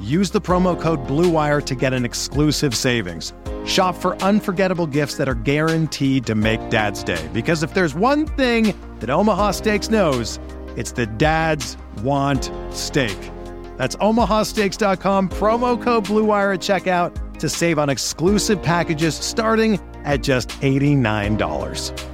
use 0.00 0.30
the 0.30 0.40
promo 0.40 0.80
code 0.80 1.06
BLUEWIRE 1.06 1.64
to 1.66 1.74
get 1.74 1.92
an 1.92 2.04
exclusive 2.04 2.74
savings. 2.74 3.32
Shop 3.64 3.96
for 3.96 4.16
unforgettable 4.22 4.86
gifts 4.86 5.16
that 5.16 5.28
are 5.28 5.34
guaranteed 5.34 6.26
to 6.26 6.34
make 6.34 6.68
Dad's 6.70 7.02
Day. 7.02 7.28
Because 7.32 7.62
if 7.62 7.74
there's 7.74 7.94
one 7.94 8.26
thing 8.26 8.74
that 9.00 9.10
Omaha 9.10 9.52
Steaks 9.52 9.90
knows, 9.90 10.38
it's 10.76 10.92
that 10.92 11.18
dads 11.18 11.76
want 12.02 12.50
steak. 12.70 13.18
That's 13.76 13.96
omahasteaks.com, 13.96 15.28
promo 15.30 15.80
code 15.82 16.04
BLUEWIRE 16.04 16.54
at 16.54 16.60
checkout 16.60 17.38
to 17.38 17.48
save 17.48 17.78
on 17.78 17.90
exclusive 17.90 18.62
packages 18.62 19.14
starting 19.16 19.80
at 20.04 20.22
just 20.22 20.50
$89. 20.60 22.13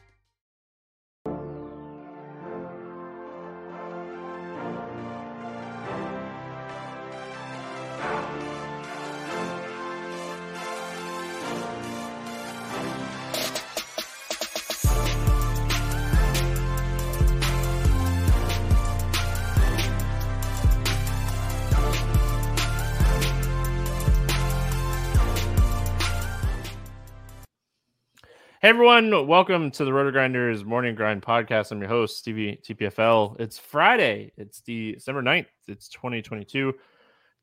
Hey 28.61 28.69
everyone, 28.69 29.25
welcome 29.25 29.71
to 29.71 29.85
the 29.85 29.89
RotoGrinders 29.89 30.63
Morning 30.65 30.93
Grind 30.93 31.23
Podcast. 31.23 31.71
I'm 31.71 31.79
your 31.79 31.89
host, 31.89 32.19
Stevie 32.19 32.61
TPFL. 32.63 33.39
It's 33.39 33.57
Friday, 33.57 34.33
it's 34.37 34.61
December 34.61 35.23
9th, 35.23 35.47
it's 35.67 35.89
2022. 35.89 36.71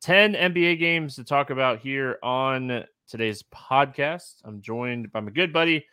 10 0.00 0.34
NBA 0.34 0.78
games 0.78 1.16
to 1.16 1.24
talk 1.24 1.50
about 1.50 1.80
here 1.80 2.20
on 2.22 2.84
today's 3.08 3.42
podcast. 3.52 4.34
I'm 4.44 4.62
joined 4.62 5.10
by 5.10 5.18
my 5.18 5.32
good 5.32 5.52
buddy, 5.52 5.86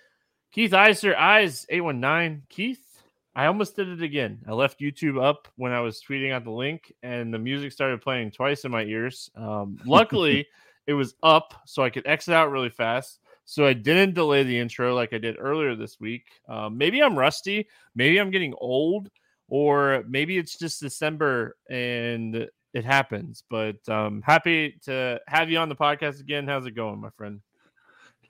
Keith 0.52 0.74
Eiser, 0.74 1.16
Eyes 1.16 1.66
819. 1.72 2.44
Keith, 2.47 3.02
I 3.36 3.47
almost 3.47 3.75
did 3.75 3.88
it 3.88 4.03
again. 4.03 4.44
I 4.47 4.52
left 4.52 4.80
YouTube 4.80 5.19
up 5.19 5.47
when 5.56 5.72
I 5.72 5.80
was 5.80 6.03
tweeting 6.07 6.34
out 6.34 6.44
the 6.44 6.52
link, 6.52 6.94
and 7.02 7.34
the 7.34 7.40
music 7.40 7.72
started 7.72 8.00
playing 8.00 8.30
twice 8.30 8.63
in 8.63 8.69
my 8.69 8.84
ears. 8.84 9.31
Um, 9.36 9.80
luckily, 9.88 10.46
it 10.86 10.94
was 10.94 11.16
up 11.24 11.63
so 11.66 11.81
I 11.81 11.90
could 11.90 12.06
exit 12.06 12.36
out 12.36 12.52
really 12.52 12.69
fast 12.69 13.22
so 13.45 13.66
I 13.66 13.73
didn't 13.73 14.16
delay 14.16 14.44
the 14.44 14.59
intro 14.59 14.94
like 14.95 15.13
I 15.13 15.19
did 15.19 15.38
earlier 15.39 15.75
this 15.75 16.00
week. 16.00 16.25
Um, 16.50 16.78
maybe 16.78 17.01
I'm 17.01 17.17
rusty. 17.17 17.67
Maybe 17.95 18.17
I'm 18.17 18.31
getting 18.31 18.53
old, 18.57 19.09
or 19.47 20.03
maybe 20.07 20.38
it's 20.38 20.57
just 20.57 20.81
December 20.81 21.56
and 21.69 22.47
it 22.73 22.85
happens. 22.85 23.44
But 23.50 23.78
um, 23.88 24.22
happy 24.25 24.78
to 24.85 25.19
have 25.28 25.50
you 25.50 25.59
on 25.59 25.69
the 25.69 25.75
podcast 25.75 26.19
again. 26.19 26.47
How's 26.47 26.66
it 26.66 26.72
going, 26.72 27.00
my 27.00 27.11
friend? 27.11 27.39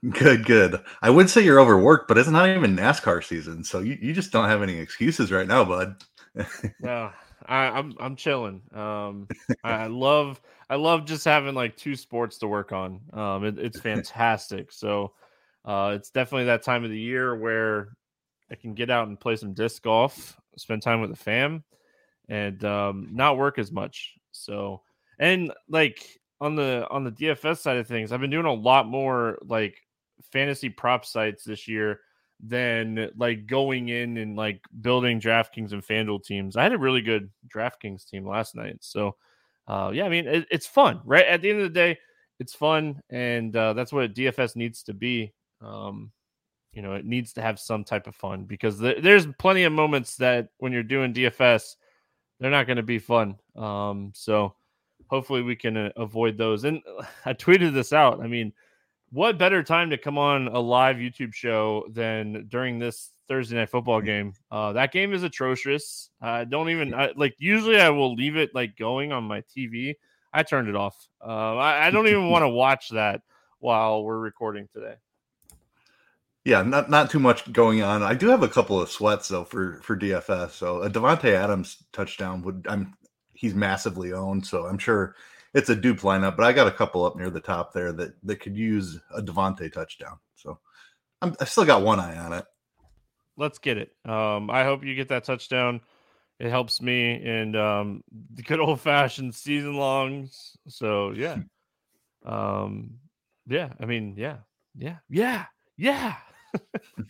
Good, 0.09 0.45
good. 0.45 0.83
I 1.01 1.09
would 1.09 1.29
say 1.29 1.41
you're 1.43 1.59
overworked, 1.59 2.07
but 2.07 2.17
it's 2.17 2.29
not 2.29 2.49
even 2.49 2.75
NASCAR 2.75 3.23
season, 3.23 3.63
so 3.63 3.79
you, 3.79 3.97
you 3.99 4.13
just 4.13 4.31
don't 4.31 4.49
have 4.49 4.61
any 4.61 4.77
excuses 4.77 5.31
right 5.31 5.47
now, 5.47 5.63
bud. 5.65 5.95
yeah, 6.83 7.11
I, 7.47 7.65
am 7.65 7.75
I'm, 7.75 7.95
I'm 7.99 8.15
chilling. 8.15 8.61
Um, 8.73 9.27
I 9.63 9.87
love 9.87 10.41
I 10.69 10.75
love 10.75 11.05
just 11.05 11.25
having 11.25 11.55
like 11.55 11.77
two 11.77 11.95
sports 11.95 12.37
to 12.39 12.47
work 12.47 12.71
on. 12.71 13.01
Um, 13.13 13.45
it, 13.45 13.59
it's 13.59 13.79
fantastic. 13.79 14.71
So 14.71 15.13
uh, 15.63 15.93
it's 15.95 16.09
definitely 16.09 16.45
that 16.45 16.63
time 16.63 16.83
of 16.83 16.89
the 16.89 16.99
year 16.99 17.35
where 17.35 17.89
I 18.51 18.55
can 18.55 18.73
get 18.73 18.89
out 18.89 19.07
and 19.07 19.19
play 19.19 19.35
some 19.35 19.53
disc 19.53 19.81
golf, 19.83 20.39
spend 20.57 20.81
time 20.81 21.01
with 21.01 21.09
the 21.09 21.15
fam, 21.15 21.63
and 22.29 22.63
um, 22.63 23.09
not 23.11 23.37
work 23.37 23.57
as 23.59 23.71
much. 23.71 24.13
So 24.31 24.81
and 25.19 25.51
like 25.69 26.05
on 26.41 26.55
the 26.55 26.87
on 26.89 27.03
the 27.03 27.11
DFS 27.11 27.59
side 27.59 27.77
of 27.77 27.87
things, 27.87 28.11
I've 28.11 28.21
been 28.21 28.29
doing 28.29 28.45
a 28.45 28.53
lot 28.53 28.87
more 28.87 29.39
like 29.43 29.81
fantasy 30.31 30.69
prop 30.69 31.05
sites 31.05 31.43
this 31.43 31.67
year 31.67 31.99
than 32.41 33.09
like 33.17 33.47
going 33.47 33.89
in 33.89 34.17
and 34.17 34.35
like 34.35 34.61
building 34.81 35.19
DraftKings 35.19 35.71
and 35.71 35.85
FanDuel 35.85 36.23
teams. 36.23 36.55
I 36.55 36.63
had 36.63 36.73
a 36.73 36.77
really 36.77 37.01
good 37.01 37.29
DraftKings 37.53 38.07
team 38.07 38.27
last 38.27 38.55
night. 38.55 38.77
So, 38.81 39.15
uh, 39.67 39.91
yeah, 39.93 40.05
I 40.05 40.09
mean, 40.09 40.27
it, 40.27 40.47
it's 40.51 40.67
fun, 40.67 41.01
right? 41.05 41.25
At 41.25 41.41
the 41.41 41.49
end 41.49 41.59
of 41.59 41.63
the 41.63 41.79
day, 41.79 41.97
it's 42.39 42.53
fun. 42.53 43.01
And 43.09 43.55
uh, 43.55 43.73
that's 43.73 43.93
what 43.93 44.13
DFS 44.13 44.55
needs 44.55 44.83
to 44.83 44.93
be. 44.93 45.33
Um, 45.61 46.11
you 46.73 46.81
know, 46.81 46.93
it 46.93 47.05
needs 47.05 47.33
to 47.33 47.41
have 47.41 47.59
some 47.59 47.83
type 47.83 48.05
of 48.05 48.15
fun 48.15 48.43
because 48.43 48.79
th- 48.79 49.01
there's 49.01 49.27
plenty 49.39 49.63
of 49.63 49.71
moments 49.71 50.17
that 50.17 50.49
when 50.57 50.73
you're 50.73 50.83
doing 50.83 51.13
DFS, 51.13 51.75
they're 52.39 52.51
not 52.51 52.67
going 52.67 52.77
to 52.77 52.83
be 52.83 52.99
fun. 52.99 53.37
Um, 53.55 54.11
so, 54.13 54.55
hopefully, 55.07 55.41
we 55.41 55.55
can 55.55 55.77
uh, 55.77 55.89
avoid 55.95 56.37
those. 56.37 56.65
And 56.65 56.81
I 57.25 57.33
tweeted 57.33 57.73
this 57.73 57.93
out. 57.93 58.19
I 58.21 58.27
mean, 58.27 58.51
what 59.11 59.37
better 59.37 59.63
time 59.63 59.89
to 59.91 59.97
come 59.97 60.17
on 60.17 60.47
a 60.47 60.59
live 60.59 60.97
YouTube 60.97 61.33
show 61.33 61.85
than 61.89 62.47
during 62.49 62.79
this 62.79 63.11
Thursday 63.27 63.55
night 63.55 63.69
football 63.69 64.01
mm. 64.01 64.05
game? 64.05 64.33
Uh, 64.51 64.73
that 64.73 64.91
game 64.91 65.13
is 65.13 65.23
atrocious. 65.23 66.09
I 66.21 66.43
don't 66.45 66.69
even 66.69 66.93
I, 66.93 67.11
like. 67.15 67.35
Usually, 67.37 67.79
I 67.79 67.89
will 67.89 68.13
leave 68.13 68.35
it 68.35 68.53
like 68.53 68.75
going 68.77 69.11
on 69.11 69.23
my 69.23 69.41
TV. 69.55 69.95
I 70.33 70.43
turned 70.43 70.67
it 70.67 70.75
off. 70.75 70.95
Uh, 71.25 71.55
I, 71.55 71.87
I 71.87 71.91
don't 71.91 72.07
even 72.07 72.29
want 72.29 72.43
to 72.43 72.49
watch 72.63 72.89
that 72.89 73.21
while 73.59 74.03
we're 74.03 74.19
recording 74.19 74.67
today. 74.73 74.95
Yeah, 76.43 76.61
not 76.61 76.89
not 76.89 77.09
too 77.09 77.19
much 77.19 77.51
going 77.51 77.81
on. 77.81 78.03
I 78.03 78.13
do 78.13 78.27
have 78.27 78.43
a 78.43 78.47
couple 78.47 78.79
of 78.79 78.91
sweats 78.91 79.29
though 79.29 79.45
for 79.45 79.81
for 79.81 79.97
DFS. 79.97 80.51
So 80.51 80.83
a 80.83 80.89
Davante 80.89 81.33
Adams 81.33 81.83
touchdown 81.91 82.43
would 82.43 82.67
I'm 82.69 82.93
he's 83.33 83.55
massively 83.55 84.13
owned, 84.13 84.45
so 84.45 84.65
I'm 84.65 84.77
sure 84.77 85.15
it's 85.55 85.69
a 85.69 85.75
dupe 85.75 86.01
lineup, 86.01 86.35
but 86.35 86.45
I 86.45 86.51
got 86.51 86.67
a 86.67 86.71
couple 86.71 87.05
up 87.05 87.15
near 87.15 87.29
the 87.31 87.39
top 87.39 87.73
there 87.73 87.93
that 87.93 88.13
that 88.23 88.41
could 88.41 88.57
use 88.57 88.99
a 89.15 89.21
Davante 89.21 89.71
touchdown. 89.71 90.19
So 90.35 90.59
I'm, 91.21 91.33
I 91.39 91.45
still 91.45 91.65
got 91.65 91.81
one 91.81 91.99
eye 91.99 92.17
on 92.17 92.33
it. 92.33 92.45
let's 93.37 93.57
get 93.57 93.77
it. 93.77 93.91
Um, 94.05 94.49
I 94.49 94.63
hope 94.63 94.83
you 94.83 94.95
get 94.95 95.09
that 95.09 95.23
touchdown. 95.23 95.81
It 96.39 96.49
helps 96.49 96.81
me 96.81 97.21
and 97.23 97.55
um, 97.55 98.03
the 98.33 98.43
good 98.43 98.59
old 98.59 98.81
fashioned 98.81 99.33
season 99.33 99.75
longs. 99.75 100.57
So 100.67 101.11
yeah, 101.11 101.37
um, 102.25 102.95
yeah. 103.47 103.69
I 103.79 103.85
mean, 103.85 104.15
yeah, 104.17 104.37
yeah, 104.75 104.97
yeah, 105.09 105.45
yeah. 105.77 106.15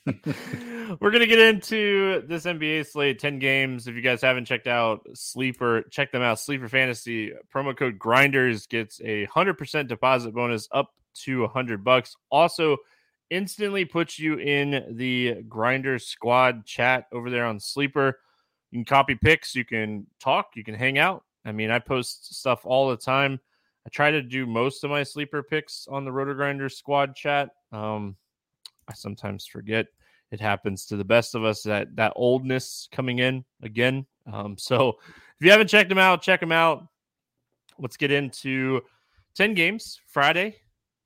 We're 1.00 1.12
gonna 1.12 1.28
get 1.28 1.40
into 1.40 2.24
this 2.28 2.46
NBA 2.46 2.88
slate, 2.88 3.20
10 3.20 3.40
games. 3.40 3.88
If 3.88 3.96
you 3.96 4.02
guys 4.02 4.22
haven't 4.22 4.46
checked 4.46 4.68
out 4.68 5.08
Sleeper, 5.14 5.84
check 5.92 6.12
them 6.12 6.22
out. 6.22 6.40
Sleeper 6.40 6.68
Fantasy 6.68 7.34
promo 7.54 7.76
code 7.76 8.00
Grinders 8.00 8.68
gets 8.68 9.02
a 9.02 9.26
hundred 9.26 9.58
percent 9.58 9.90
deposit 9.90 10.34
bonus 10.34 10.68
up 10.72 10.92
to 11.24 11.44
a 11.44 11.48
hundred 11.48 11.84
bucks. 11.84 12.16
Also, 12.30 12.78
instantly 13.30 13.86
puts 13.86 14.20
you 14.20 14.38
in 14.38 14.96
the 14.96 15.44
Grinder 15.48 16.00
squad 16.00 16.66
chat 16.66 17.06
over 17.12 17.30
there 17.30 17.46
on 17.46 17.60
Sleeper. 17.60 18.20
You 18.72 18.80
can 18.80 18.86
copy 18.86 19.16
picks, 19.16 19.56
you 19.56 19.66
can 19.66 20.08
talk, 20.20 20.52
you 20.56 20.64
can 20.64 20.76
hang 20.76 20.98
out. 20.98 21.24
I 21.46 21.52
mean, 21.52 21.70
I 21.72 21.80
post 21.80 22.36
stuff 22.36 22.62
all 22.66 22.90
the 22.90 22.98
time. 22.98 23.40
I 23.86 23.90
try 23.90 24.12
to 24.12 24.22
do 24.22 24.48
most 24.48 24.84
of 24.84 24.90
my 24.90 25.04
sleeper 25.04 25.44
picks 25.44 25.88
on 25.88 26.06
the 26.06 26.12
Roto 26.12 26.34
Grinder 26.34 26.70
squad 26.70 27.16
chat. 27.16 27.50
Um, 27.72 28.16
I 28.88 28.94
sometimes 28.94 29.46
forget. 29.46 29.88
It 30.32 30.40
happens 30.40 30.86
to 30.88 30.98
the 30.98 31.06
best 31.06 31.36
of 31.36 31.44
us 31.44 31.64
that 31.64 31.96
that 31.96 32.14
oldness 32.16 32.88
coming 32.92 33.20
in 33.20 33.46
again. 33.62 34.06
Um, 34.32 34.58
so 34.58 34.98
if 35.40 35.46
you 35.46 35.52
haven't 35.52 35.68
checked 35.68 35.90
them 35.90 35.98
out, 35.98 36.22
check 36.22 36.40
them 36.40 36.52
out. 36.52 36.88
Let's 37.78 37.98
get 37.98 38.12
into 38.12 38.82
10 39.36 39.54
games 39.54 40.00
Friday. 40.08 40.56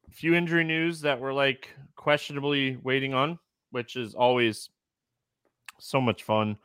A 0.08 0.12
few 0.12 0.34
injury 0.34 0.64
news 0.64 1.02
that 1.02 1.20
we're 1.20 1.34
like 1.34 1.70
questionably 1.96 2.78
waiting 2.84 3.14
on, 3.14 3.40
which 3.72 3.96
is 3.96 4.14
always 4.16 4.70
so 5.80 6.00
much 6.00 6.24
fun. 6.24 6.58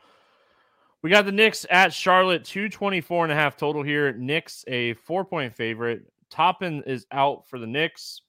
We 1.03 1.11
got 1.11 1.27
the 1.27 1.33
Knicks 1.33 1.67
at 1.69 1.93
Charlotte, 1.93 2.45
224 2.45 3.25
and 3.25 3.33
a 3.33 3.37
half 3.37 3.57
total 3.57 3.83
here. 3.83 4.13
Knicks 4.15 4.65
a 4.69 4.95
four 4.95 5.25
point 5.25 5.55
favorite. 5.55 6.11
Toppin 6.31 6.83
is 6.87 7.07
out 7.13 7.47
for 7.47 7.59
the 7.59 7.67
Knicks. 7.67 8.23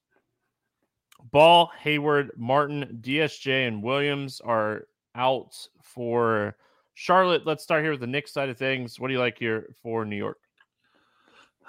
Ball, 1.31 1.71
Hayward, 1.79 2.31
Martin, 2.37 2.99
DSJ, 3.01 3.67
and 3.67 3.81
Williams 3.81 4.41
are 4.41 4.87
out 5.15 5.55
for 5.81 6.55
Charlotte. 6.93 7.45
Let's 7.45 7.63
start 7.63 7.83
here 7.83 7.91
with 7.91 8.01
the 8.01 8.07
Knicks 8.07 8.33
side 8.33 8.49
of 8.49 8.57
things. 8.57 8.99
What 8.99 9.07
do 9.07 9.13
you 9.13 9.19
like 9.19 9.37
here 9.37 9.73
for 9.81 10.05
New 10.05 10.17
York? 10.17 10.37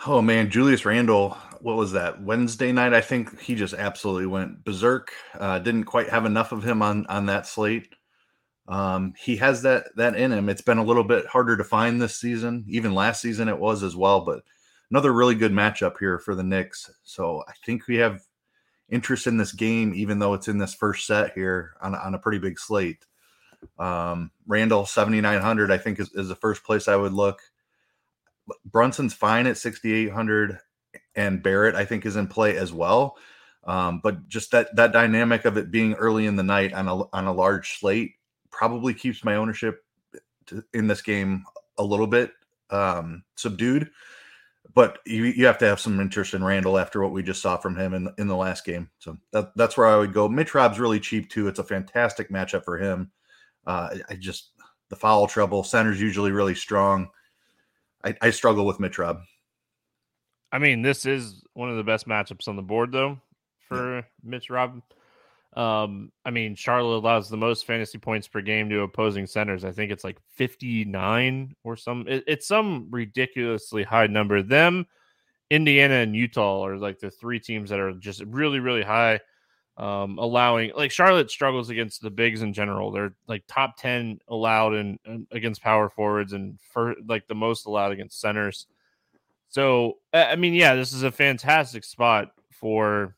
Oh 0.04 0.20
man, 0.20 0.50
Julius 0.50 0.84
Randle, 0.84 1.30
what 1.60 1.76
was 1.76 1.92
that? 1.92 2.22
Wednesday 2.22 2.70
night, 2.70 2.92
I 2.92 3.00
think 3.00 3.40
he 3.40 3.54
just 3.54 3.72
absolutely 3.72 4.26
went 4.26 4.62
berserk. 4.62 5.12
Uh, 5.38 5.58
didn't 5.58 5.84
quite 5.84 6.10
have 6.10 6.26
enough 6.26 6.52
of 6.52 6.62
him 6.62 6.82
on 6.82 7.06
on 7.06 7.26
that 7.26 7.46
slate. 7.46 7.94
Um, 8.68 9.14
he 9.18 9.36
has 9.36 9.62
that 9.62 9.86
that 9.96 10.16
in 10.16 10.32
him. 10.32 10.50
It's 10.50 10.60
been 10.60 10.78
a 10.78 10.84
little 10.84 11.04
bit 11.04 11.26
harder 11.26 11.56
to 11.56 11.64
find 11.64 12.00
this 12.00 12.16
season. 12.16 12.64
Even 12.68 12.94
last 12.94 13.22
season 13.22 13.48
it 13.48 13.58
was 13.58 13.82
as 13.82 13.96
well, 13.96 14.20
but 14.20 14.40
another 14.90 15.12
really 15.12 15.34
good 15.34 15.52
matchup 15.52 15.94
here 15.98 16.18
for 16.18 16.34
the 16.34 16.42
Knicks. 16.42 16.90
So 17.02 17.42
I 17.48 17.52
think 17.64 17.86
we 17.86 17.96
have 17.96 18.20
interest 18.88 19.26
in 19.26 19.36
this 19.36 19.52
game, 19.52 19.92
even 19.94 20.18
though 20.18 20.34
it's 20.34 20.48
in 20.48 20.58
this 20.58 20.74
first 20.74 21.06
set 21.06 21.32
here 21.32 21.74
on, 21.80 21.94
on 21.94 22.14
a 22.14 22.18
pretty 22.18 22.38
big 22.38 22.58
slate. 22.58 23.04
Um, 23.78 24.30
Randle 24.46 24.86
7,900, 24.86 25.70
I 25.70 25.78
think, 25.78 25.98
is, 25.98 26.10
is 26.14 26.28
the 26.28 26.36
first 26.36 26.64
place 26.64 26.88
I 26.88 26.96
would 26.96 27.12
look. 27.12 27.40
Brunson's 28.64 29.14
fine 29.14 29.46
at 29.46 29.58
6,800, 29.58 30.58
and 31.16 31.42
Barrett, 31.42 31.74
I 31.74 31.84
think, 31.84 32.06
is 32.06 32.16
in 32.16 32.28
play 32.28 32.56
as 32.56 32.72
well. 32.72 33.16
Um, 33.64 34.00
but 34.00 34.28
just 34.28 34.52
that 34.52 34.76
that 34.76 34.92
dynamic 34.92 35.44
of 35.44 35.56
it 35.56 35.72
being 35.72 35.94
early 35.94 36.26
in 36.26 36.36
the 36.36 36.44
night 36.44 36.72
on 36.72 36.86
a 36.86 37.02
on 37.12 37.26
a 37.26 37.32
large 37.32 37.80
slate 37.80 38.12
probably 38.48 38.94
keeps 38.94 39.24
my 39.24 39.34
ownership 39.34 39.84
to, 40.46 40.62
in 40.72 40.86
this 40.86 41.02
game 41.02 41.44
a 41.76 41.82
little 41.82 42.06
bit 42.06 42.30
um, 42.70 43.24
subdued 43.34 43.90
but 44.74 44.98
you, 45.06 45.24
you 45.24 45.46
have 45.46 45.58
to 45.58 45.66
have 45.66 45.80
some 45.80 46.00
interest 46.00 46.34
in 46.34 46.44
Randle 46.44 46.78
after 46.78 47.02
what 47.02 47.12
we 47.12 47.22
just 47.22 47.42
saw 47.42 47.56
from 47.56 47.76
him 47.76 47.94
in, 47.94 48.08
in 48.18 48.26
the 48.26 48.36
last 48.36 48.64
game. 48.64 48.90
So 48.98 49.16
that, 49.32 49.52
that's 49.56 49.76
where 49.76 49.86
I 49.86 49.96
would 49.96 50.12
go. 50.12 50.28
Mitch 50.28 50.54
Rob's 50.54 50.78
really 50.78 51.00
cheap 51.00 51.30
too. 51.30 51.48
It's 51.48 51.58
a 51.58 51.64
fantastic 51.64 52.30
matchup 52.30 52.64
for 52.64 52.78
him. 52.78 53.10
Uh, 53.66 53.96
I 54.08 54.14
just 54.14 54.50
the 54.88 54.96
foul 54.96 55.26
trouble. 55.26 55.64
Center's 55.64 56.00
usually 56.00 56.30
really 56.30 56.54
strong. 56.54 57.08
I, 58.04 58.14
I 58.22 58.30
struggle 58.30 58.66
with 58.66 58.80
Mitch 58.80 58.98
Rob. 58.98 59.20
I 60.52 60.58
mean, 60.58 60.82
this 60.82 61.06
is 61.06 61.42
one 61.54 61.70
of 61.70 61.76
the 61.76 61.84
best 61.84 62.06
matchups 62.06 62.48
on 62.48 62.56
the 62.56 62.62
board 62.62 62.92
though 62.92 63.20
for 63.68 63.96
yeah. 63.96 64.02
Mitch 64.22 64.50
Rob. 64.50 64.80
Um, 65.56 66.12
I 66.22 66.30
mean, 66.30 66.54
Charlotte 66.54 66.98
allows 66.98 67.30
the 67.30 67.38
most 67.38 67.64
fantasy 67.64 67.96
points 67.96 68.28
per 68.28 68.42
game 68.42 68.68
to 68.68 68.82
opposing 68.82 69.26
centers. 69.26 69.64
I 69.64 69.72
think 69.72 69.90
it's 69.90 70.04
like 70.04 70.18
59 70.34 71.54
or 71.64 71.76
some 71.76 72.04
it, 72.06 72.24
it's 72.26 72.46
some 72.46 72.88
ridiculously 72.90 73.82
high 73.82 74.06
number. 74.06 74.42
Them, 74.42 74.86
Indiana, 75.50 75.94
and 75.94 76.14
Utah 76.14 76.66
are 76.66 76.76
like 76.76 76.98
the 76.98 77.10
three 77.10 77.40
teams 77.40 77.70
that 77.70 77.80
are 77.80 77.92
just 77.92 78.22
really, 78.26 78.60
really 78.60 78.82
high. 78.82 79.20
Um, 79.78 80.18
allowing 80.18 80.72
like 80.74 80.90
Charlotte 80.90 81.30
struggles 81.30 81.68
against 81.68 82.00
the 82.00 82.10
bigs 82.10 82.40
in 82.40 82.54
general. 82.54 82.90
They're 82.90 83.14
like 83.26 83.44
top 83.46 83.76
10 83.76 84.20
allowed 84.28 84.72
in 84.72 85.26
against 85.30 85.62
power 85.62 85.90
forwards 85.90 86.32
and 86.32 86.58
for 86.72 86.94
like 87.06 87.28
the 87.28 87.34
most 87.34 87.66
allowed 87.66 87.92
against 87.92 88.20
centers. 88.20 88.66
So 89.48 89.98
I 90.14 90.36
mean, 90.36 90.54
yeah, 90.54 90.74
this 90.74 90.94
is 90.94 91.02
a 91.02 91.12
fantastic 91.12 91.84
spot 91.84 92.28
for 92.52 93.16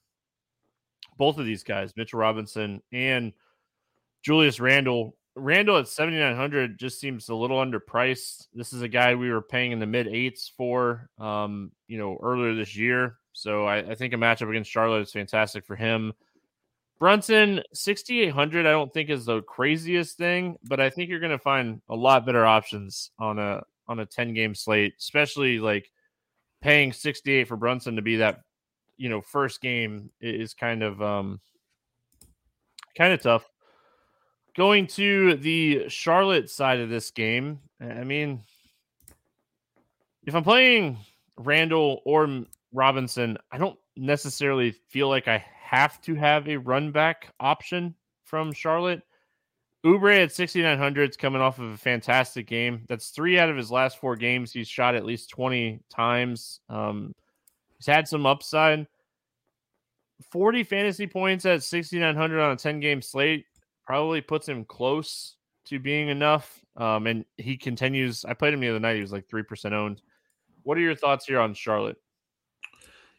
both 1.18 1.38
of 1.38 1.44
these 1.44 1.62
guys, 1.62 1.92
Mitchell 1.96 2.20
Robinson 2.20 2.82
and 2.92 3.32
Julius 4.22 4.60
Randle. 4.60 5.16
Randle 5.34 5.76
at 5.76 5.86
7,900 5.86 6.78
just 6.78 6.98
seems 6.98 7.28
a 7.28 7.34
little 7.34 7.58
underpriced. 7.58 8.48
This 8.54 8.72
is 8.72 8.82
a 8.82 8.88
guy 8.88 9.14
we 9.14 9.30
were 9.30 9.42
paying 9.42 9.72
in 9.72 9.78
the 9.78 9.86
mid 9.86 10.08
eights 10.08 10.50
for, 10.56 11.10
um, 11.18 11.70
you 11.86 11.98
know, 11.98 12.18
earlier 12.22 12.54
this 12.54 12.74
year. 12.74 13.18
So 13.32 13.66
I, 13.66 13.90
I 13.90 13.94
think 13.94 14.14
a 14.14 14.16
matchup 14.16 14.50
against 14.50 14.70
Charlotte 14.70 15.02
is 15.02 15.12
fantastic 15.12 15.64
for 15.64 15.76
him. 15.76 16.12
Brunson 16.98 17.62
6,800, 17.72 18.66
I 18.66 18.72
don't 18.72 18.92
think 18.92 19.10
is 19.10 19.26
the 19.26 19.42
craziest 19.42 20.16
thing, 20.16 20.56
but 20.64 20.80
I 20.80 20.90
think 20.90 21.08
you're 21.08 21.20
going 21.20 21.30
to 21.30 21.38
find 21.38 21.80
a 21.88 21.94
lot 21.94 22.26
better 22.26 22.44
options 22.44 23.12
on 23.20 23.38
a 23.38 23.62
on 23.86 24.00
a 24.00 24.06
10 24.06 24.34
game 24.34 24.54
slate, 24.54 24.94
especially 24.98 25.60
like 25.60 25.90
paying 26.60 26.92
68 26.92 27.46
for 27.46 27.56
Brunson 27.56 27.96
to 27.96 28.02
be 28.02 28.16
that 28.16 28.40
you 28.98 29.08
know 29.08 29.22
first 29.22 29.62
game 29.62 30.10
is 30.20 30.52
kind 30.52 30.82
of 30.82 31.00
um 31.00 31.40
kind 32.96 33.12
of 33.12 33.22
tough. 33.22 33.48
Going 34.56 34.88
to 34.88 35.36
the 35.36 35.88
Charlotte 35.88 36.50
side 36.50 36.80
of 36.80 36.90
this 36.90 37.12
game, 37.12 37.60
I 37.80 38.02
mean, 38.02 38.42
if 40.26 40.34
I'm 40.34 40.42
playing 40.42 40.98
Randle 41.38 42.02
or 42.04 42.44
Robinson, 42.72 43.38
I 43.52 43.58
don't 43.58 43.78
necessarily 43.96 44.72
feel 44.88 45.08
like 45.08 45.28
I 45.28 45.44
have 45.62 46.00
to 46.02 46.16
have 46.16 46.48
a 46.48 46.56
run 46.56 46.90
back 46.90 47.32
option 47.38 47.94
from 48.24 48.52
Charlotte. 48.52 49.02
Oubre 49.86 50.24
at 50.24 50.32
6,900 50.32 51.10
is 51.10 51.16
coming 51.16 51.40
off 51.40 51.60
of 51.60 51.70
a 51.70 51.76
fantastic 51.76 52.48
game. 52.48 52.84
That's 52.88 53.10
three 53.10 53.38
out 53.38 53.48
of 53.48 53.56
his 53.56 53.70
last 53.70 53.98
four 53.98 54.16
games. 54.16 54.52
He's 54.52 54.66
shot 54.66 54.96
at 54.96 55.06
least 55.06 55.30
20 55.30 55.80
times. 55.88 56.60
Um, 56.68 57.14
He's 57.78 57.86
had 57.86 58.08
some 58.08 58.26
upside. 58.26 58.86
40 60.30 60.64
fantasy 60.64 61.06
points 61.06 61.46
at 61.46 61.62
6,900 61.62 62.40
on 62.40 62.52
a 62.52 62.56
10 62.56 62.80
game 62.80 63.02
slate 63.02 63.46
probably 63.86 64.20
puts 64.20 64.48
him 64.48 64.64
close 64.64 65.36
to 65.66 65.78
being 65.78 66.08
enough. 66.08 66.60
Um, 66.76 67.06
and 67.06 67.24
he 67.36 67.56
continues. 67.56 68.24
I 68.24 68.34
played 68.34 68.54
him 68.54 68.60
the 68.60 68.68
other 68.68 68.80
night. 68.80 68.96
He 68.96 69.00
was 69.00 69.12
like 69.12 69.28
3% 69.28 69.72
owned. 69.72 70.02
What 70.62 70.76
are 70.78 70.82
your 70.82 70.94
thoughts 70.94 71.26
here 71.26 71.40
on 71.40 71.54
Charlotte? 71.54 71.96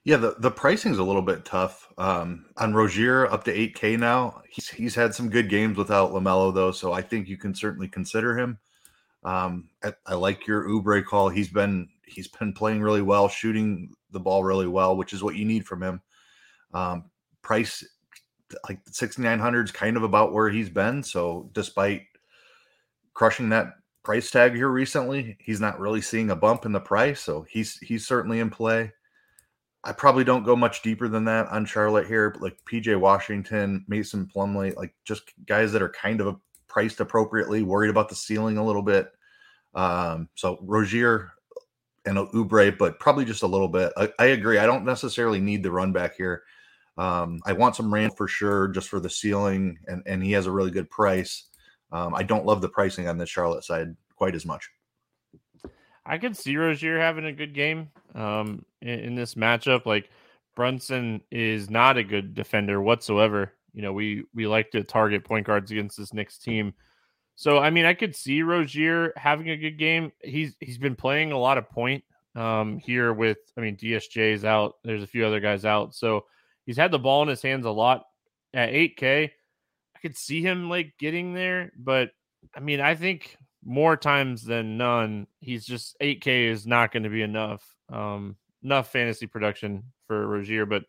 Yeah, 0.06 0.18
the, 0.18 0.36
the 0.39 0.51
pricing's 0.51 0.98
a 0.98 1.03
little 1.03 1.22
bit 1.22 1.46
tough. 1.46 1.88
Um, 1.98 2.46
on 2.58 2.74
Rozier, 2.74 3.27
up 3.27 3.44
to 3.46 3.53
8K 3.53 4.00
now. 4.00 4.41
He's, 4.50 4.70
he's 4.70 4.96
had 4.96 5.13
some 5.13 5.29
good 5.29 5.50
games 5.50 5.77
without 5.77 6.12
LaMelo, 6.12 6.53
though. 6.53 6.72
So 6.72 6.94
I 6.94 7.01
think 7.01 7.27
you 7.27 7.38
can 7.38 7.53
certainly 7.53 7.88
consider 7.88 8.38
him. 8.38 8.60
Um, 9.24 9.70
I, 9.84 9.94
I 10.06 10.13
like 10.15 10.48
your 10.48 10.63
Oubre 10.65 11.03
call. 11.03 11.29
He's 11.29 11.50
been 11.50 11.89
he's 12.06 12.27
been 12.27 12.53
playing 12.53 12.82
really 12.82 13.01
well, 13.01 13.27
shooting 13.27 13.91
the 14.12 14.20
ball 14.20 14.44
really 14.44 14.68
well, 14.68 14.96
which 14.96 15.13
is 15.13 15.22
what 15.22 15.36
you 15.36 15.46
need 15.46 15.65
from 15.65 15.84
him. 15.84 16.01
Um, 16.74 17.06
price 17.42 17.84
like 18.68 18.80
6900 18.88 19.66
is 19.66 19.72
kind 19.72 19.98
of 19.98 20.04
about 20.04 20.34
where 20.34 20.50
he's 20.50 20.70
been. 20.70 21.04
So 21.04 21.50
despite 21.54 22.04
crushing 23.14 23.50
that 23.50 23.74
price 24.04 24.32
tag 24.32 24.56
here 24.56 24.70
recently, 24.70 25.38
he's 25.40 25.62
not 25.62 25.80
really 25.80 26.02
seeing 26.02 26.32
a 26.32 26.36
bump 26.36 26.66
in 26.66 26.72
the 26.72 26.80
price. 26.80 27.22
So 27.22 27.46
he's 27.50 27.78
he's 27.78 28.08
certainly 28.08 28.40
in 28.40 28.50
play. 28.50 28.92
I 29.84 29.94
probably 29.94 30.24
don't 30.24 30.44
go 30.44 30.56
much 30.56 30.82
deeper 30.82 31.08
than 31.08 31.26
that 31.26 31.48
on 31.48 31.66
Charlotte 31.66 32.08
here, 32.08 32.32
but 32.32 32.42
like 32.42 32.58
PJ 32.70 33.00
Washington, 33.00 33.86
Mason 33.88 34.30
Plumlee, 34.34 34.76
like 34.76 34.94
just 35.06 35.32
guys 35.46 35.72
that 35.72 35.82
are 35.82 35.90
kind 35.90 36.20
of 36.20 36.40
priced 36.68 37.00
appropriately, 37.00 37.64
worried 37.64 37.90
about 37.90 38.10
the 38.10 38.16
ceiling 38.16 38.58
a 38.58 38.66
little 38.66 38.82
bit. 38.82 39.10
Um, 39.74 40.28
so 40.36 40.60
Rozier 40.64 41.32
and 42.06 42.18
Oubre, 42.18 42.78
but 42.78 43.00
probably 43.00 43.24
just 43.24 43.44
a 43.44 43.48
little 43.48 43.70
bit. 43.70 43.94
I, 43.96 44.12
I, 44.20 44.26
agree. 44.28 44.58
I 44.58 44.66
don't 44.66 44.84
necessarily 44.84 45.40
need 45.40 45.64
the 45.64 45.72
run 45.72 45.94
back 45.94 46.16
here. 46.16 46.44
Um, 47.00 47.39
I 47.46 47.53
want 47.53 47.77
some 47.77 47.94
Rand 47.94 48.18
for 48.18 48.27
sure, 48.27 48.68
just 48.68 48.89
for 48.89 49.00
the 49.00 49.10
ceiling, 49.10 49.79
and 49.88 50.03
and 50.06 50.22
he 50.22 50.34
has 50.34 50.48
a 50.48 50.51
really 50.51 50.70
good 50.70 50.89
price. 50.89 51.46
Um, 51.94 52.13
I 52.13 52.24
don't 52.24 52.46
love 52.46 52.62
the 52.62 52.68
pricing 52.68 53.08
on 53.08 53.18
the 53.18 53.25
Charlotte 53.25 53.63
side 53.63 53.96
quite 54.15 54.36
as 54.36 54.46
much. 54.46 54.70
I 56.06 56.18
could 56.18 56.36
see 56.36 56.58
Rozier 56.58 57.00
having 57.00 57.25
a 57.25 57.32
good 57.32 57.53
game 57.53 57.89
um, 58.15 58.65
in, 58.82 59.00
in, 59.00 59.15
this 59.15 59.36
matchup. 59.36 59.86
Like 59.86 60.10
Brunson 60.58 61.22
is 61.32 61.70
not 61.70 61.98
a 61.98 62.03
good 62.03 62.34
defender 62.34 62.82
whatsoever. 62.82 63.53
You 63.74 63.82
know, 63.82 63.94
we 63.94 64.25
we 64.34 64.46
like 64.46 64.70
to 64.72 64.84
target 64.84 65.24
point 65.24 65.48
guards 65.48 65.72
against 65.72 65.98
this 65.98 66.13
Knicks 66.13 66.38
team. 66.38 66.74
So 67.36 67.60
I 67.60 67.70
mean, 67.70 67.86
I 67.86 67.94
could 67.94 68.13
see 68.13 68.41
Rozier 68.41 69.13
having 69.15 69.50
a 69.51 69.58
good 69.58 69.77
game. 69.77 70.12
He's 70.22 70.53
he's 70.60 70.77
been 70.77 70.98
playing 70.98 71.32
a 71.32 71.39
lot 71.39 71.58
of 71.58 71.70
point 71.70 72.03
um, 72.36 72.77
here 72.77 73.13
with. 73.13 73.38
I 73.58 73.62
mean, 73.62 73.77
DSJ 73.77 74.34
is 74.34 74.44
out. 74.44 74.75
There's 74.84 75.03
a 75.03 75.08
few 75.08 75.25
other 75.25 75.39
guys 75.39 75.63
out. 75.63 75.96
So 75.96 76.25
he's 76.70 76.78
had 76.78 76.92
the 76.92 77.00
ball 77.00 77.24
in 77.24 77.30
his 77.30 77.42
hands 77.42 77.66
a 77.66 77.72
lot 77.72 78.06
at 78.54 78.70
8K. 78.70 79.32
I 79.96 80.00
could 80.04 80.16
see 80.16 80.44
him 80.44 80.70
like 80.70 80.94
getting 81.00 81.34
there, 81.34 81.72
but 81.76 82.12
I 82.56 82.60
mean, 82.60 82.80
I 82.80 82.94
think 82.94 83.36
more 83.66 83.98
times 83.98 84.44
than 84.44 84.78
none, 84.78 85.26
he's 85.40 85.66
just 85.66 85.98
8K 86.00 86.46
is 86.46 86.68
not 86.68 86.92
going 86.92 87.02
to 87.02 87.10
be 87.10 87.24
enough. 87.24 87.64
Um, 87.92 88.36
enough 88.64 88.92
fantasy 88.92 89.26
production 89.26 89.82
for 90.06 90.28
Rozier. 90.28 90.68
But 90.68 90.84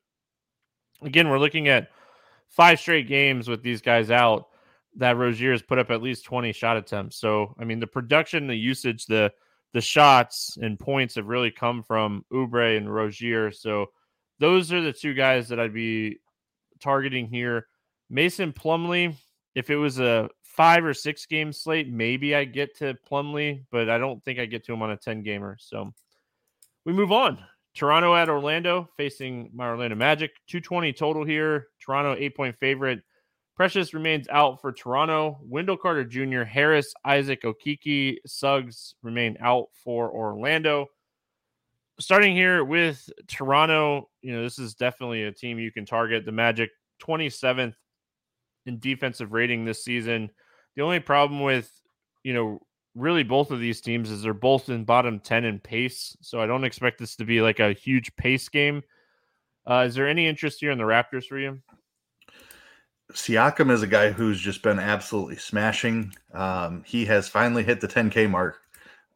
again, 1.00 1.30
we're 1.30 1.38
looking 1.38 1.68
at 1.68 1.88
five 2.50 2.78
straight 2.78 3.08
games 3.08 3.48
with 3.48 3.62
these 3.62 3.80
guys 3.80 4.10
out 4.10 4.48
that 4.96 5.16
Rozier 5.16 5.52
has 5.52 5.62
put 5.62 5.78
up 5.78 5.90
at 5.90 6.02
least 6.02 6.26
20 6.26 6.52
shot 6.52 6.76
attempts. 6.76 7.16
So, 7.16 7.56
I 7.58 7.64
mean, 7.64 7.80
the 7.80 7.86
production, 7.86 8.48
the 8.48 8.54
usage, 8.54 9.06
the 9.06 9.32
the 9.72 9.80
shots 9.80 10.58
and 10.60 10.78
points 10.78 11.14
have 11.14 11.28
really 11.28 11.50
come 11.50 11.82
from 11.82 12.26
Oubre 12.30 12.76
and 12.76 12.92
Rozier. 12.92 13.50
So, 13.50 13.86
those 14.40 14.72
are 14.72 14.80
the 14.80 14.92
two 14.92 15.14
guys 15.14 15.48
that 15.48 15.60
I'd 15.60 15.74
be 15.74 16.18
targeting 16.80 17.28
here. 17.28 17.68
Mason 18.08 18.52
Plumlee, 18.52 19.14
if 19.54 19.70
it 19.70 19.76
was 19.76 20.00
a 20.00 20.28
five 20.42 20.84
or 20.84 20.94
six 20.94 21.26
game 21.26 21.52
slate, 21.52 21.88
maybe 21.88 22.34
I 22.34 22.44
get 22.44 22.76
to 22.78 22.96
Plumlee, 23.08 23.64
but 23.70 23.88
I 23.88 23.98
don't 23.98 24.24
think 24.24 24.40
I 24.40 24.46
get 24.46 24.64
to 24.64 24.72
him 24.72 24.82
on 24.82 24.90
a 24.90 24.96
10 24.96 25.22
gamer. 25.22 25.56
So 25.60 25.92
we 26.84 26.92
move 26.92 27.12
on. 27.12 27.38
Toronto 27.74 28.16
at 28.16 28.28
Orlando 28.28 28.88
facing 28.96 29.50
my 29.54 29.68
Orlando 29.68 29.94
Magic. 29.94 30.32
220 30.48 30.92
total 30.94 31.24
here. 31.24 31.68
Toronto, 31.80 32.16
eight 32.18 32.34
point 32.34 32.56
favorite. 32.58 33.00
Precious 33.54 33.94
remains 33.94 34.26
out 34.28 34.60
for 34.60 34.72
Toronto. 34.72 35.38
Wendell 35.42 35.76
Carter 35.76 36.04
Jr., 36.04 36.42
Harris, 36.42 36.94
Isaac 37.04 37.42
Okeke, 37.42 38.16
Suggs 38.26 38.94
remain 39.02 39.36
out 39.40 39.66
for 39.84 40.10
Orlando. 40.10 40.86
Starting 42.00 42.34
here 42.34 42.64
with 42.64 43.08
Toronto, 43.28 44.08
you 44.22 44.32
know, 44.32 44.42
this 44.42 44.58
is 44.58 44.74
definitely 44.74 45.24
a 45.24 45.32
team 45.32 45.58
you 45.58 45.70
can 45.70 45.84
target. 45.84 46.24
The 46.24 46.32
Magic, 46.32 46.70
27th 47.02 47.74
in 48.66 48.78
defensive 48.78 49.32
rating 49.32 49.64
this 49.64 49.84
season. 49.84 50.30
The 50.76 50.82
only 50.82 51.00
problem 51.00 51.42
with, 51.42 51.70
you 52.22 52.32
know, 52.32 52.60
really 52.94 53.22
both 53.22 53.50
of 53.50 53.60
these 53.60 53.80
teams 53.80 54.10
is 54.10 54.22
they're 54.22 54.34
both 54.34 54.70
in 54.70 54.84
bottom 54.84 55.20
10 55.20 55.44
in 55.44 55.58
pace. 55.58 56.16
So 56.22 56.40
I 56.40 56.46
don't 56.46 56.64
expect 56.64 56.98
this 56.98 57.16
to 57.16 57.24
be 57.24 57.42
like 57.42 57.60
a 57.60 57.72
huge 57.72 58.14
pace 58.16 58.48
game. 58.48 58.82
Uh, 59.68 59.84
is 59.86 59.94
there 59.94 60.08
any 60.08 60.26
interest 60.26 60.60
here 60.60 60.70
in 60.70 60.78
the 60.78 60.84
Raptors 60.84 61.24
for 61.24 61.38
you? 61.38 61.60
Siakam 63.12 63.70
is 63.70 63.82
a 63.82 63.86
guy 63.86 64.10
who's 64.10 64.40
just 64.40 64.62
been 64.62 64.78
absolutely 64.78 65.36
smashing. 65.36 66.14
Um, 66.32 66.82
he 66.86 67.04
has 67.06 67.28
finally 67.28 67.62
hit 67.62 67.80
the 67.80 67.88
10K 67.88 68.30
mark. 68.30 68.58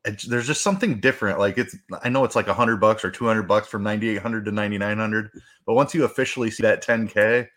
There's 0.04 0.46
just 0.46 0.62
something 0.62 1.00
different. 1.00 1.38
Like 1.38 1.56
it's, 1.56 1.76
I 2.02 2.10
know 2.10 2.24
it's 2.24 2.36
like 2.36 2.48
a 2.48 2.54
hundred 2.54 2.76
bucks 2.76 3.04
or 3.04 3.10
200 3.10 3.44
bucks 3.44 3.68
from 3.68 3.82
9,800 3.82 4.44
to 4.44 4.52
9,900, 4.52 5.30
but 5.64 5.74
once 5.74 5.94
you 5.94 6.04
officially 6.04 6.50
see 6.50 6.62
that 6.62 6.84
10K, 6.84 7.48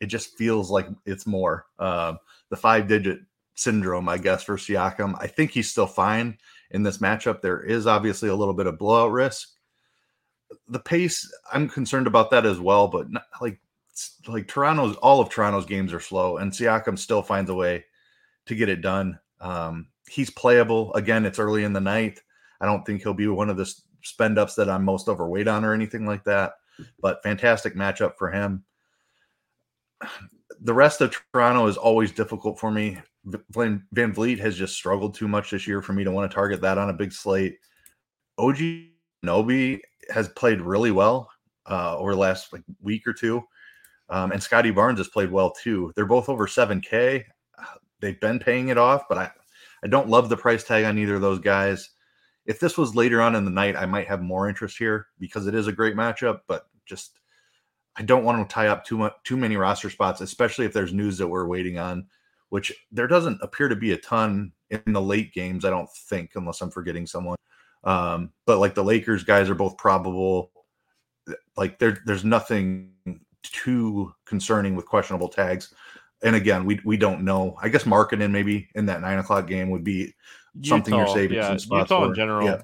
it 0.00 0.06
just 0.06 0.36
feels 0.36 0.70
like 0.70 0.86
it's 1.06 1.26
more. 1.26 1.66
Um, 1.78 2.18
the 2.50 2.56
five 2.56 2.88
digit 2.88 3.20
syndrome, 3.54 4.08
I 4.08 4.18
guess, 4.18 4.42
for 4.42 4.56
Siakam. 4.56 5.14
I 5.18 5.26
think 5.26 5.50
he's 5.50 5.70
still 5.70 5.86
fine 5.86 6.38
in 6.70 6.82
this 6.82 6.98
matchup. 6.98 7.40
There 7.40 7.62
is 7.62 7.86
obviously 7.86 8.28
a 8.28 8.34
little 8.34 8.54
bit 8.54 8.66
of 8.66 8.78
blowout 8.78 9.12
risk. 9.12 9.48
The 10.68 10.80
pace, 10.80 11.26
I'm 11.52 11.68
concerned 11.68 12.06
about 12.06 12.30
that 12.30 12.44
as 12.44 12.60
well, 12.60 12.88
but 12.88 13.10
not, 13.10 13.24
like 13.40 13.60
like 14.26 14.48
Toronto's 14.48 14.96
all 14.96 15.20
of 15.20 15.30
Toronto's 15.30 15.66
games 15.66 15.92
are 15.92 16.00
slow, 16.00 16.36
and 16.36 16.52
Siakam 16.52 16.98
still 16.98 17.22
finds 17.22 17.50
a 17.50 17.54
way 17.54 17.84
to 18.46 18.54
get 18.54 18.68
it 18.68 18.80
done. 18.80 19.18
Um, 19.40 19.88
he's 20.08 20.30
playable. 20.30 20.92
Again, 20.94 21.24
it's 21.24 21.38
early 21.38 21.64
in 21.64 21.72
the 21.72 21.80
night. 21.80 22.20
I 22.60 22.66
don't 22.66 22.84
think 22.84 23.02
he'll 23.02 23.14
be 23.14 23.26
one 23.26 23.50
of 23.50 23.56
the 23.56 23.72
spend 24.02 24.38
ups 24.38 24.54
that 24.54 24.68
I'm 24.68 24.84
most 24.84 25.08
overweight 25.08 25.48
on 25.48 25.64
or 25.64 25.74
anything 25.74 26.06
like 26.06 26.24
that. 26.24 26.54
But 27.00 27.22
fantastic 27.22 27.74
matchup 27.74 28.12
for 28.18 28.30
him. 28.30 28.64
The 30.60 30.74
rest 30.74 31.00
of 31.00 31.16
Toronto 31.32 31.66
is 31.66 31.76
always 31.76 32.12
difficult 32.12 32.58
for 32.58 32.70
me. 32.70 32.98
Van, 33.50 33.82
VanVleet 33.94 34.38
has 34.38 34.56
just 34.56 34.74
struggled 34.74 35.14
too 35.14 35.28
much 35.28 35.50
this 35.50 35.66
year 35.66 35.80
for 35.80 35.92
me 35.92 36.04
to 36.04 36.10
want 36.10 36.30
to 36.30 36.34
target 36.34 36.60
that 36.60 36.78
on 36.78 36.90
a 36.90 36.94
big 36.94 37.12
slate. 37.12 37.58
OG 38.38 38.58
Anunoby 39.24 39.80
has 40.10 40.28
played 40.28 40.60
really 40.60 40.90
well 40.90 41.30
uh, 41.70 41.96
over 41.96 42.12
the 42.12 42.20
last 42.20 42.52
like 42.52 42.62
week 42.82 43.06
or 43.06 43.12
two, 43.12 43.42
um, 44.10 44.32
and 44.32 44.42
Scottie 44.42 44.70
Barnes 44.70 44.98
has 44.98 45.08
played 45.08 45.30
well 45.30 45.50
too. 45.50 45.92
They're 45.96 46.04
both 46.04 46.28
over 46.28 46.46
seven 46.46 46.80
K. 46.80 47.24
They've 48.00 48.20
been 48.20 48.38
paying 48.38 48.68
it 48.68 48.76
off, 48.76 49.04
but 49.08 49.16
I 49.16 49.30
I 49.84 49.88
don't 49.88 50.08
love 50.08 50.28
the 50.28 50.36
price 50.36 50.64
tag 50.64 50.84
on 50.84 50.98
either 50.98 51.16
of 51.16 51.20
those 51.20 51.40
guys. 51.40 51.90
If 52.46 52.60
this 52.60 52.76
was 52.76 52.94
later 52.94 53.20
on 53.22 53.34
in 53.34 53.44
the 53.44 53.50
night, 53.50 53.76
I 53.76 53.86
might 53.86 54.08
have 54.08 54.22
more 54.22 54.48
interest 54.48 54.78
here 54.78 55.06
because 55.18 55.46
it 55.46 55.54
is 55.54 55.66
a 55.66 55.72
great 55.72 55.94
matchup, 55.94 56.40
but 56.46 56.66
just 56.86 57.20
I 57.96 58.02
don't 58.02 58.24
want 58.24 58.48
to 58.48 58.52
tie 58.52 58.68
up 58.68 58.84
too 58.84 58.98
much 58.98 59.14
too 59.24 59.36
many 59.36 59.56
roster 59.56 59.90
spots, 59.90 60.20
especially 60.20 60.66
if 60.66 60.72
there's 60.72 60.92
news 60.92 61.18
that 61.18 61.28
we're 61.28 61.46
waiting 61.46 61.78
on 61.78 62.06
which 62.54 62.72
there 62.92 63.08
doesn't 63.08 63.40
appear 63.42 63.66
to 63.66 63.74
be 63.74 63.90
a 63.90 63.96
ton 63.96 64.52
in 64.70 64.92
the 64.92 65.02
late 65.02 65.34
games, 65.34 65.64
I 65.64 65.70
don't 65.70 65.90
think, 65.90 66.30
unless 66.36 66.60
I'm 66.60 66.70
forgetting 66.70 67.04
someone. 67.04 67.36
Um, 67.82 68.30
but 68.46 68.60
like 68.60 68.76
the 68.76 68.84
Lakers 68.84 69.24
guys 69.24 69.50
are 69.50 69.56
both 69.56 69.76
probable. 69.76 70.52
Like 71.56 71.80
there, 71.80 71.98
there's 72.06 72.24
nothing 72.24 72.92
too 73.42 74.14
concerning 74.24 74.76
with 74.76 74.86
questionable 74.86 75.28
tags. 75.28 75.74
And 76.22 76.36
again, 76.36 76.64
we 76.64 76.80
we 76.84 76.96
don't 76.96 77.22
know. 77.22 77.56
I 77.60 77.68
guess 77.68 77.84
Markkanen 77.84 78.30
maybe 78.30 78.68
in 78.74 78.86
that 78.86 79.00
nine 79.00 79.18
o'clock 79.18 79.46
game 79.46 79.70
would 79.70 79.84
be 79.84 80.14
something 80.62 80.94
Utah, 80.94 81.06
you're 81.06 81.14
saving 81.14 81.36
yeah, 81.36 81.48
some 81.48 81.58
spots 81.58 81.90
Utah 81.90 82.02
for. 82.02 82.08
in 82.08 82.14
general. 82.14 82.46
Yeah, 82.46 82.62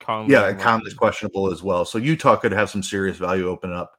Conley 0.00 0.32
yeah, 0.32 0.52
Conley's 0.52 0.94
questionable 0.94 1.50
as 1.50 1.62
well. 1.62 1.84
So 1.84 1.98
Utah 1.98 2.36
could 2.36 2.52
have 2.52 2.68
some 2.68 2.82
serious 2.82 3.16
value 3.16 3.48
open 3.48 3.72
up 3.72 3.92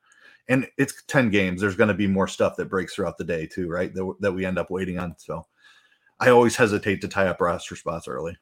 and 0.50 0.68
it's 0.78 1.04
10 1.08 1.30
games 1.30 1.62
there's 1.62 1.76
going 1.76 1.88
to 1.88 1.94
be 1.94 2.08
more 2.08 2.28
stuff 2.28 2.56
that 2.56 2.70
breaks 2.70 2.96
throughout 2.96 3.18
the 3.18 3.24
day 3.24 3.46
too 3.46 3.70
right 3.70 3.94
that, 3.94 4.14
that 4.20 4.32
we 4.32 4.46
end 4.46 4.58
up 4.58 4.70
waiting 4.70 5.00
on 5.00 5.16
so 5.18 5.46
i 6.20 6.30
always 6.30 6.56
hesitate 6.56 7.02
to 7.02 7.08
tie 7.08 7.28
up 7.28 7.42
roster 7.42 7.76
spots 7.76 8.08
early 8.08 8.36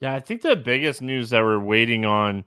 yeah 0.00 0.14
i 0.14 0.20
think 0.20 0.42
the 0.42 0.56
biggest 0.56 1.02
news 1.02 1.30
that 1.30 1.42
we're 1.42 1.58
waiting 1.58 2.04
on 2.04 2.44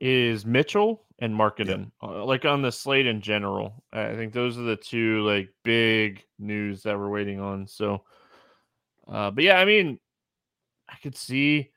is 0.00 0.44
mitchell 0.44 1.04
and 1.22 1.34
Markkanen, 1.34 1.68
yep. 1.68 1.88
Uh, 2.02 2.24
like 2.24 2.44
on 2.44 2.62
the 2.62 2.72
slate 2.72 3.06
in 3.06 3.20
general 3.20 3.84
i 3.92 4.14
think 4.14 4.32
those 4.32 4.58
are 4.58 4.62
the 4.62 4.76
two 4.76 5.22
like 5.22 5.48
big 5.62 6.24
news 6.38 6.82
that 6.82 6.98
we're 6.98 7.10
waiting 7.10 7.40
on 7.40 7.66
so 7.66 8.02
uh 9.08 9.30
but 9.30 9.44
yeah 9.44 9.58
i 9.58 9.64
mean 9.64 9.98
i 10.88 10.96
could 11.02 11.16
see 11.16 11.70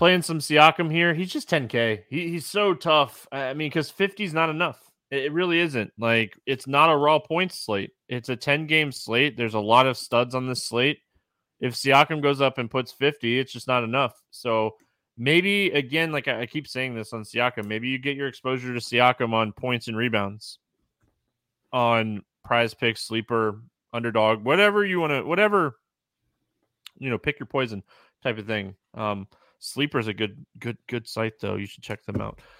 playing 0.00 0.22
some 0.22 0.38
Siakam 0.38 0.90
here. 0.90 1.12
He's 1.12 1.30
just 1.30 1.50
10K. 1.50 2.04
He, 2.08 2.30
he's 2.30 2.46
so 2.46 2.72
tough. 2.72 3.28
I 3.30 3.52
mean, 3.52 3.68
because 3.68 3.90
50 3.90 4.24
is 4.24 4.32
not 4.32 4.48
enough. 4.48 4.80
It 5.10 5.30
really 5.30 5.60
isn't. 5.60 5.92
Like 5.98 6.40
it's 6.46 6.66
not 6.66 6.90
a 6.90 6.96
raw 6.96 7.18
points 7.18 7.66
slate. 7.66 7.90
It's 8.08 8.30
a 8.30 8.36
10 8.36 8.66
game 8.66 8.92
slate. 8.92 9.36
There's 9.36 9.52
a 9.52 9.60
lot 9.60 9.86
of 9.86 9.98
studs 9.98 10.34
on 10.34 10.48
this 10.48 10.64
slate. 10.64 11.00
If 11.60 11.74
Siakam 11.74 12.22
goes 12.22 12.40
up 12.40 12.56
and 12.56 12.70
puts 12.70 12.92
50, 12.92 13.38
it's 13.38 13.52
just 13.52 13.68
not 13.68 13.84
enough. 13.84 14.14
So 14.30 14.76
maybe 15.20 15.70
again, 15.70 16.10
like 16.10 16.26
I, 16.28 16.46
keep 16.46 16.66
saying 16.66 16.94
this 16.94 17.12
on 17.12 17.22
Siakam, 17.22 17.66
maybe 17.66 17.88
you 17.88 17.98
get 17.98 18.16
your 18.16 18.26
exposure 18.26 18.72
to 18.72 18.80
Siakam 18.80 19.34
on 19.34 19.52
points 19.52 19.86
and 19.86 19.96
rebounds 19.96 20.58
on 21.72 22.24
prize 22.42 22.72
pick, 22.72 22.96
sleeper, 22.96 23.60
underdog, 23.92 24.42
whatever 24.42 24.84
you 24.84 24.98
want 24.98 25.12
to, 25.12 25.22
whatever, 25.22 25.76
you 26.98 27.10
know, 27.10 27.18
pick 27.18 27.38
your 27.38 27.46
poison 27.46 27.82
type 28.22 28.38
of 28.38 28.46
thing. 28.46 28.74
Um, 28.94 29.28
sleeper 29.58 29.98
is 29.98 30.08
a 30.08 30.14
good, 30.14 30.44
good, 30.58 30.78
good 30.88 31.06
site 31.06 31.38
though. 31.38 31.56
You 31.56 31.66
should 31.66 31.84
check 31.84 32.04
them 32.04 32.20
out. 32.20 32.40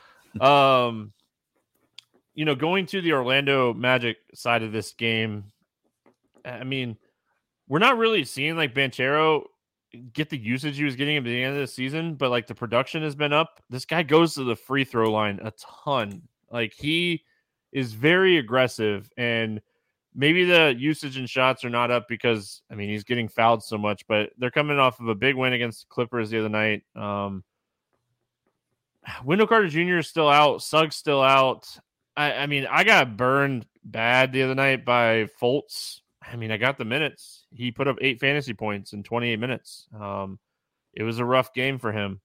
Um, 0.41 1.13
you 2.35 2.45
know, 2.45 2.55
going 2.55 2.87
to 2.87 3.01
the 3.01 3.15
Orlando 3.15 3.75
Magic 3.75 4.19
side 4.33 4.63
of 4.63 4.71
this 4.71 4.93
game, 4.93 5.47
I 6.45 6.63
mean, 6.63 6.99
we're 7.67 7.81
not 7.81 7.99
really 7.99 8.25
seeing 8.25 8.57
like 8.57 8.73
Banchero 8.73 9.47
get 10.13 10.31
the 10.31 10.39
usage 10.39 10.77
he 10.77 10.85
was 10.85 10.97
getting 10.97 11.17
at 11.17 11.25
the 11.25 11.43
end 11.43 11.55
of 11.55 11.61
the 11.61 11.67
season, 11.67 12.15
but 12.15 12.31
like 12.31 12.47
the 12.47 12.55
production 12.55 13.03
has 13.03 13.15
been 13.15 13.33
up. 13.33 13.63
This 13.71 13.85
guy 13.85 14.03
goes 14.03 14.35
to 14.35 14.45
the 14.45 14.57
free 14.57 14.85
throw 14.85 15.11
line 15.11 15.41
a 15.43 15.53
ton. 15.85 16.23
Like 16.51 16.73
he 16.75 17.25
is 17.73 17.93
very 17.93 18.39
aggressive 18.39 19.11
and 19.17 19.61
maybe 20.15 20.45
the 20.45 20.75
usage 20.77 21.17
and 21.17 21.31
shots 21.31 21.65
are 21.65 21.71
not 21.71 21.91
up 21.91 22.09
because 22.09 22.63
I 22.71 22.75
mean 22.75 22.89
he's 22.89 23.05
getting 23.05 23.29
fouled 23.29 23.63
so 23.63 23.79
much, 23.79 24.07
but 24.07 24.31
they're 24.39 24.51
coming 24.51 24.79
off 24.79 25.01
of 25.01 25.09
a 25.09 25.15
big 25.15 25.37
win 25.37 25.53
against 25.53 25.83
the 25.83 25.93
Clippers 25.93 26.31
the 26.31 26.39
other 26.39 26.49
night. 26.49 26.83
Um 26.95 27.45
Wendell 29.25 29.47
Carter 29.47 29.69
Jr. 29.69 29.99
is 29.99 30.09
still 30.09 30.29
out, 30.29 30.63
Suggs 30.63 30.97
still 30.97 31.23
out. 31.23 31.67
I, 32.17 32.33
I 32.33 32.47
mean, 32.47 32.67
I 32.69 32.85
got 32.85 33.17
burned 33.17 33.67
bad 33.85 34.33
the 34.33 34.43
other 34.43 34.55
night 34.55 34.85
by 34.85 35.29
Fultz 35.41 36.00
I 36.23 36.37
mean, 36.37 36.51
I 36.51 36.57
got 36.57 36.79
the 36.79 36.85
minutes. 36.85 37.47
He 37.53 37.71
put 37.71 37.89
up 37.89 37.97
eight 38.01 38.21
fantasy 38.21 38.53
points 38.53 38.93
in 38.93 39.03
28 39.03 39.37
minutes. 39.39 39.89
Um, 39.99 40.39
it 40.93 41.03
was 41.03 41.19
a 41.19 41.25
rough 41.25 41.55
game 41.55 41.79
for 41.79 41.93
him. 41.93 42.21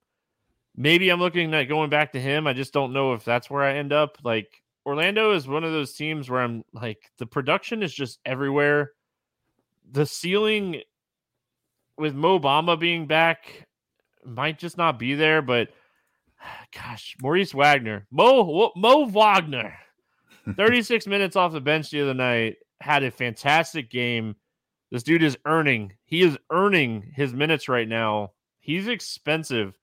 Maybe 0.76 1.08
I'm 1.08 1.20
looking 1.20 1.54
at 1.54 1.64
going 1.64 1.88
back 1.88 2.12
to 2.12 2.20
him. 2.20 2.46
I 2.46 2.52
just 2.52 2.72
don't 2.72 2.92
know 2.92 3.14
if 3.14 3.24
that's 3.24 3.48
where 3.48 3.62
I 3.62 3.76
end 3.76 3.92
up. 3.92 4.18
Like 4.22 4.62
Orlando 4.84 5.32
is 5.32 5.48
one 5.48 5.64
of 5.64 5.72
those 5.72 5.94
teams 5.94 6.28
where 6.28 6.42
I'm 6.42 6.64
like 6.72 7.10
the 7.18 7.26
production 7.26 7.82
is 7.82 7.94
just 7.94 8.18
everywhere. 8.26 8.92
The 9.90 10.04
ceiling 10.04 10.82
with 11.96 12.14
Mo 12.14 12.38
Bamba 12.38 12.78
being 12.78 13.06
back 13.06 13.66
might 14.24 14.58
just 14.58 14.76
not 14.76 14.98
be 14.98 15.14
there, 15.14 15.40
but 15.40 15.68
gosh, 16.74 17.16
Maurice 17.22 17.54
Wagner, 17.54 18.06
Mo 18.10 18.72
Mo 18.76 19.06
Wagner, 19.06 19.78
36 20.56 21.06
minutes 21.06 21.36
off 21.36 21.52
the 21.52 21.60
bench 21.60 21.90
the 21.90 22.02
other 22.02 22.14
night, 22.14 22.56
had 22.80 23.02
a 23.02 23.10
fantastic 23.10 23.90
game. 23.90 24.36
This 24.90 25.02
dude 25.02 25.22
is 25.22 25.38
earning. 25.44 25.94
He 26.04 26.22
is 26.22 26.38
earning 26.50 27.12
his 27.14 27.32
minutes 27.32 27.68
right 27.68 27.88
now. 27.88 28.32
He's 28.58 28.88
expensive, 28.88 29.78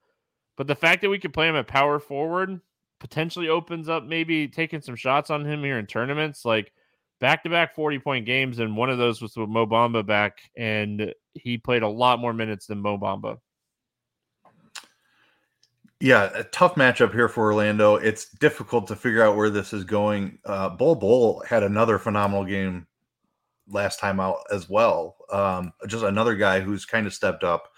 but 0.57 0.67
the 0.67 0.75
fact 0.75 1.01
that 1.01 1.09
we 1.09 1.19
could 1.19 1.33
play 1.33 1.47
him 1.47 1.55
at 1.55 1.67
power 1.67 1.99
forward 1.99 2.59
potentially 2.99 3.49
opens 3.49 3.89
up 3.89 4.05
maybe 4.05 4.47
taking 4.47 4.81
some 4.81 4.95
shots 4.95 5.29
on 5.29 5.45
him 5.45 5.63
here 5.63 5.77
in 5.77 5.85
tournaments, 5.85 6.45
like 6.45 6.71
back 7.19 7.43
to 7.43 7.49
back 7.49 7.75
40 7.75 7.99
point 7.99 8.25
games. 8.25 8.59
And 8.59 8.77
one 8.77 8.89
of 8.89 8.97
those 8.97 9.21
was 9.21 9.35
with 9.35 9.49
Mo 9.49 9.65
Bamba 9.65 10.05
back, 10.05 10.39
and 10.57 11.13
he 11.33 11.57
played 11.57 11.83
a 11.83 11.87
lot 11.87 12.19
more 12.19 12.33
minutes 12.33 12.67
than 12.67 12.79
Mo 12.79 12.97
Bamba. 12.97 13.39
Yeah, 15.99 16.29
a 16.33 16.43
tough 16.43 16.75
matchup 16.75 17.13
here 17.13 17.29
for 17.29 17.45
Orlando. 17.45 17.95
It's 17.95 18.29
difficult 18.29 18.87
to 18.87 18.95
figure 18.95 19.23
out 19.23 19.37
where 19.37 19.49
this 19.49 19.71
is 19.71 19.85
going. 19.85 20.39
Uh, 20.43 20.69
Bol 20.69 20.95
Bol 20.95 21.43
had 21.47 21.63
another 21.63 21.97
phenomenal 21.97 22.43
game 22.43 22.87
last 23.69 23.99
time 23.99 24.19
out 24.19 24.39
as 24.51 24.69
well. 24.69 25.15
Um, 25.31 25.71
just 25.87 26.03
another 26.03 26.35
guy 26.35 26.59
who's 26.59 26.85
kind 26.85 27.07
of 27.07 27.13
stepped 27.13 27.45
up. 27.45 27.69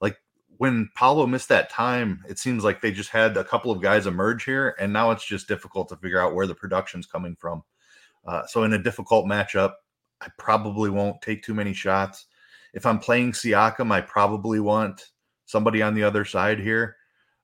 Like 0.00 0.18
when 0.58 0.90
Paolo 0.94 1.26
missed 1.26 1.48
that 1.48 1.70
time, 1.70 2.22
it 2.28 2.38
seems 2.38 2.64
like 2.64 2.82
they 2.82 2.92
just 2.92 3.08
had 3.08 3.36
a 3.38 3.44
couple 3.44 3.70
of 3.70 3.80
guys 3.80 4.06
emerge 4.06 4.44
here, 4.44 4.76
and 4.78 4.92
now 4.92 5.10
it's 5.10 5.24
just 5.24 5.48
difficult 5.48 5.88
to 5.88 5.96
figure 5.96 6.20
out 6.20 6.34
where 6.34 6.46
the 6.46 6.54
production's 6.54 7.06
coming 7.06 7.34
from. 7.38 7.62
Uh, 8.26 8.46
so 8.46 8.64
in 8.64 8.74
a 8.74 8.82
difficult 8.82 9.24
matchup, 9.26 9.72
I 10.20 10.28
probably 10.38 10.90
won't 10.90 11.22
take 11.22 11.42
too 11.42 11.54
many 11.54 11.72
shots. 11.72 12.26
If 12.74 12.84
I'm 12.84 12.98
playing 12.98 13.32
Siakam, 13.32 13.90
I 13.90 14.00
probably 14.02 14.60
want 14.60 15.10
somebody 15.46 15.80
on 15.80 15.94
the 15.94 16.02
other 16.02 16.24
side 16.24 16.58
here. 16.58 16.96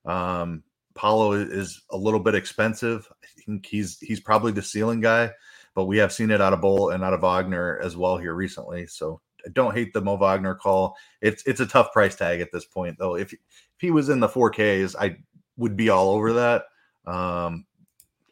Um, 0.05 0.63
Paolo 0.95 1.33
is 1.33 1.83
a 1.91 1.97
little 1.97 2.21
bit 2.21 2.35
expensive. 2.35 3.11
I 3.23 3.27
think 3.41 3.67
he's 3.67 3.99
he's 4.01 4.21
probably 4.21 4.53
the 4.53 4.63
ceiling 4.63 5.01
guy, 5.01 5.31
but 5.75 5.87
we 5.87 5.99
have 5.99 6.13
seen 6.13 6.31
it 6.31 6.41
out 6.41 6.53
of 6.53 6.61
Bol 6.61 6.91
and 6.91 7.05
out 7.05 7.15
of 7.15 7.23
Wagner 7.23 7.79
as 7.83 7.97
well 7.97 8.19
here 8.19 8.35
recently. 8.35 8.87
So 8.87 9.21
I 9.47 9.51
don't 9.51 9.75
hate 9.75 9.93
the 9.93 10.01
Mo 10.01 10.17
Wagner 10.17 10.55
call. 10.55 10.97
It's 11.21 11.43
it's 11.47 11.61
a 11.61 11.67
tough 11.67 11.93
price 11.93 12.17
tag 12.17 12.41
at 12.41 12.53
this 12.53 12.65
point 12.65 12.97
though. 12.99 13.17
If 13.17 13.33
if 13.33 13.39
he 13.79 13.91
was 13.91 14.09
in 14.09 14.21
the 14.21 14.29
4Ks, 14.29 14.95
I 14.99 15.17
would 15.57 15.77
be 15.77 15.89
all 15.89 16.11
over 16.11 16.33
that. 16.35 16.65
Um, 17.07 17.67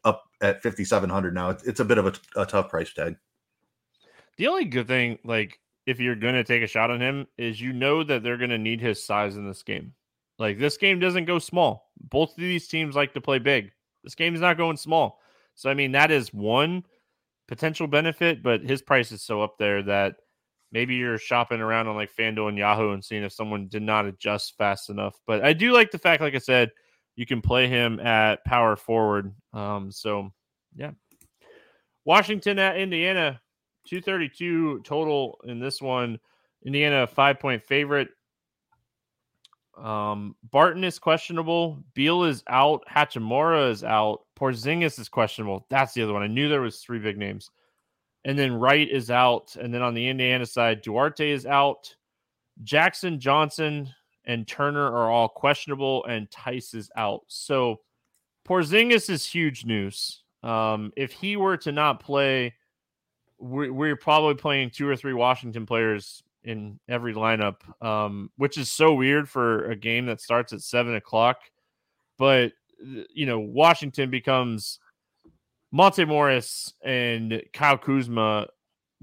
up 0.05 0.25
at 0.41 0.63
5700 0.63 1.35
now, 1.35 1.51
it's, 1.51 1.65
it's 1.65 1.81
a 1.81 1.85
bit 1.85 1.99
of 1.99 2.07
a, 2.07 2.41
a 2.41 2.47
tough 2.47 2.69
price 2.69 2.93
tag. 2.93 3.17
The 4.37 4.47
only 4.47 4.67
good 4.67 4.87
thing, 4.87 5.19
like 5.25 5.59
if 5.87 6.01
you're 6.01 6.15
to 6.35 6.45
take 6.45 6.63
a 6.63 6.67
shot 6.67 6.91
on 6.91 7.01
him, 7.01 7.27
is 7.39 7.61
you 7.61 7.73
know 7.73 8.05
that 8.05 8.23
they're 8.23 8.37
to 8.51 8.59
need 8.59 8.81
his 8.81 9.03
size 9.03 9.37
in 9.37 9.49
this 9.49 9.63
game. 9.63 9.95
Like 10.39 10.59
this 10.59 10.77
game 10.77 11.01
doesn't 11.01 11.25
go 11.25 11.39
small. 11.39 11.91
Both 12.01 12.31
of 12.31 12.37
these 12.37 12.69
teams 12.69 12.95
like 12.95 13.15
to 13.15 13.21
play 13.21 13.39
big. 13.39 13.73
This 14.05 14.15
game 14.15 14.35
is 14.35 14.41
not 14.41 14.57
going 14.57 14.77
small. 14.77 15.21
So 15.55 15.69
I 15.69 15.75
mean 15.75 15.93
that 15.93 16.11
is 16.11 16.33
one 16.33 16.85
potential 17.49 17.87
benefit, 17.87 18.43
but 18.43 18.63
his 18.63 18.83
price 18.83 19.11
is 19.11 19.23
so 19.23 19.43
up 19.43 19.59
there 19.59 19.83
that 19.83 20.17
maybe 20.71 20.95
you're 20.95 21.19
shopping 21.19 21.61
around 21.61 21.89
on 21.89 21.97
like 21.97 22.15
FanDuel 22.15 22.51
and 22.51 22.59
Yahoo 22.59 22.93
and 22.93 23.05
seeing 23.05 23.25
if 23.25 23.33
someone 23.33 23.69
did 23.69 23.83
not 23.83 24.07
adjust 24.07 24.57
fast 24.57 24.91
enough. 24.91 25.19
But 25.27 25.45
I 25.45 25.53
do 25.53 25.73
like 25.73 25.91
the 25.91 25.99
fact, 25.99 26.23
like 26.23 26.35
I 26.35 26.39
said, 26.39 26.71
you 27.17 27.27
can 27.27 27.41
play 27.41 27.67
him 27.67 27.99
at 28.01 28.45
power 28.45 28.77
forward. 28.77 29.35
Um, 29.53 29.91
so 29.91 30.31
yeah. 30.77 30.93
Washington 32.05 32.59
at 32.59 32.77
Indiana, 32.77 33.41
232 33.89 34.83
total 34.83 35.39
in 35.45 35.59
this 35.59 35.83
one. 35.83 36.19
Indiana 36.65 37.07
five 37.07 37.39
point 37.39 37.63
favorite. 37.63 38.09
Um, 39.79 40.35
Barton 40.51 40.85
is 40.85 40.99
questionable. 40.99 41.83
Beal 41.95 42.25
is 42.25 42.43
out. 42.49 42.85
Hachimura 42.91 43.71
is 43.71 43.85
out. 43.85 44.23
Porzingis 44.39 44.99
is 44.99 45.09
questionable. 45.09 45.67
That's 45.71 45.95
the 45.95 46.03
other 46.03 46.13
one. 46.13 46.23
I 46.23 46.27
knew 46.27 46.49
there 46.49 46.61
was 46.61 46.79
three 46.79 46.99
big 46.99 47.19
names. 47.19 47.51
And 48.25 48.39
then 48.39 48.55
Wright 48.55 48.89
is 48.91 49.11
out. 49.11 49.57
And 49.57 49.73
then 49.73 49.83
on 49.83 49.95
the 49.95 50.09
Indiana 50.09 50.47
side, 50.47 50.83
Duarte 50.83 51.31
is 51.31 51.47
out. 51.47 51.95
Jackson, 52.63 53.21
Johnson, 53.21 53.89
and 54.25 54.47
Turner 54.47 54.87
are 54.87 55.11
all 55.11 55.29
questionable, 55.29 56.05
and 56.05 56.31
Tice 56.31 56.75
is 56.75 56.91
out. 56.97 57.23
So 57.29 57.81
Porzingis 58.47 59.09
is 59.11 59.25
huge 59.25 59.65
news. 59.65 60.23
Um, 60.43 60.93
if 60.97 61.13
he 61.13 61.37
were 61.37 61.57
to 61.59 61.73
not 61.73 62.01
play, 62.01 62.55
we're, 63.39 63.73
we're 63.73 63.97
probably 63.97 64.35
playing 64.35 64.71
two 64.71 64.89
or 64.89 64.97
three 64.97 65.15
Washington 65.15 65.67
players 65.67 66.23
in 66.45 66.79
every 66.89 67.15
lineup, 67.15 67.57
um, 67.85 68.31
which 68.37 68.57
is 68.57 68.71
so 68.71 68.95
weird 68.95 69.29
for 69.29 69.71
a 69.71 69.77
game 69.77 70.07
that 70.07 70.21
starts 70.21 70.53
at 70.53 70.63
seven 70.63 70.95
o'clock. 70.95 71.39
But 72.19 72.53
you 72.81 73.27
know, 73.27 73.41
Washington 73.41 74.11
becomes 74.11 74.79
Monte 75.73 76.05
Morris 76.05 76.75
and 76.83 77.43
Kyle 77.53 77.79
Kuzma 77.79 78.47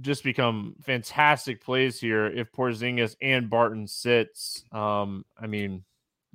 just 0.01 0.23
become 0.23 0.75
fantastic 0.81 1.63
plays 1.63 1.99
here 1.99 2.27
if 2.27 2.51
Porzingis 2.51 3.15
and 3.21 3.49
Barton 3.49 3.87
sits. 3.87 4.63
Um, 4.71 5.25
I 5.37 5.47
mean, 5.47 5.83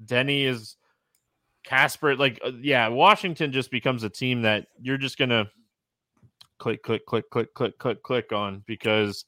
Denny 0.04 0.44
is 0.44 0.76
Casper. 1.64 2.16
Like, 2.16 2.40
uh, 2.44 2.52
yeah, 2.60 2.88
Washington 2.88 3.52
just 3.52 3.70
becomes 3.70 4.02
a 4.02 4.08
team 4.08 4.42
that 4.42 4.66
you're 4.80 4.96
just 4.96 5.18
gonna 5.18 5.50
click, 6.58 6.82
click, 6.82 7.04
click, 7.06 7.28
click, 7.30 7.52
click, 7.54 7.78
click, 7.78 8.02
click 8.02 8.32
on 8.32 8.62
because 8.66 9.24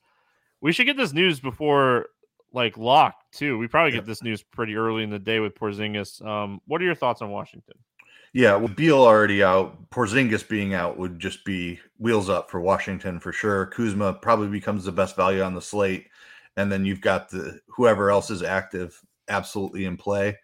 we 0.62 0.72
should 0.72 0.86
get 0.86 0.96
this 0.96 1.12
news 1.12 1.40
before 1.40 2.06
like 2.54 2.78
lock 2.78 3.16
too. 3.32 3.58
We 3.58 3.68
probably 3.68 3.92
get 3.92 4.06
this 4.06 4.22
news 4.22 4.42
pretty 4.42 4.76
early 4.76 5.02
in 5.02 5.10
the 5.10 5.18
day 5.18 5.40
with 5.40 5.54
Porzingis. 5.54 6.24
Um, 6.24 6.60
what 6.66 6.80
are 6.80 6.84
your 6.84 6.94
thoughts 6.94 7.20
on 7.20 7.30
Washington? 7.30 7.74
Yeah, 8.32 8.56
with 8.56 8.76
Beal 8.76 9.02
already 9.02 9.42
out, 9.42 9.90
Porzingis 9.90 10.48
being 10.48 10.72
out 10.72 10.96
would 10.96 11.18
just 11.18 11.44
be 11.44 11.78
wheels 11.98 12.30
up 12.30 12.50
for 12.50 12.60
Washington 12.60 13.20
for 13.20 13.30
sure. 13.30 13.66
Kuzma 13.66 14.14
probably 14.14 14.48
becomes 14.48 14.84
the 14.84 14.92
best 14.92 15.16
value 15.16 15.42
on 15.42 15.54
the 15.54 15.60
slate, 15.60 16.06
and 16.56 16.72
then 16.72 16.86
you've 16.86 17.02
got 17.02 17.28
the 17.28 17.60
whoever 17.68 18.10
else 18.10 18.30
is 18.30 18.42
active 18.42 18.98
absolutely 19.28 19.84
in 19.84 19.98
play. 19.98 20.38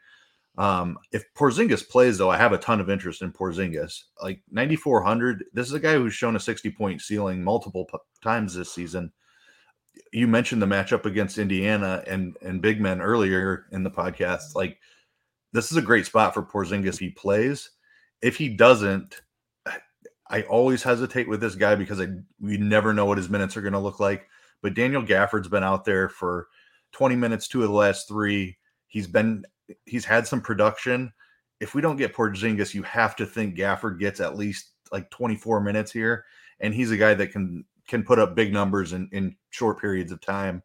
Um, 0.58 0.98
if 1.12 1.24
Porzingis 1.34 1.88
plays, 1.88 2.18
though, 2.18 2.30
I 2.30 2.36
have 2.36 2.52
a 2.52 2.58
ton 2.58 2.80
of 2.80 2.90
interest 2.90 3.22
in 3.22 3.32
Porzingis. 3.32 4.02
Like 4.22 4.42
9,400, 4.50 5.44
this 5.54 5.68
is 5.68 5.72
a 5.72 5.80
guy 5.80 5.94
who's 5.94 6.12
shown 6.12 6.36
a 6.36 6.40
60 6.40 6.70
point 6.72 7.00
ceiling 7.00 7.42
multiple 7.42 7.86
p- 7.86 7.98
times 8.22 8.54
this 8.54 8.74
season 8.74 9.12
you 10.12 10.26
mentioned 10.26 10.62
the 10.62 10.66
matchup 10.66 11.04
against 11.04 11.38
Indiana 11.38 12.02
and 12.06 12.36
and 12.42 12.62
big 12.62 12.80
men 12.80 13.00
earlier 13.00 13.66
in 13.72 13.82
the 13.82 13.90
podcast. 13.90 14.54
Like 14.54 14.78
this 15.52 15.70
is 15.70 15.76
a 15.76 15.82
great 15.82 16.06
spot 16.06 16.34
for 16.34 16.42
Porzingis. 16.42 16.98
He 16.98 17.10
plays. 17.10 17.70
If 18.20 18.36
he 18.36 18.48
doesn't, 18.48 19.20
I 20.30 20.42
always 20.42 20.82
hesitate 20.82 21.28
with 21.28 21.40
this 21.40 21.54
guy 21.54 21.74
because 21.74 22.00
I 22.00 22.08
we 22.40 22.58
never 22.58 22.92
know 22.92 23.06
what 23.06 23.18
his 23.18 23.30
minutes 23.30 23.56
are 23.56 23.62
going 23.62 23.72
to 23.72 23.78
look 23.78 24.00
like. 24.00 24.26
But 24.62 24.74
Daniel 24.74 25.02
Gafford's 25.02 25.48
been 25.48 25.64
out 25.64 25.84
there 25.84 26.08
for 26.08 26.48
20 26.92 27.16
minutes, 27.16 27.48
two 27.48 27.62
of 27.62 27.68
the 27.68 27.74
last 27.74 28.08
three. 28.08 28.58
He's 28.88 29.06
been 29.06 29.44
he's 29.86 30.04
had 30.04 30.26
some 30.26 30.40
production. 30.40 31.12
If 31.60 31.74
we 31.74 31.80
don't 31.80 31.96
get 31.96 32.14
Porzingis, 32.14 32.74
you 32.74 32.82
have 32.82 33.16
to 33.16 33.26
think 33.26 33.56
Gafford 33.56 33.98
gets 33.98 34.20
at 34.20 34.36
least 34.36 34.70
like 34.92 35.10
24 35.10 35.60
minutes 35.60 35.92
here, 35.92 36.24
and 36.60 36.74
he's 36.74 36.90
a 36.90 36.96
guy 36.96 37.14
that 37.14 37.32
can 37.32 37.64
can 37.88 38.04
put 38.04 38.18
up 38.18 38.36
big 38.36 38.52
numbers 38.52 38.92
in, 38.92 39.08
in 39.12 39.34
short 39.50 39.80
periods 39.80 40.12
of 40.12 40.20
time. 40.20 40.62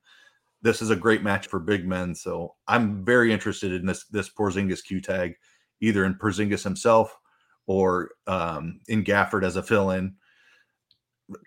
This 0.61 0.81
is 0.81 0.89
a 0.89 0.95
great 0.95 1.23
match 1.23 1.47
for 1.47 1.59
big 1.59 1.87
men. 1.87 2.13
So 2.15 2.55
I'm 2.67 3.03
very 3.03 3.33
interested 3.33 3.73
in 3.73 3.85
this 3.85 4.05
this 4.05 4.29
Porzingis 4.29 4.83
Q 4.83 5.01
tag, 5.01 5.35
either 5.81 6.05
in 6.05 6.15
Porzingis 6.15 6.63
himself 6.63 7.17
or 7.65 8.11
um, 8.27 8.81
in 8.87 9.03
Gafford 9.03 9.43
as 9.43 9.55
a 9.55 9.63
fill-in. 9.63 10.15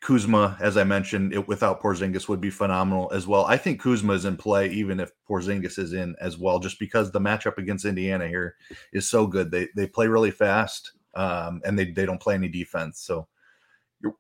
Kuzma, 0.01 0.57
as 0.59 0.77
I 0.79 0.85
mentioned, 0.85 1.35
it, 1.35 1.47
without 1.47 1.83
Porzingis 1.83 2.29
would 2.29 2.41
be 2.41 2.51
phenomenal 2.51 3.11
as 3.13 3.27
well. 3.27 3.45
I 3.45 3.59
think 3.59 3.81
Kuzma 3.81 4.15
is 4.15 4.25
in 4.25 4.37
play 4.37 4.69
even 4.71 4.99
if 4.99 5.13
Porzingis 5.29 5.79
is 5.79 5.93
in 5.93 6.17
as 6.21 6.39
well, 6.39 6.59
just 6.59 6.79
because 6.79 7.13
the 7.13 7.21
matchup 7.21 7.59
against 7.59 7.85
Indiana 7.85 8.27
here 8.27 8.57
is 8.93 9.09
so 9.09 9.27
good. 9.27 9.51
They 9.51 9.69
they 9.77 9.87
play 9.87 10.09
really 10.09 10.31
fast 10.31 10.93
um, 11.15 11.61
and 11.65 11.79
they 11.79 11.91
they 11.91 12.07
don't 12.07 12.21
play 12.21 12.35
any 12.35 12.49
defense. 12.49 13.01
So 13.01 13.29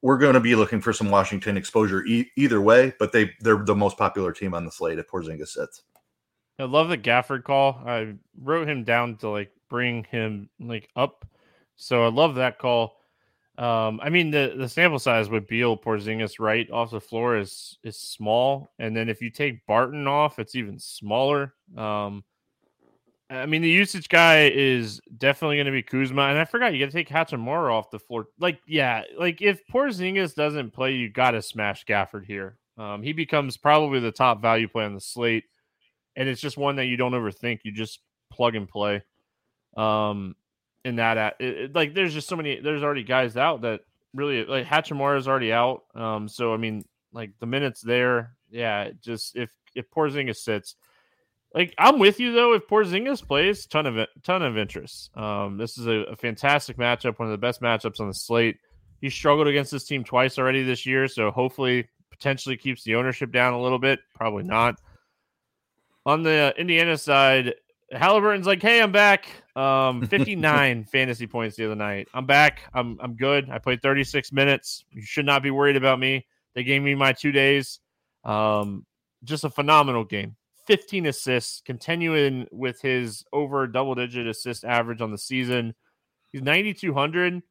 we're 0.03 0.19
going 0.19 0.35
to 0.35 0.41
be 0.41 0.55
looking 0.55 0.81
for 0.81 0.93
some 0.93 1.11
Washington 1.11 1.57
exposure 1.57 2.05
e- 2.05 2.31
either 2.37 2.61
way, 2.61 2.93
but 2.99 3.13
they 3.13 3.31
they're 3.41 3.65
the 3.65 3.75
most 3.75 3.99
popular 3.99 4.33
team 4.33 4.55
on 4.55 4.65
the 4.65 4.71
slate 4.71 4.99
if 4.99 5.09
Porzingis 5.09 5.49
sits. 5.49 5.83
I 6.59 6.65
love 6.65 6.89
the 6.89 6.99
Gafford 6.99 7.45
call. 7.45 7.83
I 7.87 8.15
wrote 8.41 8.69
him 8.69 8.85
down 8.85 9.17
to 9.19 9.29
like 9.29 9.51
bring 9.69 10.05
him 10.05 10.49
like 10.61 10.89
up, 10.97 11.27
so 11.77 12.05
I 12.05 12.09
love 12.09 12.37
that 12.37 12.59
call. 12.59 12.97
Um, 13.59 14.01
I 14.03 14.11
mean 14.11 14.31
the 14.31 14.55
the 14.57 14.69
sample 14.69 14.99
size 14.99 15.31
with 15.31 15.49
Beal 15.49 15.77
Porzingis 15.77 16.39
right 16.39 16.71
off 16.71 16.91
the 16.91 17.01
floor 17.01 17.37
is 17.37 17.79
is 17.83 17.99
small, 17.99 18.73
and 18.79 18.97
then 18.97 19.09
if 19.09 19.21
you 19.21 19.31
take 19.31 19.67
Barton 19.67 20.07
off, 20.07 20.39
it's 20.39 20.55
even 20.55 20.79
smaller. 20.79 21.55
Um, 21.77 22.25
I 23.29 23.47
mean 23.47 23.63
the 23.63 23.69
usage 23.69 24.09
guy 24.09 24.49
is 24.49 25.01
definitely 25.19 25.57
going 25.57 25.67
to 25.67 25.73
be 25.73 25.83
Kuzma, 25.83 26.23
and 26.23 26.39
I 26.39 26.45
forgot 26.45 26.73
you 26.73 26.79
got 26.79 26.93
to 26.93 26.97
take 26.97 27.09
Hachimura 27.09 27.73
off 27.73 27.91
the 27.91 27.99
floor. 27.99 28.27
Like 28.39 28.61
yeah, 28.67 29.03
like 29.19 29.43
if 29.43 29.67
Porzingis 29.67 30.35
doesn't 30.35 30.73
play, 30.73 30.93
you 30.93 31.11
got 31.11 31.33
to 31.33 31.43
smash 31.43 31.85
Gafford 31.85 32.25
here. 32.25 32.59
Um, 32.79 33.03
he 33.03 33.13
becomes 33.13 33.57
probably 33.57 34.01
the 34.01 34.13
top 34.13 34.41
value 34.41 34.69
play 34.69 34.85
on 34.85 34.95
the 34.95 35.01
slate, 35.01 35.45
and 36.15 36.29
it's 36.29 36.41
just 36.41 36.57
one 36.57 36.77
that 36.77 36.87
you 36.87 36.97
don't 36.97 37.13
overthink. 37.13 37.61
You 37.65 37.73
just 37.73 38.01
plug 38.31 38.55
and 38.55 38.69
play. 38.69 39.03
Um, 39.77 40.37
in 40.85 40.97
that 40.97 41.19
at 41.19 41.35
it, 41.41 41.57
it, 41.57 41.75
like 41.75 41.95
there's 41.95 42.15
just 42.15 42.29
so 42.29 42.37
many 42.37 42.61
there's 42.61 42.85
already 42.85 43.03
guys 43.03 43.37
out 43.37 43.63
that 43.63 43.81
really 44.15 44.45
like 44.45 44.67
Hachimura 44.67 45.19
is 45.19 45.27
already 45.27 45.53
out. 45.53 45.83
Um, 45.97 46.29
so 46.29 46.55
I 46.55 46.59
mean 46.59 46.85
like 47.13 47.33
the 47.41 47.47
minutes 47.47 47.81
there, 47.81 48.37
yeah, 48.51 48.91
just 49.03 49.37
if 49.37 49.51
if 49.75 49.91
Porzingis 49.91 50.37
sits, 50.37 50.77
like 51.57 51.75
I'm 51.79 51.99
with 51.99 52.21
you 52.21 52.33
though. 52.33 52.53
If 52.53 52.69
Porzingis 52.69 53.27
plays, 53.27 53.67
ton 53.67 53.87
of 53.87 54.07
ton 54.23 54.43
of 54.43 54.59
interest. 54.59 55.11
Um, 55.17 55.57
this 55.57 55.79
is 55.79 55.87
a, 55.87 56.03
a 56.03 56.17
fantastic 56.17 56.77
matchup, 56.77 57.19
one 57.19 57.29
of 57.29 57.33
the 57.33 57.39
best 57.39 57.63
matchups 57.63 57.99
on 57.99 58.09
the 58.09 58.15
slate. 58.15 58.59
He 59.01 59.09
struggled 59.09 59.49
against 59.49 59.73
this 59.73 59.85
team 59.85 60.05
twice 60.05 60.39
already 60.39 60.63
this 60.63 60.85
year, 60.85 61.09
so 61.09 61.31
hopefully 61.31 61.89
potentially 62.11 62.57
keeps 62.59 62.85
the 62.85 62.95
ownership 62.95 63.33
down 63.33 63.55
a 63.55 63.61
little 63.61 63.79
bit. 63.79 64.01
Probably 64.15 64.45
not. 64.45 64.77
On 66.05 66.23
the 66.23 66.55
Indiana 66.59 66.99
side, 66.99 67.55
Halliburton's 67.91 68.47
like, 68.47 68.61
"Hey, 68.61 68.83
I'm 68.83 68.93
back. 68.93 69.27
Um, 69.57 70.07
59 70.07 70.85
fantasy 70.85 71.27
points 71.27 71.57
the 71.57 71.65
other 71.65 71.75
night. 71.75 72.09
I'm 72.13 72.27
back. 72.27 72.61
I'm 72.75 72.99
I'm 73.01 73.17
good. 73.17 73.49
I 73.51 73.59
played 73.59 73.81
36 73.81 74.31
minutes. 74.31 74.85
You 74.91 75.03
should 75.03 75.27
not 75.27 75.43
be 75.43 75.51
worried 75.51 75.77
about 75.77 75.99
me. 75.99 76.27
They 76.55 76.65
gave 76.65 76.83
me 76.83 76.95
my 76.95 77.15
two 77.15 77.33
days. 77.33 77.81
Um, 78.25 78.85
just 79.25 79.45
a 79.45 79.51
phenomenal 79.51 80.05
game. 80.05 80.37
15 80.67 81.07
assists, 81.07 81.63
continuing 81.65 82.47
with 82.51 82.81
his 82.81 83.25
over 83.33 83.67
double 83.67 83.95
digit 83.95 84.27
assist 84.27 84.65
average 84.65 85.01
on 85.01 85.11
the 85.11 85.19
season. 85.19 85.75
He's 86.33 86.43
9,200. 86.43 87.43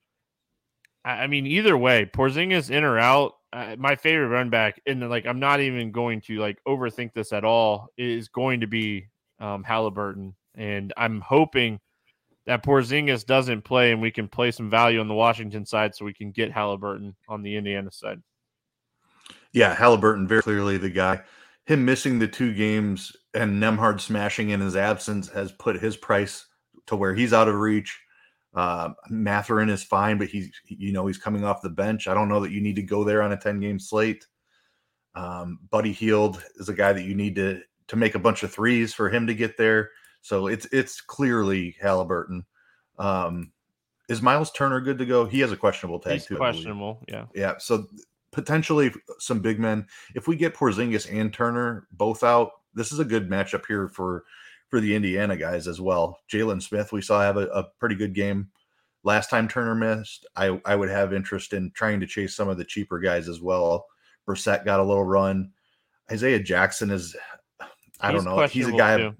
I 1.03 1.27
mean, 1.27 1.45
either 1.45 1.77
way, 1.77 2.09
Porzingis 2.11 2.71
in 2.71 2.83
or 2.83 2.97
out. 2.97 3.33
Uh, 3.53 3.75
my 3.77 3.95
favorite 3.95 4.27
run 4.27 4.49
back, 4.49 4.81
and 4.85 5.07
like 5.09 5.25
I'm 5.25 5.39
not 5.39 5.61
even 5.61 5.91
going 5.91 6.19
to 6.21 6.39
like 6.39 6.57
overthink 6.67 7.13
this 7.13 7.31
at 7.31 7.45
all, 7.45 7.87
is 7.95 8.27
going 8.27 8.59
to 8.61 8.67
be 8.67 9.07
um, 9.39 9.63
Halliburton, 9.63 10.35
and 10.55 10.91
I'm 10.97 11.21
hoping 11.21 11.79
that 12.45 12.63
Porzingis 12.63 13.25
doesn't 13.25 13.63
play 13.63 13.91
and 13.91 14.01
we 14.01 14.11
can 14.11 14.27
play 14.27 14.51
some 14.51 14.69
value 14.69 14.99
on 14.99 15.07
the 15.07 15.13
Washington 15.13 15.65
side 15.65 15.95
so 15.95 16.05
we 16.05 16.13
can 16.13 16.31
get 16.31 16.51
Halliburton 16.51 17.15
on 17.27 17.41
the 17.41 17.55
Indiana 17.55 17.91
side. 17.91 18.21
Yeah, 19.51 19.73
Halliburton 19.73 20.27
very 20.27 20.41
clearly 20.41 20.77
the 20.77 20.89
guy. 20.89 21.21
Him 21.65 21.83
missing 21.85 22.19
the 22.19 22.27
two 22.27 22.53
games 22.53 23.15
and 23.33 23.61
Nembhard 23.61 23.99
smashing 23.99 24.49
in 24.49 24.61
his 24.61 24.75
absence 24.75 25.29
has 25.29 25.51
put 25.51 25.81
his 25.81 25.97
price 25.97 26.45
to 26.87 26.95
where 26.95 27.15
he's 27.15 27.33
out 27.33 27.47
of 27.47 27.55
reach. 27.55 27.99
Uh, 28.53 28.89
Mathurin 29.09 29.69
is 29.69 29.83
fine, 29.83 30.17
but 30.17 30.27
he's 30.27 30.49
you 30.67 30.93
know 30.93 31.05
he's 31.07 31.17
coming 31.17 31.43
off 31.43 31.61
the 31.61 31.69
bench. 31.69 32.07
I 32.07 32.13
don't 32.13 32.29
know 32.29 32.39
that 32.39 32.51
you 32.51 32.61
need 32.61 32.77
to 32.77 32.83
go 32.83 33.03
there 33.03 33.21
on 33.21 33.33
a 33.33 33.37
ten 33.37 33.59
game 33.59 33.79
slate. 33.79 34.25
Um, 35.15 35.59
Buddy 35.69 35.91
Hield 35.91 36.43
is 36.55 36.69
a 36.69 36.73
guy 36.73 36.93
that 36.93 37.03
you 37.03 37.15
need 37.15 37.35
to 37.35 37.61
to 37.87 37.95
make 37.95 38.15
a 38.15 38.19
bunch 38.19 38.43
of 38.43 38.53
threes 38.53 38.93
for 38.93 39.09
him 39.09 39.27
to 39.27 39.33
get 39.33 39.57
there. 39.57 39.91
So 40.21 40.47
it's 40.47 40.65
it's 40.71 41.01
clearly 41.01 41.75
Halliburton. 41.81 42.45
Um, 42.97 43.51
is 44.07 44.21
Miles 44.21 44.51
Turner 44.51 44.81
good 44.81 44.97
to 44.99 45.05
go? 45.05 45.25
He 45.25 45.39
has 45.41 45.51
a 45.51 45.57
questionable 45.57 45.99
tag 45.99 46.13
He's 46.13 46.25
too. 46.25 46.37
Questionable, 46.37 47.03
yeah. 47.07 47.25
Yeah. 47.33 47.55
So 47.57 47.87
potentially 48.35 48.93
some 49.17 49.39
big 49.39 49.59
men. 49.59 49.87
If 50.13 50.27
we 50.27 50.35
get 50.35 50.53
Porzingis 50.53 51.11
and 51.11 51.33
Turner 51.33 51.87
both 51.93 52.23
out, 52.23 52.51
this 52.73 52.91
is 52.91 52.99
a 52.99 53.05
good 53.05 53.29
matchup 53.29 53.65
here 53.65 53.87
for 53.87 54.25
for 54.69 54.79
the 54.79 54.95
Indiana 54.95 55.37
guys 55.37 55.67
as 55.67 55.79
well. 55.79 56.19
Jalen 56.31 56.61
Smith, 56.61 56.91
we 56.91 57.01
saw 57.01 57.21
have 57.21 57.37
a, 57.37 57.47
a, 57.47 57.63
pretty 57.79 57.95
good 57.95 58.13
game 58.13 58.49
last 59.03 59.29
time 59.29 59.47
Turner 59.47 59.75
missed. 59.75 60.25
I 60.35 60.59
I 60.65 60.75
would 60.75 60.89
have 60.89 61.13
interest 61.13 61.53
in 61.53 61.71
trying 61.71 61.99
to 62.01 62.07
chase 62.07 62.35
some 62.35 62.49
of 62.49 62.57
the 62.57 62.65
cheaper 62.65 62.99
guys 62.99 63.29
as 63.29 63.39
well. 63.39 63.85
Brissett 64.27 64.65
got 64.65 64.79
a 64.79 64.83
little 64.83 65.03
run. 65.03 65.51
Isaiah 66.11 66.39
Jackson 66.39 66.91
is 66.91 67.15
I 67.99 68.11
don't 68.11 68.25
know. 68.25 68.45
He's 68.47 68.67
a 68.67 68.73
guy. 68.73 68.97
Too. 68.97 69.15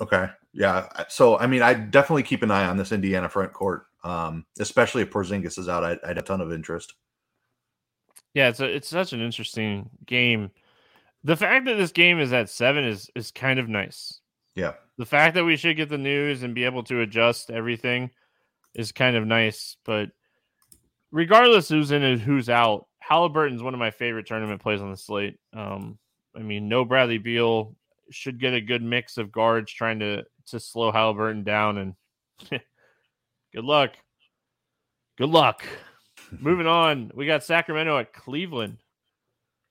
Okay. 0.00 0.28
Yeah. 0.52 0.88
So 1.08 1.38
I 1.38 1.46
mean, 1.46 1.62
I 1.62 1.74
definitely 1.74 2.24
keep 2.24 2.42
an 2.42 2.50
eye 2.50 2.66
on 2.66 2.76
this 2.76 2.92
Indiana 2.92 3.28
front 3.28 3.52
court, 3.52 3.86
um, 4.02 4.44
especially 4.58 5.02
if 5.02 5.10
Porzingis 5.10 5.58
is 5.58 5.68
out. 5.68 5.84
I, 5.84 5.98
I 6.02 6.08
had 6.08 6.18
a 6.18 6.22
ton 6.22 6.40
of 6.40 6.52
interest. 6.52 6.94
Yeah, 8.36 8.50
it's 8.50 8.60
a, 8.60 8.66
it's 8.66 8.88
such 8.88 9.14
an 9.14 9.22
interesting 9.22 9.88
game. 10.04 10.50
The 11.24 11.38
fact 11.38 11.64
that 11.64 11.78
this 11.78 11.90
game 11.90 12.20
is 12.20 12.34
at 12.34 12.50
seven 12.50 12.84
is 12.84 13.10
is 13.14 13.30
kind 13.30 13.58
of 13.58 13.66
nice. 13.66 14.20
Yeah. 14.54 14.74
The 14.98 15.06
fact 15.06 15.36
that 15.36 15.44
we 15.44 15.56
should 15.56 15.78
get 15.78 15.88
the 15.88 15.96
news 15.96 16.42
and 16.42 16.54
be 16.54 16.64
able 16.64 16.82
to 16.82 17.00
adjust 17.00 17.50
everything 17.50 18.10
is 18.74 18.92
kind 18.92 19.16
of 19.16 19.26
nice. 19.26 19.78
But 19.86 20.10
regardless 21.10 21.70
who's 21.70 21.92
in 21.92 22.02
and 22.02 22.20
who's 22.20 22.50
out, 22.50 22.88
Halliburton's 22.98 23.62
one 23.62 23.72
of 23.72 23.80
my 23.80 23.90
favorite 23.90 24.26
tournament 24.26 24.60
plays 24.60 24.82
on 24.82 24.90
the 24.90 24.98
slate. 24.98 25.38
Um, 25.54 25.98
I 26.36 26.40
mean, 26.40 26.68
no 26.68 26.84
Bradley 26.84 27.16
Beal 27.16 27.74
should 28.10 28.38
get 28.38 28.52
a 28.52 28.60
good 28.60 28.82
mix 28.82 29.16
of 29.16 29.32
guards 29.32 29.72
trying 29.72 30.00
to 30.00 30.24
to 30.48 30.60
slow 30.60 30.92
Halliburton 30.92 31.42
down. 31.42 31.78
And 31.78 31.94
good 32.50 33.64
luck. 33.64 33.92
Good 35.16 35.30
luck. 35.30 35.64
Moving 36.38 36.66
on, 36.66 37.10
we 37.14 37.26
got 37.26 37.44
Sacramento 37.44 37.98
at 37.98 38.12
Cleveland. 38.12 38.78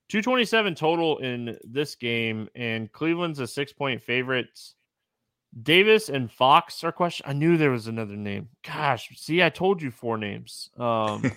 227 0.09 0.75
total 0.75 1.17
in 1.17 1.57
this 1.63 1.95
game, 1.95 2.47
and 2.55 2.91
Cleveland's 2.91 3.39
a 3.39 3.47
six 3.47 3.73
point 3.73 4.01
favorite. 4.01 4.59
Davis 5.63 6.09
and 6.09 6.31
Fox 6.31 6.83
are 6.83 6.91
question. 6.91 7.25
I 7.27 7.33
knew 7.33 7.57
there 7.57 7.71
was 7.71 7.87
another 7.87 8.15
name. 8.15 8.49
Gosh, 8.63 9.09
see, 9.15 9.41
I 9.41 9.49
told 9.49 9.81
you 9.81 9.89
four 9.89 10.17
names. 10.17 10.69
Um, 10.77 11.31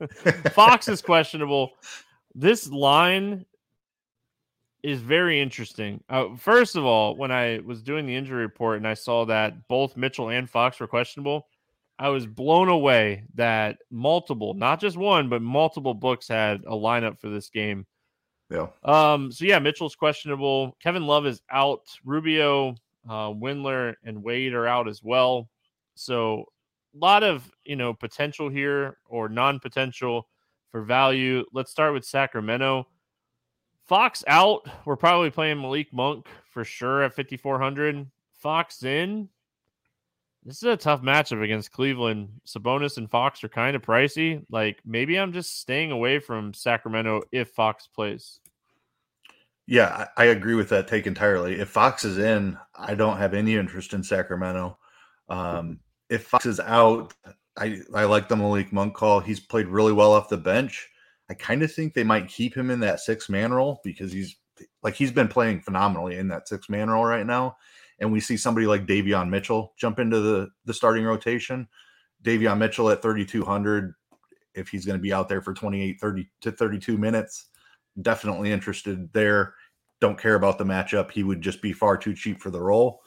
Fox 0.52 0.86
is 0.88 1.00
questionable. 1.00 1.72
This 2.34 2.70
line 2.70 3.46
is 4.82 5.00
very 5.00 5.40
interesting. 5.40 6.02
Uh, 6.08 6.36
first 6.36 6.76
of 6.76 6.84
all, 6.84 7.16
when 7.16 7.30
I 7.30 7.60
was 7.64 7.82
doing 7.82 8.04
the 8.04 8.14
injury 8.14 8.42
report 8.42 8.76
and 8.78 8.86
I 8.86 8.94
saw 8.94 9.24
that 9.26 9.66
both 9.68 9.96
Mitchell 9.96 10.28
and 10.30 10.48
Fox 10.48 10.78
were 10.80 10.86
questionable, 10.86 11.46
I 12.02 12.08
was 12.08 12.26
blown 12.26 12.68
away 12.68 13.22
that 13.36 13.78
multiple, 13.88 14.54
not 14.54 14.80
just 14.80 14.96
one, 14.96 15.28
but 15.28 15.40
multiple 15.40 15.94
books 15.94 16.26
had 16.26 16.62
a 16.66 16.72
lineup 16.72 17.20
for 17.20 17.28
this 17.28 17.48
game. 17.48 17.86
Yeah. 18.50 18.66
Um. 18.82 19.30
So 19.30 19.44
yeah, 19.44 19.60
Mitchell's 19.60 19.94
questionable. 19.94 20.76
Kevin 20.82 21.06
Love 21.06 21.26
is 21.26 21.42
out. 21.48 21.82
Rubio, 22.04 22.74
uh, 23.08 23.28
Windler, 23.28 23.94
and 24.02 24.20
Wade 24.20 24.52
are 24.52 24.66
out 24.66 24.88
as 24.88 25.00
well. 25.00 25.48
So 25.94 26.46
a 26.92 26.98
lot 26.98 27.22
of 27.22 27.48
you 27.64 27.76
know 27.76 27.94
potential 27.94 28.48
here 28.48 28.98
or 29.06 29.28
non-potential 29.28 30.26
for 30.72 30.82
value. 30.82 31.44
Let's 31.52 31.70
start 31.70 31.94
with 31.94 32.04
Sacramento. 32.04 32.88
Fox 33.86 34.24
out. 34.26 34.68
We're 34.84 34.96
probably 34.96 35.30
playing 35.30 35.60
Malik 35.60 35.92
Monk 35.92 36.26
for 36.50 36.64
sure 36.64 37.04
at 37.04 37.14
5,400. 37.14 38.10
Fox 38.40 38.82
in. 38.82 39.28
This 40.44 40.56
is 40.56 40.64
a 40.64 40.76
tough 40.76 41.02
matchup 41.02 41.42
against 41.42 41.70
Cleveland. 41.70 42.28
Sabonis 42.46 42.96
and 42.96 43.08
Fox 43.08 43.44
are 43.44 43.48
kind 43.48 43.76
of 43.76 43.82
pricey. 43.82 44.44
Like 44.50 44.80
maybe 44.84 45.16
I'm 45.16 45.32
just 45.32 45.60
staying 45.60 45.92
away 45.92 46.18
from 46.18 46.52
Sacramento 46.52 47.22
if 47.30 47.50
Fox 47.50 47.86
plays. 47.86 48.40
Yeah, 49.68 50.08
I, 50.16 50.24
agree 50.26 50.56
with 50.56 50.68
that 50.70 50.88
take 50.88 51.06
entirely. 51.06 51.60
If 51.60 51.68
Fox 51.68 52.04
is 52.04 52.18
in, 52.18 52.58
I 52.74 52.96
don't 52.96 53.18
have 53.18 53.32
any 53.32 53.54
interest 53.54 53.94
in 53.94 54.02
Sacramento. 54.02 54.76
Um, 55.28 55.78
if 56.10 56.26
Fox 56.26 56.44
is 56.46 56.58
out, 56.58 57.14
I, 57.56 57.80
I 57.94 58.04
like 58.04 58.28
the 58.28 58.36
Malik 58.36 58.72
Monk 58.72 58.94
call. 58.94 59.20
He's 59.20 59.38
played 59.38 59.68
really 59.68 59.92
well 59.92 60.12
off 60.12 60.28
the 60.28 60.36
bench. 60.36 60.88
I 61.30 61.34
kind 61.34 61.62
of 61.62 61.72
think 61.72 61.94
they 61.94 62.02
might 62.02 62.28
keep 62.28 62.56
him 62.56 62.70
in 62.70 62.80
that 62.80 63.00
six 63.00 63.28
man 63.28 63.52
role 63.52 63.80
because 63.84 64.12
he's 64.12 64.36
like 64.82 64.94
he's 64.94 65.12
been 65.12 65.28
playing 65.28 65.60
phenomenally 65.60 66.18
in 66.18 66.28
that 66.28 66.48
six 66.48 66.68
man 66.68 66.90
role 66.90 67.04
right 67.04 67.24
now. 67.24 67.56
And 68.02 68.12
we 68.12 68.20
see 68.20 68.36
somebody 68.36 68.66
like 68.66 68.84
Davion 68.84 69.30
Mitchell 69.30 69.72
jump 69.78 69.98
into 69.98 70.20
the 70.20 70.50
the 70.64 70.74
starting 70.74 71.04
rotation. 71.04 71.68
Davion 72.22 72.58
Mitchell 72.58 72.90
at 72.90 73.00
3,200, 73.00 73.94
if 74.54 74.68
he's 74.68 74.84
going 74.84 74.98
to 74.98 75.02
be 75.02 75.12
out 75.12 75.28
there 75.28 75.40
for 75.40 75.54
28, 75.54 75.98
30 76.00 76.30
to 76.42 76.52
32 76.52 76.98
minutes, 76.98 77.48
definitely 78.00 78.52
interested 78.52 79.12
there. 79.12 79.54
Don't 80.00 80.18
care 80.18 80.34
about 80.34 80.58
the 80.58 80.64
matchup. 80.64 81.10
He 81.10 81.22
would 81.22 81.40
just 81.40 81.62
be 81.62 81.72
far 81.72 81.96
too 81.96 82.14
cheap 82.14 82.40
for 82.40 82.50
the 82.50 82.60
role. 82.60 83.00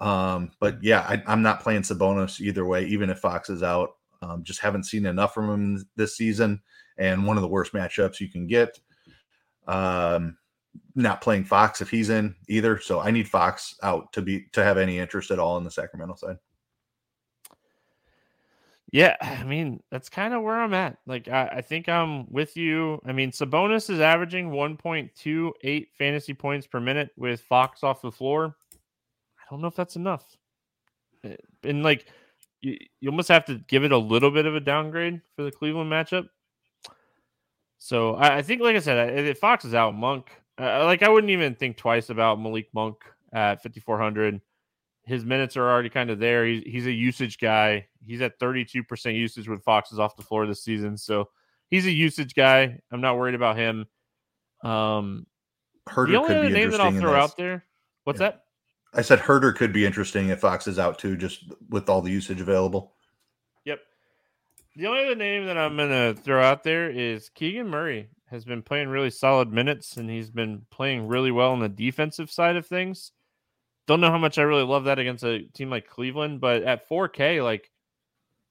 Um, 0.00 0.50
but 0.60 0.82
yeah, 0.82 1.00
I, 1.00 1.32
am 1.32 1.42
not 1.42 1.60
playing 1.60 1.82
Sabonis 1.82 2.40
either 2.40 2.66
way, 2.66 2.84
even 2.86 3.08
if 3.10 3.20
Fox 3.20 3.48
is 3.48 3.62
out. 3.62 3.90
Um, 4.20 4.42
just 4.42 4.60
haven't 4.60 4.84
seen 4.84 5.06
enough 5.06 5.34
from 5.34 5.50
him 5.50 5.84
this 5.96 6.16
season 6.16 6.60
and 6.98 7.26
one 7.26 7.36
of 7.36 7.42
the 7.42 7.48
worst 7.48 7.72
matchups 7.72 8.20
you 8.20 8.28
can 8.28 8.46
get. 8.46 8.78
Um, 9.66 10.36
not 10.94 11.20
playing 11.20 11.44
Fox 11.44 11.80
if 11.80 11.90
he's 11.90 12.10
in 12.10 12.34
either, 12.48 12.78
so 12.78 13.00
I 13.00 13.10
need 13.10 13.28
Fox 13.28 13.76
out 13.82 14.12
to 14.12 14.22
be 14.22 14.46
to 14.52 14.62
have 14.62 14.78
any 14.78 14.98
interest 14.98 15.30
at 15.30 15.38
all 15.38 15.56
in 15.58 15.64
the 15.64 15.70
Sacramento 15.70 16.14
side. 16.16 16.36
Yeah, 18.92 19.16
I 19.20 19.44
mean 19.44 19.82
that's 19.90 20.10
kind 20.10 20.34
of 20.34 20.42
where 20.42 20.60
I'm 20.60 20.74
at. 20.74 20.98
Like 21.06 21.28
I, 21.28 21.46
I, 21.46 21.60
think 21.62 21.88
I'm 21.88 22.30
with 22.30 22.56
you. 22.58 23.00
I 23.06 23.12
mean 23.12 23.30
Sabonis 23.30 23.88
is 23.88 24.00
averaging 24.00 24.50
1.28 24.50 25.86
fantasy 25.96 26.34
points 26.34 26.66
per 26.66 26.78
minute 26.78 27.10
with 27.16 27.40
Fox 27.40 27.82
off 27.82 28.02
the 28.02 28.12
floor. 28.12 28.54
I 29.38 29.44
don't 29.50 29.62
know 29.62 29.68
if 29.68 29.76
that's 29.76 29.96
enough. 29.96 30.36
Eh, 31.24 31.36
and 31.64 31.82
like 31.82 32.06
you, 32.60 32.76
you 33.00 33.10
almost 33.10 33.28
have 33.28 33.46
to 33.46 33.58
give 33.66 33.84
it 33.84 33.92
a 33.92 33.98
little 33.98 34.30
bit 34.30 34.44
of 34.44 34.54
a 34.54 34.60
downgrade 34.60 35.22
for 35.36 35.42
the 35.42 35.50
Cleveland 35.50 35.90
matchup. 35.90 36.28
So 37.78 38.14
I, 38.14 38.36
I 38.36 38.42
think, 38.42 38.60
like 38.60 38.76
I 38.76 38.80
said, 38.80 39.18
if 39.18 39.38
Fox 39.38 39.64
is 39.64 39.74
out, 39.74 39.94
Monk. 39.94 40.30
Uh, 40.62 40.84
like 40.84 41.02
I 41.02 41.08
wouldn't 41.08 41.30
even 41.30 41.56
think 41.56 41.76
twice 41.76 42.08
about 42.08 42.40
Malik 42.40 42.68
Monk 42.72 42.96
at 43.32 43.62
5400 43.62 44.40
his 45.04 45.24
minutes 45.24 45.56
are 45.56 45.68
already 45.68 45.88
kind 45.88 46.10
of 46.10 46.18
there. 46.18 46.46
He's, 46.46 46.62
he's 46.64 46.86
a 46.86 46.92
usage 46.92 47.38
guy. 47.38 47.86
He's 48.04 48.20
at 48.20 48.38
32% 48.38 49.16
usage 49.16 49.48
when 49.48 49.58
Fox 49.58 49.92
is 49.92 49.98
off 49.98 50.16
the 50.16 50.22
floor 50.22 50.46
this 50.46 50.62
season. 50.62 50.96
So 50.96 51.28
he's 51.68 51.86
a 51.86 51.90
usage 51.90 52.34
guy. 52.34 52.78
I'm 52.90 53.00
not 53.00 53.16
worried 53.16 53.34
about 53.34 53.56
him. 53.56 53.86
Um, 54.62 55.26
Huerter 55.88 56.08
the 56.08 56.16
only 56.16 56.36
other 56.36 56.50
name 56.50 56.70
that 56.70 56.80
I'll 56.80 56.92
throw 56.92 57.14
out 57.14 57.36
there. 57.36 57.64
What's 58.04 58.20
yeah. 58.20 58.30
that? 58.30 58.44
I 58.94 59.02
said 59.02 59.18
Huerter 59.18 59.56
could 59.56 59.72
be 59.72 59.84
interesting 59.84 60.28
if 60.28 60.40
Fox 60.40 60.68
is 60.68 60.78
out 60.78 60.98
too, 60.98 61.16
just 61.16 61.44
with 61.70 61.88
all 61.88 62.02
the 62.02 62.10
usage 62.12 62.40
available. 62.40 62.92
Yep. 63.64 63.80
The 64.76 64.86
only 64.86 65.04
other 65.04 65.14
name 65.16 65.46
that 65.46 65.58
I'm 65.58 65.76
going 65.76 65.88
to 65.88 66.20
throw 66.20 66.42
out 66.42 66.62
there 66.62 66.88
is 66.90 67.28
Keegan 67.30 67.68
Murray 67.68 68.08
has 68.32 68.44
been 68.44 68.62
playing 68.62 68.88
really 68.88 69.10
solid 69.10 69.52
minutes 69.52 69.96
and 69.96 70.08
he's 70.08 70.30
been 70.30 70.62
playing 70.70 71.06
really 71.06 71.30
well 71.30 71.52
on 71.52 71.60
the 71.60 71.68
defensive 71.68 72.30
side 72.30 72.56
of 72.56 72.66
things. 72.66 73.12
Don't 73.86 74.00
know 74.00 74.10
how 74.10 74.18
much 74.18 74.38
I 74.38 74.42
really 74.42 74.64
love 74.64 74.84
that 74.84 74.98
against 74.98 75.22
a 75.22 75.42
team 75.52 75.70
like 75.70 75.86
Cleveland, 75.86 76.40
but 76.40 76.62
at 76.62 76.88
4K, 76.88 77.44
like 77.44 77.70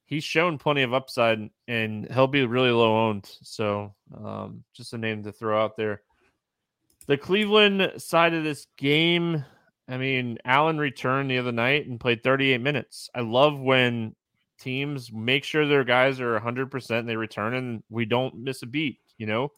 he's 0.05 0.23
shown 0.23 0.59
plenty 0.59 0.83
of 0.83 0.93
upside 0.93 1.49
and 1.67 2.11
he'll 2.11 2.27
be 2.27 2.45
really 2.45 2.69
low 2.69 3.07
owned. 3.07 3.29
So 3.41 3.95
um, 4.15 4.63
just 4.73 4.93
a 4.93 4.97
name 4.97 5.23
to 5.23 5.31
throw 5.31 5.61
out 5.61 5.75
there. 5.77 6.03
The 7.07 7.17
Cleveland 7.17 7.93
side 7.97 8.35
of 8.35 8.43
this 8.43 8.67
game, 8.77 9.43
I 9.87 9.97
mean, 9.97 10.37
Allen 10.45 10.77
returned 10.77 11.31
the 11.31 11.39
other 11.39 11.51
night 11.51 11.87
and 11.87 11.99
played 11.99 12.23
38 12.23 12.59
minutes. 12.61 13.09
I 13.15 13.21
love 13.21 13.59
when 13.59 14.15
teams 14.59 15.11
make 15.11 15.43
sure 15.43 15.65
their 15.65 15.83
guys 15.83 16.21
are 16.21 16.39
100% 16.39 16.99
and 16.99 17.09
they 17.09 17.15
return 17.15 17.55
and 17.55 17.81
we 17.89 18.05
don't 18.05 18.35
miss 18.35 18.61
a 18.61 18.67
beat, 18.67 18.99
you 19.17 19.25
know? 19.25 19.51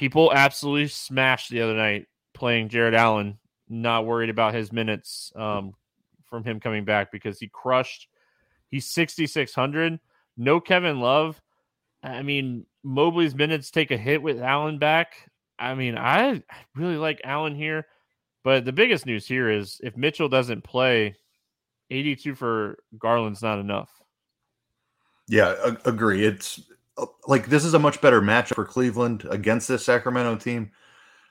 People 0.00 0.32
absolutely 0.32 0.88
smashed 0.88 1.50
the 1.50 1.60
other 1.60 1.74
night 1.74 2.06
playing 2.32 2.70
Jarrett 2.70 2.94
Allen 2.94 3.36
not 3.68 4.06
worried 4.06 4.30
about 4.30 4.54
his 4.54 4.72
minutes 4.72 5.30
um, 5.36 5.74
from 6.24 6.42
him 6.42 6.58
coming 6.58 6.86
back 6.86 7.12
because 7.12 7.38
he 7.38 7.48
crushed. 7.48 8.08
He's 8.70 8.86
6,600. 8.86 10.00
No 10.38 10.58
Kevin 10.58 11.00
Love. 11.00 11.38
I 12.02 12.22
mean, 12.22 12.64
Mobley's 12.82 13.34
minutes 13.34 13.70
take 13.70 13.90
a 13.90 13.96
hit 13.98 14.22
with 14.22 14.40
Allen 14.40 14.78
back. 14.78 15.28
I 15.58 15.74
mean, 15.74 15.98
I 15.98 16.42
really 16.74 16.96
like 16.96 17.20
Allen 17.22 17.54
here. 17.54 17.86
But 18.42 18.64
the 18.64 18.72
biggest 18.72 19.04
news 19.04 19.26
here 19.26 19.50
is 19.50 19.82
if 19.84 19.98
Mitchell 19.98 20.30
doesn't 20.30 20.64
play, 20.64 21.14
82 21.90 22.36
for 22.36 22.78
Garland's 22.98 23.42
not 23.42 23.58
enough. 23.58 23.90
Yeah, 25.28 25.74
agree. 25.84 26.24
It's 26.24 26.58
like 27.26 27.46
this 27.46 27.64
is 27.64 27.74
a 27.74 27.78
much 27.78 28.00
better 28.00 28.20
matchup 28.20 28.54
for 28.54 28.64
Cleveland 28.64 29.26
against 29.30 29.68
this 29.68 29.84
Sacramento 29.84 30.36
team. 30.36 30.70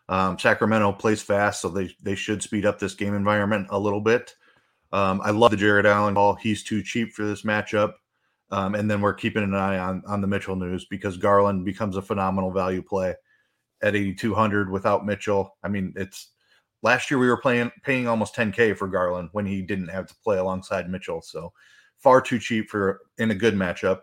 Um, 0.07 0.39
Sacramento 0.39 0.93
plays 0.93 1.21
fast, 1.21 1.61
so 1.61 1.69
they 1.69 1.95
they 2.01 2.15
should 2.15 2.41
speed 2.41 2.65
up 2.65 2.79
this 2.79 2.95
game 2.95 3.13
environment 3.13 3.67
a 3.69 3.79
little 3.79 4.01
bit. 4.01 4.35
Um, 4.91 5.21
I 5.23 5.31
love 5.31 5.51
the 5.51 5.57
Jarrett 5.57 5.85
Allen 5.85 6.15
ball. 6.15 6.35
He's 6.35 6.63
too 6.63 6.81
cheap 6.81 7.13
for 7.13 7.25
this 7.25 7.43
matchup. 7.43 7.93
Um, 8.51 8.73
and 8.73 8.89
then 8.89 9.01
we're 9.01 9.13
keeping 9.13 9.43
an 9.43 9.53
eye 9.53 9.77
on 9.77 10.01
on 10.07 10.21
the 10.21 10.27
Mitchell 10.27 10.55
news 10.55 10.85
because 10.89 11.17
Garland 11.17 11.65
becomes 11.65 11.95
a 11.95 12.01
phenomenal 12.01 12.51
value 12.51 12.81
play 12.81 13.15
at 13.81 13.95
8200 13.95 14.69
without 14.71 15.05
Mitchell. 15.05 15.55
I 15.63 15.67
mean, 15.67 15.93
it's 15.95 16.31
last 16.81 17.11
year 17.11 17.19
we 17.19 17.27
were 17.27 17.41
playing 17.41 17.71
paying 17.83 18.07
almost 18.07 18.35
10k 18.35 18.75
for 18.75 18.87
Garland 18.87 19.29
when 19.31 19.45
he 19.45 19.61
didn't 19.61 19.89
have 19.89 20.07
to 20.07 20.15
play 20.23 20.37
alongside 20.37 20.89
Mitchell. 20.89 21.21
So 21.21 21.53
far 21.97 22.21
too 22.21 22.39
cheap 22.39 22.69
for 22.69 23.01
in 23.17 23.31
a 23.31 23.35
good 23.35 23.53
matchup. 23.53 24.01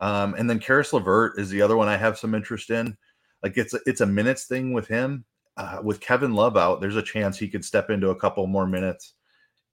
Um, 0.00 0.34
and 0.34 0.48
then 0.48 0.60
Caris 0.60 0.92
LeVert 0.92 1.38
is 1.38 1.50
the 1.50 1.62
other 1.62 1.76
one 1.76 1.88
I 1.88 1.96
have 1.96 2.18
some 2.18 2.34
interest 2.34 2.70
in. 2.70 2.96
Like 3.42 3.56
it's 3.56 3.74
a, 3.74 3.80
it's 3.86 4.00
a 4.00 4.06
minutes 4.06 4.46
thing 4.46 4.72
with 4.72 4.88
him 4.88 5.24
uh, 5.58 5.80
with 5.82 6.00
Kevin 6.00 6.34
Love 6.34 6.56
out, 6.56 6.80
there's 6.80 6.96
a 6.96 7.02
chance 7.02 7.36
he 7.36 7.48
could 7.48 7.64
step 7.64 7.90
into 7.90 8.10
a 8.10 8.16
couple 8.16 8.46
more 8.46 8.66
minutes. 8.66 9.14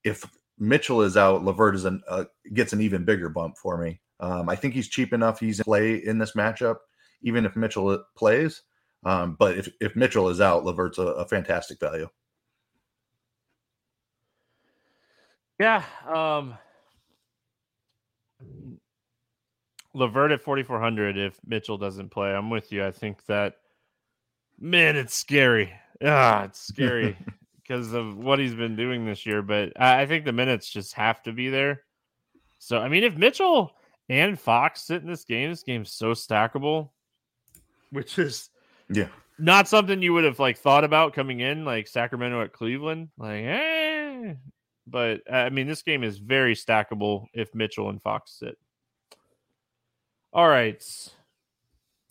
If 0.03 0.25
Mitchell 0.57 1.03
is 1.03 1.15
out, 1.15 1.45
LeVert 1.45 1.75
is 1.75 1.85
an, 1.85 2.01
uh, 2.09 2.25
gets 2.53 2.73
an 2.73 2.81
even 2.81 3.05
bigger 3.05 3.29
bump 3.29 3.55
for 3.57 3.77
me. 3.77 4.01
Um, 4.19 4.49
I 4.49 4.55
think 4.55 4.73
he's 4.73 4.89
cheap 4.89 5.13
enough. 5.13 5.39
He's 5.39 5.59
in 5.59 5.63
play 5.63 5.95
in 5.95 6.17
this 6.17 6.31
matchup, 6.31 6.77
even 7.21 7.45
if 7.45 7.55
Mitchell 7.55 7.89
uh, 7.89 7.99
plays. 8.17 8.63
Um, 9.05 9.35
but 9.37 9.57
if, 9.59 9.69
if 9.79 9.95
Mitchell 9.95 10.29
is 10.29 10.41
out, 10.41 10.65
LeVert's 10.65 10.97
a, 10.97 11.03
a 11.03 11.27
fantastic 11.27 11.79
value. 11.79 12.09
Yeah. 15.59 15.83
Um, 16.07 16.57
LeVert 19.95 20.31
at 20.31 20.41
4,400 20.41 21.17
if 21.17 21.39
Mitchell 21.45 21.77
doesn't 21.77 22.09
play. 22.09 22.33
I'm 22.33 22.49
with 22.49 22.71
you. 22.71 22.85
I 22.85 22.91
think 22.91 23.25
that 23.25 23.55
man, 24.59 24.95
it's 24.95 25.15
scary. 25.15 25.73
Ah, 26.03 26.43
it's 26.43 26.61
scary 26.61 27.17
because 27.61 27.93
of 27.93 28.17
what 28.17 28.39
he's 28.39 28.53
been 28.53 28.75
doing 28.75 29.05
this 29.05 29.25
year. 29.25 29.41
But 29.41 29.79
I 29.79 30.05
think 30.05 30.25
the 30.25 30.33
minutes 30.33 30.69
just 30.69 30.93
have 30.93 31.23
to 31.23 31.31
be 31.31 31.49
there. 31.49 31.83
So 32.59 32.79
I 32.79 32.89
mean, 32.89 33.03
if 33.03 33.15
Mitchell 33.15 33.71
and 34.09 34.39
Fox 34.39 34.81
sit 34.83 35.01
in 35.01 35.07
this 35.07 35.23
game, 35.23 35.49
this 35.49 35.63
game's 35.63 35.91
so 35.91 36.11
stackable, 36.11 36.89
which 37.91 38.19
is 38.19 38.49
yeah 38.89 39.07
not 39.37 39.67
something 39.67 40.01
you 40.01 40.13
would 40.13 40.23
have 40.23 40.39
like 40.39 40.57
thought 40.57 40.83
about 40.83 41.13
coming 41.13 41.39
in, 41.39 41.65
like 41.65 41.87
Sacramento 41.87 42.41
at 42.41 42.53
Cleveland. 42.53 43.09
Like, 43.17 43.43
eh. 43.43 44.33
But 44.87 45.21
I 45.31 45.49
mean, 45.49 45.67
this 45.67 45.81
game 45.81 46.03
is 46.03 46.17
very 46.17 46.55
stackable 46.55 47.25
if 47.33 47.53
Mitchell 47.55 47.89
and 47.89 48.01
Fox 48.01 48.39
sit. 48.39 48.57
All 50.35 50.49
right. 50.49 50.83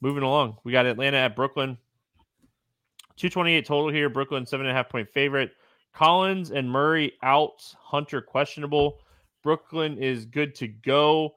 Moving 0.00 0.22
along. 0.22 0.56
We 0.64 0.72
got 0.72 0.86
Atlanta 0.86 1.18
at 1.18 1.36
Brooklyn. 1.36 1.76
228 3.16 3.66
total 3.66 3.90
here. 3.90 4.08
Brooklyn, 4.08 4.46
seven 4.46 4.64
and 4.64 4.72
a 4.72 4.74
half 4.74 4.88
point 4.88 5.10
favorite. 5.10 5.50
Collins 5.92 6.50
and 6.50 6.68
Murray 6.68 7.12
out. 7.22 7.62
Hunter 7.78 8.22
questionable. 8.22 9.00
Brooklyn 9.42 9.98
is 9.98 10.24
good 10.24 10.54
to 10.54 10.68
go. 10.68 11.34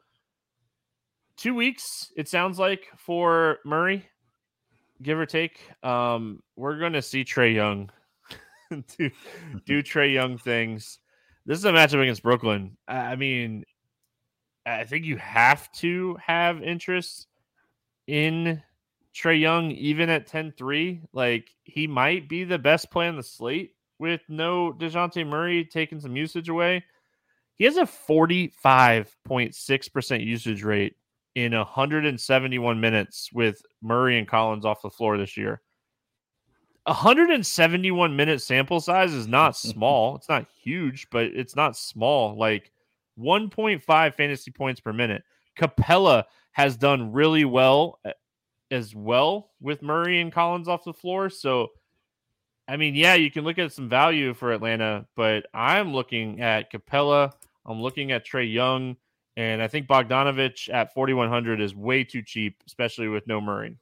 Two 1.36 1.54
weeks, 1.54 2.14
it 2.16 2.30
sounds 2.30 2.58
like, 2.58 2.88
for 2.96 3.58
Murray, 3.66 4.06
give 5.02 5.20
or 5.20 5.26
take. 5.26 5.60
Um, 5.84 6.42
we're 6.56 6.80
going 6.80 6.94
to 6.94 7.02
see 7.02 7.26
Trae 7.26 7.54
Young 7.54 7.90
do, 8.98 9.12
do 9.66 9.84
Trae 9.84 10.14
Young 10.14 10.38
things. 10.38 11.00
This 11.46 11.58
is 11.58 11.66
a 11.66 11.74
matchup 11.74 12.02
against 12.02 12.24
Brooklyn. 12.24 12.78
I 12.88 13.18
mean, 13.18 13.66
I 14.68 14.84
think 14.84 15.06
you 15.06 15.16
have 15.18 15.72
to 15.74 16.18
have 16.26 16.62
interest 16.62 17.28
in 18.06 18.62
Trae 19.16 19.40
Young, 19.40 19.72
even 19.72 20.10
at 20.10 20.28
10 20.28 20.52
3, 20.58 21.04
like 21.14 21.50
he 21.64 21.88
might 21.88 22.28
be 22.28 22.44
the 22.44 22.60
best 22.60 22.92
play 22.92 23.08
on 23.08 23.16
the 23.16 23.24
slate 23.24 23.76
with 23.98 24.20
no 24.28 24.74
Dejounte 24.74 25.26
Murray 25.26 25.64
taking 25.66 26.02
some 26.02 26.18
usage 26.18 26.50
away. 26.50 26.84
He 27.56 27.66
has 27.66 27.78
a 27.78 27.84
45.6% 27.84 30.26
usage 30.26 30.64
rate 30.64 30.96
in 31.34 31.54
171 31.54 32.80
minutes 32.80 33.32
with 33.34 33.60
Murray 33.82 34.20
and 34.20 34.28
Collins 34.28 34.66
off 34.66 34.84
the 34.84 34.90
floor 34.90 35.18
this 35.18 35.38
year. 35.38 35.62
171 36.84 38.16
minute 38.16 38.42
sample 38.42 38.80
size 38.80 39.14
is 39.14 39.28
not 39.28 39.58
small. 39.58 40.16
it's 40.16 40.30
not 40.30 40.46
huge, 40.62 41.10
but 41.10 41.26
it's 41.26 41.56
not 41.56 41.76
small. 41.76 42.38
Like 42.38 42.72
1.5 43.20 44.14
fantasy 44.16 44.52
points 44.52 44.80
per 44.80 44.94
minute. 44.94 45.24
Capela 45.58 46.24
has 46.52 46.78
done 46.78 47.12
really 47.12 47.46
well 47.46 48.00
eh, 48.06 48.14
as 48.72 48.96
well 48.96 49.52
with 49.62 49.82
Murray 49.82 50.22
and 50.22 50.32
Collins 50.32 50.68
off 50.68 50.84
the 50.84 50.94
floor. 50.94 51.30
So, 51.30 51.70
I 52.68 52.78
mean, 52.78 52.96
yeah, 52.96 53.16
you 53.16 53.32
can 53.32 53.44
look 53.44 53.58
at 53.58 53.72
some 53.72 53.90
value 53.90 54.34
for 54.34 54.52
Atlanta, 54.52 55.06
but 55.16 55.46
I'm 55.54 55.94
looking 55.94 56.42
at 56.42 56.72
Capela. 56.72 57.32
I'm 57.66 57.82
looking 57.82 58.12
at 58.12 58.26
Trae 58.26 58.52
Young, 58.52 58.96
and 59.36 59.62
I 59.62 59.68
think 59.68 59.88
Bogdanovic 59.88 60.74
at 60.74 60.94
4,100 60.94 61.62
is 61.62 61.76
way 61.76 62.04
too 62.04 62.22
cheap, 62.22 62.64
especially 62.66 63.08
with 63.08 63.28
no 63.28 63.42
Murray. 63.42 63.78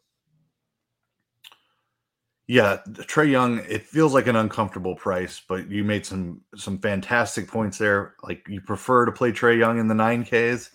Yeah, 2.47 2.77
Trae 2.89 3.29
Young, 3.29 3.60
it 3.67 3.84
feels 3.84 4.13
like 4.13 4.27
an 4.27 4.36
uncomfortable 4.36 4.95
price, 4.95 5.41
but 5.47 5.69
you 5.69 5.84
made 5.84 6.05
some 6.05 6.41
some 6.55 6.77
fantastic 6.77 7.47
points 7.47 7.79
there. 7.79 8.13
Like 8.21 8.45
you 8.47 8.62
prefer 8.62 9.05
to 9.05 9.12
play 9.12 9.31
Trae 9.31 9.58
Young 9.58 9.79
in 9.79 9.88
the 9.88 9.95
9Ks, 9.95 10.69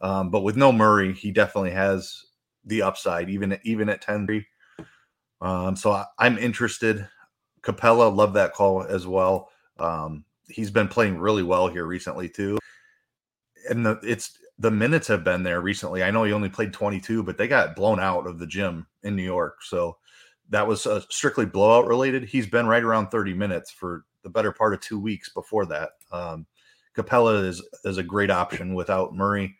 um, 0.00 0.30
but 0.30 0.42
with 0.42 0.56
no 0.56 0.70
Murray, 0.70 1.12
he 1.12 1.32
definitely 1.32 1.72
has 1.72 2.26
the 2.64 2.82
upside, 2.82 3.28
even 3.28 3.58
even 3.64 3.88
at 3.88 4.02
10 4.02 4.26
3. 4.26 4.46
Um, 5.40 5.76
so 5.76 5.90
I, 5.90 6.26
am 6.26 6.38
interested. 6.38 7.08
Capela, 7.62 8.14
love 8.14 8.32
that 8.34 8.54
call 8.54 8.84
as 8.84 9.06
well. 9.06 9.50
Um, 9.78 10.24
he's 10.48 10.70
been 10.70 10.88
playing 10.88 11.18
really 11.18 11.42
well 11.42 11.66
here 11.66 11.86
recently 11.86 12.28
too. 12.28 12.58
And 13.68 13.84
the, 13.84 13.98
it's 14.02 14.38
the 14.58 14.70
minutes 14.70 15.08
have 15.08 15.24
been 15.24 15.42
there 15.42 15.60
recently. 15.60 16.02
I 16.02 16.10
know 16.10 16.24
he 16.24 16.32
only 16.32 16.48
played 16.48 16.72
22, 16.72 17.24
but 17.24 17.36
they 17.36 17.48
got 17.48 17.74
blown 17.74 17.98
out 17.98 18.26
of 18.26 18.38
the 18.38 18.46
gym 18.46 18.86
in 19.02 19.16
New 19.16 19.24
York. 19.24 19.62
So 19.62 19.98
that 20.50 20.66
was 20.66 20.86
uh, 20.86 21.00
strictly 21.10 21.46
blowout 21.46 21.86
related. 21.86 22.24
He's 22.24 22.46
been 22.46 22.66
right 22.66 22.82
around 22.82 23.08
30 23.08 23.34
minutes 23.34 23.70
for 23.70 24.04
the 24.22 24.30
better 24.30 24.52
part 24.52 24.74
of 24.74 24.80
two 24.80 25.00
weeks 25.00 25.28
before 25.30 25.66
that. 25.66 25.90
Um, 26.12 26.46
Capela 26.96 27.44
is 27.44 27.62
is 27.84 27.98
a 27.98 28.02
great 28.02 28.30
option 28.30 28.74
without 28.74 29.14
Murray. 29.14 29.56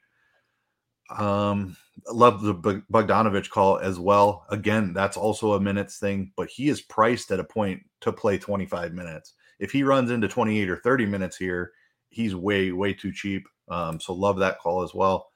Um, 1.11 1.77
love 2.11 2.43
the 2.43 2.55
Bogdanovic 2.55 3.49
call 3.51 3.79
as 3.79 3.99
well. 3.99 4.45
Again, 4.51 4.93
that's 4.93 5.17
also 5.17 5.53
a 5.53 5.61
minutes 5.61 5.99
thing, 5.99 6.33
but 6.37 6.49
he 6.49 6.69
is 6.69 6.81
priced 6.81 7.31
at 7.31 7.41
a 7.41 7.45
point 7.45 7.83
to 8.01 8.13
play 8.13 8.39
25 8.39 8.93
minutes. 8.93 9.35
If 9.59 9.71
he 9.71 9.83
runs 9.83 10.11
into 10.11 10.29
28 10.29 10.69
or 10.69 10.77
30 10.79 11.07
minutes 11.07 11.37
here, 11.37 11.73
he's 12.09 12.35
way 12.35 12.73
way 12.73 12.93
too 12.93 13.13
cheap. 13.13 13.47
Um, 13.69 14.01
so 14.01 14.15
love 14.15 14.39
that 14.39 14.59
call 14.59 14.83
as 14.83 14.95
well. 14.95 15.29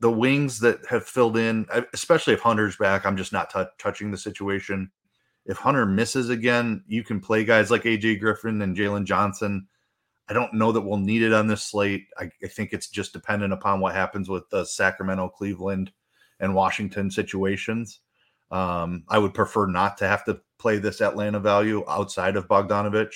The, 0.00 0.10
wings 0.10 0.60
that 0.60 0.80
have 0.90 1.06
filled 1.06 1.36
in, 1.36 1.66
especially 1.94 2.34
if 2.34 2.40
Hunter's 2.40 2.76
back, 2.76 3.06
I'm 3.06 3.16
just 3.16 3.32
not 3.32 3.50
t- 3.50 3.64
touching 3.78 4.10
the 4.10 4.18
situation. 4.18 4.90
If 5.46 5.56
Hunter 5.56 5.86
misses 5.86 6.28
again, 6.28 6.84
you 6.86 7.02
can 7.02 7.20
play 7.20 7.44
guys 7.44 7.70
like 7.70 7.84
AJ 7.84 8.20
Griffin 8.20 8.60
and 8.60 8.76
Jalen 8.76 9.04
Johnson. 9.04 9.66
I 10.28 10.34
don't 10.34 10.54
know 10.54 10.72
that 10.72 10.82
we'll 10.82 10.98
need 10.98 11.22
it 11.22 11.32
on 11.32 11.46
this 11.46 11.62
slate. 11.62 12.06
I, 12.18 12.30
I 12.42 12.48
think 12.48 12.72
it's 12.72 12.88
just 12.88 13.12
dependent 13.12 13.52
upon 13.52 13.80
what 13.80 13.94
happens 13.94 14.28
with 14.28 14.48
the 14.50 14.64
Sacramento, 14.64 15.28
Cleveland, 15.30 15.90
and 16.38 16.54
Washington 16.54 17.10
situations. 17.10 18.00
Um, 18.50 19.04
I 19.08 19.18
would 19.18 19.34
prefer 19.34 19.66
not 19.66 19.96
to 19.98 20.06
have 20.06 20.24
to 20.26 20.40
play 20.58 20.78
this 20.78 21.00
Atlanta 21.00 21.40
value 21.40 21.84
outside 21.88 22.36
of 22.36 22.46
Bogdanovic. 22.46 23.12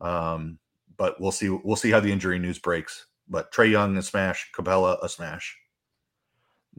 Um, 0.00 0.58
but 0.96 1.20
we'll 1.20 1.32
see. 1.32 1.48
We'll 1.48 1.76
see 1.76 1.90
how 1.90 2.00
the 2.00 2.12
injury 2.12 2.38
news 2.38 2.58
breaks. 2.58 3.06
But 3.28 3.52
Trae 3.52 3.70
Young 3.70 3.96
a 3.96 4.02
smash, 4.02 4.50
Capela 4.54 4.98
a 5.02 5.08
smash. 5.08 5.56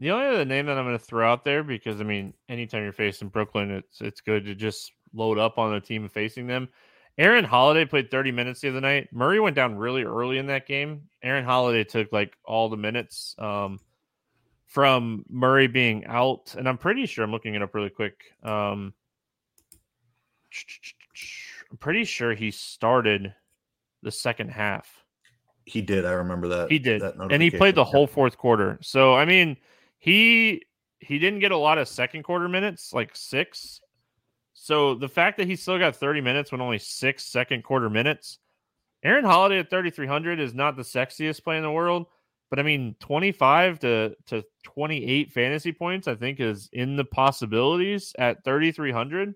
The 0.00 0.10
only 0.12 0.28
other 0.28 0.44
name 0.46 0.64
that 0.64 0.78
I'm 0.78 0.86
going 0.86 0.98
to 0.98 1.04
throw 1.04 1.30
out 1.30 1.44
there, 1.44 1.62
because 1.62 2.00
I 2.00 2.04
mean, 2.04 2.32
anytime 2.48 2.82
you're 2.82 2.92
facing 2.92 3.28
Brooklyn, 3.28 3.70
it's 3.70 4.00
it's 4.00 4.22
good 4.22 4.46
to 4.46 4.54
just 4.54 4.92
load 5.12 5.38
up 5.38 5.58
on 5.58 5.72
the 5.72 5.80
team 5.80 6.08
facing 6.08 6.46
them. 6.46 6.70
Aaron 7.18 7.44
Holiday 7.44 7.84
played 7.84 8.10
30 8.10 8.32
minutes 8.32 8.62
the 8.62 8.70
other 8.70 8.80
night. 8.80 9.12
Murray 9.12 9.40
went 9.40 9.54
down 9.54 9.76
really 9.76 10.04
early 10.04 10.38
in 10.38 10.46
that 10.46 10.66
game. 10.66 11.02
Aaron 11.22 11.44
Holiday 11.44 11.84
took 11.84 12.10
like 12.12 12.34
all 12.46 12.70
the 12.70 12.78
minutes 12.78 13.34
um, 13.38 13.78
from 14.64 15.22
Murray 15.28 15.66
being 15.66 16.06
out, 16.06 16.54
and 16.56 16.66
I'm 16.66 16.78
pretty 16.78 17.04
sure 17.04 17.22
I'm 17.22 17.30
looking 17.30 17.54
it 17.54 17.60
up 17.60 17.74
really 17.74 17.90
quick. 17.90 18.22
Um, 18.42 18.94
I'm 21.70 21.76
pretty 21.78 22.04
sure 22.04 22.32
he 22.32 22.50
started 22.50 23.34
the 24.02 24.10
second 24.10 24.48
half. 24.48 24.88
He 25.66 25.82
did. 25.82 26.06
I 26.06 26.12
remember 26.12 26.48
that. 26.48 26.70
He 26.70 26.78
did, 26.78 27.02
that 27.02 27.16
and 27.16 27.42
he 27.42 27.50
played 27.50 27.74
the 27.74 27.84
whole 27.84 28.06
fourth 28.06 28.38
quarter. 28.38 28.78
So 28.80 29.14
I 29.14 29.26
mean, 29.26 29.58
he 30.00 30.62
he 30.98 31.18
didn't 31.18 31.40
get 31.40 31.52
a 31.52 31.56
lot 31.56 31.78
of 31.78 31.88
second 31.88 32.24
quarter 32.24 32.48
minutes, 32.48 32.92
like 32.92 33.14
six. 33.14 33.80
So 34.52 34.94
the 34.94 35.08
fact 35.08 35.38
that 35.38 35.46
he 35.46 35.56
still 35.56 35.78
got 35.78 35.96
30 35.96 36.20
minutes 36.20 36.52
when 36.52 36.60
only 36.60 36.78
six 36.78 37.24
second 37.24 37.64
quarter 37.64 37.88
minutes, 37.88 38.38
Aaron 39.02 39.24
Holiday 39.24 39.60
at 39.60 39.70
3,300 39.70 40.40
is 40.40 40.52
not 40.52 40.76
the 40.76 40.82
sexiest 40.82 41.42
play 41.42 41.56
in 41.56 41.62
the 41.62 41.70
world, 41.70 42.06
but 42.50 42.58
I 42.58 42.62
mean, 42.62 42.96
25 43.00 43.78
to, 43.80 44.14
to 44.26 44.44
28 44.64 45.32
fantasy 45.32 45.72
points, 45.72 46.08
I 46.08 46.14
think 46.14 46.40
is 46.40 46.68
in 46.72 46.96
the 46.96 47.04
possibilities 47.04 48.12
at 48.18 48.44
3,300. 48.44 49.34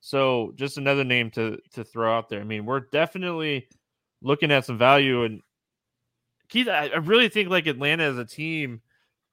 So 0.00 0.52
just 0.56 0.76
another 0.76 1.04
name 1.04 1.30
to 1.32 1.58
to 1.72 1.84
throw 1.84 2.16
out 2.16 2.28
there. 2.28 2.40
I 2.40 2.44
mean, 2.44 2.64
we're 2.64 2.80
definitely 2.80 3.68
looking 4.22 4.50
at 4.50 4.64
some 4.64 4.78
value. 4.78 5.24
And 5.24 5.42
Keith, 6.48 6.68
I, 6.68 6.88
I 6.88 6.96
really 6.96 7.28
think 7.28 7.50
like 7.50 7.66
Atlanta 7.66 8.04
as 8.04 8.18
a 8.18 8.24
team, 8.24 8.80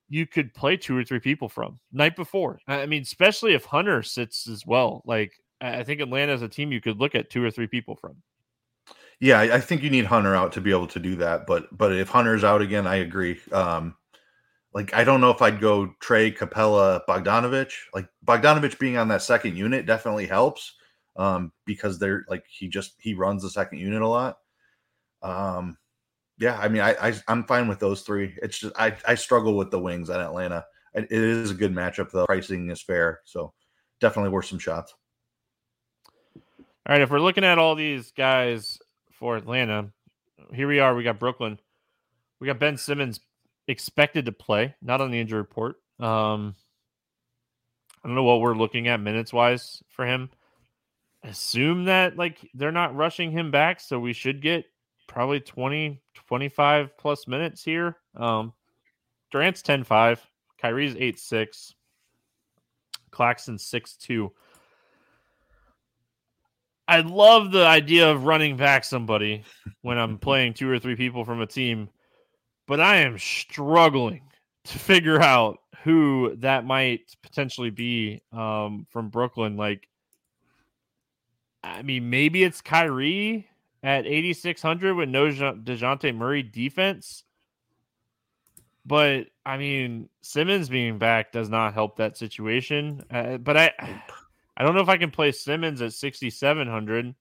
you 0.09 0.25
could 0.25 0.53
play 0.53 0.77
two 0.77 0.97
or 0.97 1.03
three 1.03 1.19
people 1.19 1.49
from 1.49 1.79
night 1.91 2.15
before. 2.15 2.59
I 2.67 2.85
mean, 2.85 3.01
especially 3.01 3.53
if 3.53 3.65
Hunter 3.65 4.03
sits 4.03 4.47
as 4.47 4.65
well. 4.65 5.01
Like 5.05 5.33
I 5.61 5.83
think 5.83 6.01
Atlanta 6.01 6.31
as 6.31 6.41
a 6.41 6.47
team, 6.47 6.71
you 6.71 6.81
could 6.81 6.99
look 6.99 7.15
at 7.15 7.29
two 7.29 7.43
or 7.43 7.51
three 7.51 7.67
people 7.67 7.95
from. 7.95 8.15
Yeah, 9.19 9.39
I 9.39 9.59
think 9.59 9.81
you 9.81 9.89
need 9.89 10.05
Hunter 10.05 10.35
out 10.35 10.51
to 10.53 10.61
be 10.61 10.69
able 10.69 10.87
to 10.87 10.99
do 10.99 11.15
that. 11.17 11.47
But 11.47 11.75
but 11.75 11.95
if 11.95 12.09
Hunter's 12.09 12.43
out 12.43 12.61
again, 12.61 12.85
I 12.85 12.97
agree. 12.97 13.39
Um, 13.51 13.95
like 14.73 14.93
I 14.93 15.03
don't 15.03 15.21
know 15.21 15.31
if 15.31 15.41
I'd 15.41 15.59
go 15.59 15.93
Trae 16.01 16.37
Capela 16.37 17.01
Bogdanovic. 17.09 17.71
Like 17.93 18.07
Bogdanovic 18.25 18.77
being 18.77 18.97
on 18.97 19.07
that 19.07 19.23
second 19.23 19.57
unit 19.57 19.87
definitely 19.87 20.27
helps 20.27 20.75
um, 21.15 21.51
because 21.65 21.97
they're 21.97 22.25
like 22.29 22.45
he 22.47 22.67
just 22.67 22.93
he 22.99 23.15
runs 23.15 23.41
the 23.41 23.49
second 23.49 23.79
unit 23.79 24.03
a 24.03 24.07
lot. 24.07 24.37
Um, 25.23 25.77
yeah, 26.39 26.57
I 26.59 26.67
mean, 26.67 26.81
I, 26.81 26.95
I 27.01 27.13
am 27.27 27.43
fine 27.45 27.67
with 27.67 27.79
those 27.79 28.01
three. 28.01 28.35
It's 28.41 28.59
just 28.59 28.75
I 28.77 28.95
I 29.07 29.15
struggle 29.15 29.57
with 29.57 29.71
the 29.71 29.79
wings 29.79 30.09
at 30.09 30.19
Atlanta. 30.19 30.65
It 30.93 31.11
is 31.11 31.51
a 31.51 31.55
good 31.55 31.73
matchup 31.73 32.11
though. 32.11 32.25
Pricing 32.25 32.69
is 32.69 32.81
fair, 32.81 33.21
so 33.25 33.53
definitely 33.99 34.31
worth 34.31 34.45
some 34.45 34.59
shots. 34.59 34.93
All 36.35 36.93
right, 36.93 37.01
if 37.01 37.09
we're 37.09 37.19
looking 37.19 37.43
at 37.43 37.57
all 37.57 37.75
these 37.75 38.11
guys 38.11 38.79
for 39.11 39.35
Atlanta, 39.35 39.91
here 40.53 40.67
we 40.67 40.79
are. 40.79 40.95
We 40.95 41.03
got 41.03 41.19
Brooklyn. 41.19 41.59
We 42.39 42.47
got 42.47 42.59
Ben 42.59 42.77
Simmons 42.77 43.19
expected 43.67 44.25
to 44.25 44.31
play, 44.31 44.75
not 44.81 45.01
on 45.01 45.11
the 45.11 45.19
injury 45.19 45.39
report. 45.39 45.77
Um, 45.99 46.55
I 48.03 48.07
don't 48.07 48.15
know 48.15 48.23
what 48.23 48.41
we're 48.41 48.55
looking 48.55 48.87
at 48.87 49.01
minutes 49.01 49.33
wise 49.33 49.83
for 49.89 50.05
him. 50.05 50.29
Assume 51.23 51.85
that 51.85 52.15
like 52.15 52.47
they're 52.53 52.71
not 52.71 52.95
rushing 52.95 53.31
him 53.31 53.51
back, 53.51 53.79
so 53.79 53.99
we 53.99 54.13
should 54.13 54.41
get 54.41 54.65
probably 55.07 55.39
20, 55.39 56.01
25 56.27 56.97
plus 56.97 57.27
minutes 57.27 57.63
here. 57.63 57.97
Um, 58.15 58.53
Durant's 59.31 59.61
10 59.61 59.83
5, 59.83 60.25
Kyrie's 60.61 60.95
8 60.97 61.19
6, 61.19 61.75
Claxton 63.11 63.57
6 63.57 63.95
2. 63.97 64.31
I 66.89 67.01
love 67.01 67.51
the 67.51 67.65
idea 67.65 68.09
of 68.09 68.25
running 68.25 68.55
back 68.55 68.85
somebody 68.85 69.43
when 69.81 69.97
I'm 69.97 70.17
playing 70.17 70.53
two 70.53 70.69
or 70.69 70.79
three 70.79 70.95
people 70.95 71.25
from 71.25 71.41
a 71.41 71.47
team, 71.47 71.89
but 72.65 72.79
I 72.79 72.97
am 72.97 73.17
struggling 73.17 74.21
to 74.65 74.79
figure 74.79 75.21
out 75.21 75.59
who 75.83 76.35
that 76.37 76.65
might 76.65 77.15
potentially 77.21 77.71
be 77.71 78.21
um, 78.31 78.85
from 78.89 79.09
Brooklyn. 79.09 79.57
Like, 79.57 79.87
I 81.61 81.81
mean, 81.81 82.09
maybe 82.09 82.43
it's 82.43 82.61
Kyrie 82.61 83.47
at 83.83 84.05
8,600 84.05 84.95
with 84.95 85.09
no 85.09 85.27
Dejounte 85.27 86.15
Murray 86.15 86.43
defense. 86.43 87.23
But 88.85 89.27
I 89.45 89.57
mean, 89.57 90.09
Simmons 90.21 90.69
being 90.69 90.97
back 90.97 91.31
does 91.31 91.49
not 91.49 91.73
help 91.73 91.97
that 91.97 92.17
situation. 92.17 93.03
Uh, 93.11 93.37
but 93.37 93.57
I, 93.57 93.71
I 94.57 94.63
don't 94.63 94.75
know 94.75 94.81
if 94.81 94.89
I 94.89 94.97
can 94.97 95.11
play 95.11 95.31
Simmons 95.31 95.81
at 95.81 95.93
6,700. 95.93 97.13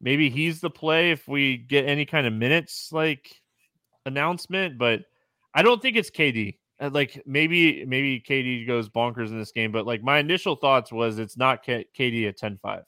Maybe 0.00 0.30
he's 0.30 0.60
the 0.60 0.70
play 0.70 1.12
if 1.12 1.28
we 1.28 1.58
get 1.58 1.86
any 1.86 2.06
kind 2.06 2.26
of 2.26 2.32
minutes 2.32 2.90
like 2.90 3.42
announcement, 4.06 4.78
but 4.78 5.02
I 5.54 5.62
don't 5.62 5.80
think 5.80 5.96
it's 5.96 6.10
KD. 6.10 6.58
Uh, 6.80 6.90
like 6.92 7.22
maybe 7.26 7.84
maybe 7.84 8.20
KD 8.20 8.66
goes 8.66 8.88
bonkers 8.88 9.28
in 9.28 9.38
this 9.38 9.52
game, 9.52 9.70
but 9.70 9.86
like 9.86 10.02
my 10.02 10.18
initial 10.18 10.56
thoughts 10.56 10.90
was 10.90 11.18
it's 11.18 11.36
not 11.36 11.64
KD 11.64 12.28
at 12.28 12.38
10-5. 12.38 12.82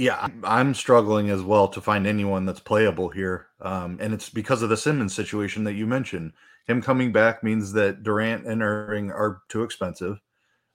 Yeah, 0.00 0.28
I'm 0.44 0.72
struggling 0.72 1.28
as 1.28 1.42
well 1.42 1.68
to 1.68 1.80
find 1.82 2.06
anyone 2.06 2.46
that's 2.46 2.58
playable 2.58 3.10
here. 3.10 3.48
Um, 3.60 3.98
and 4.00 4.14
it's 4.14 4.30
because 4.30 4.62
of 4.62 4.70
the 4.70 4.76
Simmons 4.78 5.14
situation 5.14 5.62
that 5.64 5.74
you 5.74 5.86
mentioned. 5.86 6.32
Him 6.66 6.80
coming 6.80 7.12
back 7.12 7.44
means 7.44 7.70
that 7.74 8.02
Durant 8.02 8.46
and 8.46 8.62
Irving 8.62 9.10
are 9.10 9.42
too 9.50 9.62
expensive. 9.62 10.18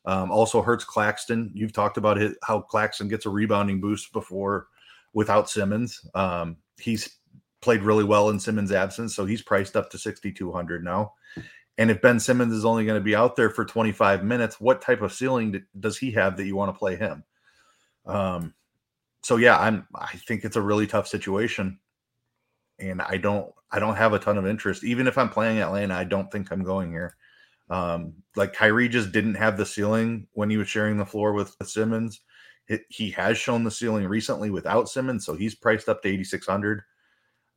Um, 0.06 0.30
also 0.30 0.62
hurts 0.62 0.86
Claxton. 0.86 1.50
You've 1.56 1.74
talked 1.74 1.98
about 1.98 2.20
it, 2.20 2.38
how 2.44 2.62
Claxton 2.62 3.08
gets 3.08 3.26
a 3.26 3.32
rebounding 3.32 3.82
boost 3.82 4.14
before 4.14 4.68
without 5.14 5.50
Simmons. 5.50 6.08
Um, 6.14 6.58
he's 6.80 7.18
played 7.62 7.82
really 7.82 8.04
well 8.04 8.30
in 8.30 8.40
Simmons' 8.40 8.72
absence, 8.72 9.16
so 9.16 9.26
he's 9.26 9.42
priced 9.42 9.76
up 9.76 9.90
to 9.90 9.98
6,200 9.98 10.84
now. 10.84 11.14
And 11.80 11.90
if 11.90 12.00
Ben 12.00 12.20
Simmons 12.20 12.54
is 12.54 12.64
only 12.64 12.86
going 12.86 13.00
to 13.00 13.04
be 13.04 13.16
out 13.16 13.36
there 13.36 13.50
for 13.50 13.66
25 13.66 14.24
minutes, 14.24 14.62
what 14.62 14.84
type 14.84 15.02
of 15.02 15.12
ceiling 15.12 15.64
does 15.80 15.98
he 15.98 16.12
have 16.12 16.38
that 16.38 16.46
you 16.46 16.56
want 16.56 16.72
to 16.72 16.78
play 16.78 16.96
him? 16.96 17.24
Um, 18.06 18.54
so 19.26 19.38
yeah, 19.38 19.58
I'm 19.58 19.88
I 19.96 20.18
think 20.28 20.46
it's 20.46 20.56
a 20.56 20.62
really 20.62 20.86
tough 20.86 21.08
situation. 21.08 21.80
And 22.78 23.02
I 23.02 23.18
don't 23.18 23.52
I 23.72 23.80
don't 23.80 23.96
have 23.96 24.14
a 24.14 24.20
ton 24.20 24.38
of 24.38 24.46
interest. 24.46 24.84
Even 24.84 25.08
if 25.08 25.18
I'm 25.18 25.30
playing 25.30 25.58
Atlanta, 25.58 25.96
I 25.96 26.04
don't 26.04 26.32
think 26.32 26.52
I'm 26.52 26.64
going 26.64 26.92
here. 26.92 27.16
Um, 27.72 28.14
like 28.36 28.54
Kyrie 28.54 28.88
just 28.88 29.12
didn't 29.12 29.34
have 29.34 29.58
the 29.58 29.66
ceiling 29.66 30.28
when 30.34 30.52
he 30.52 30.58
was 30.58 30.70
sharing 30.70 30.98
the 30.98 31.08
floor 31.08 31.34
with, 31.34 31.56
Simmons. 31.64 32.22
He 32.90 33.10
has 33.12 33.36
shown 33.40 33.64
the 33.64 33.72
ceiling 33.72 34.06
recently 34.06 34.52
without 34.52 34.90
Simmons, 34.90 35.26
so 35.26 35.34
he's 35.34 35.56
priced 35.56 35.90
up 35.90 36.04
to 36.04 36.08
8600. 36.08 36.84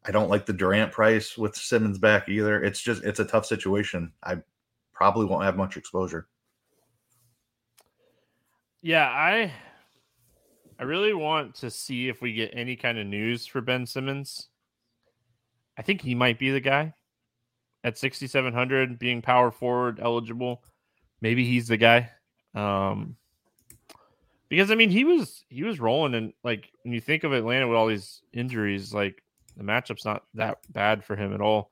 I 0.06 0.10
don't 0.10 0.30
like 0.30 0.46
the 0.46 0.54
Durant 0.54 0.90
price 0.90 1.36
with 1.36 1.54
Simmons 1.54 1.98
back 1.98 2.30
either. 2.30 2.64
It's 2.64 2.80
just 2.80 3.04
it's 3.04 3.20
a 3.20 3.26
tough 3.26 3.44
situation. 3.44 4.14
I 4.24 4.38
probably 4.94 5.26
won't 5.26 5.44
have 5.44 5.58
much 5.58 5.76
exposure. 5.76 6.28
Yeah, 8.80 9.08
I 9.08 9.52
I 10.78 10.84
really 10.84 11.12
want 11.12 11.56
to 11.56 11.70
see 11.70 12.08
if 12.08 12.22
we 12.22 12.32
get 12.32 12.50
any 12.54 12.76
kind 12.76 12.98
of 12.98 13.06
news 13.06 13.46
for 13.46 13.60
Ben 13.60 13.84
Simmons. 13.86 14.48
I 15.76 15.82
think 15.82 16.02
he 16.02 16.14
might 16.14 16.38
be 16.38 16.50
the 16.50 16.60
guy. 16.60 16.94
at 17.84 17.98
6,700 17.98 18.98
being 18.98 19.22
power 19.22 19.50
forward 19.50 20.00
eligible. 20.00 20.62
Maybe 21.20 21.44
he's 21.44 21.68
the 21.68 21.76
guy. 21.76 22.10
Um, 22.54 23.16
because 24.48 24.70
I 24.70 24.74
mean, 24.74 24.90
he 24.90 25.04
was 25.04 25.44
he 25.48 25.62
was 25.62 25.78
rolling, 25.78 26.14
and 26.14 26.32
like 26.42 26.70
when 26.82 26.94
you 26.94 27.00
think 27.00 27.24
of 27.24 27.32
Atlanta 27.32 27.68
with 27.68 27.76
all 27.76 27.86
these 27.86 28.22
injuries, 28.32 28.94
like 28.94 29.22
the 29.56 29.62
matchup's 29.62 30.04
not 30.04 30.24
that 30.34 30.58
bad 30.70 31.04
for 31.04 31.16
him 31.16 31.34
at 31.34 31.40
all. 31.40 31.70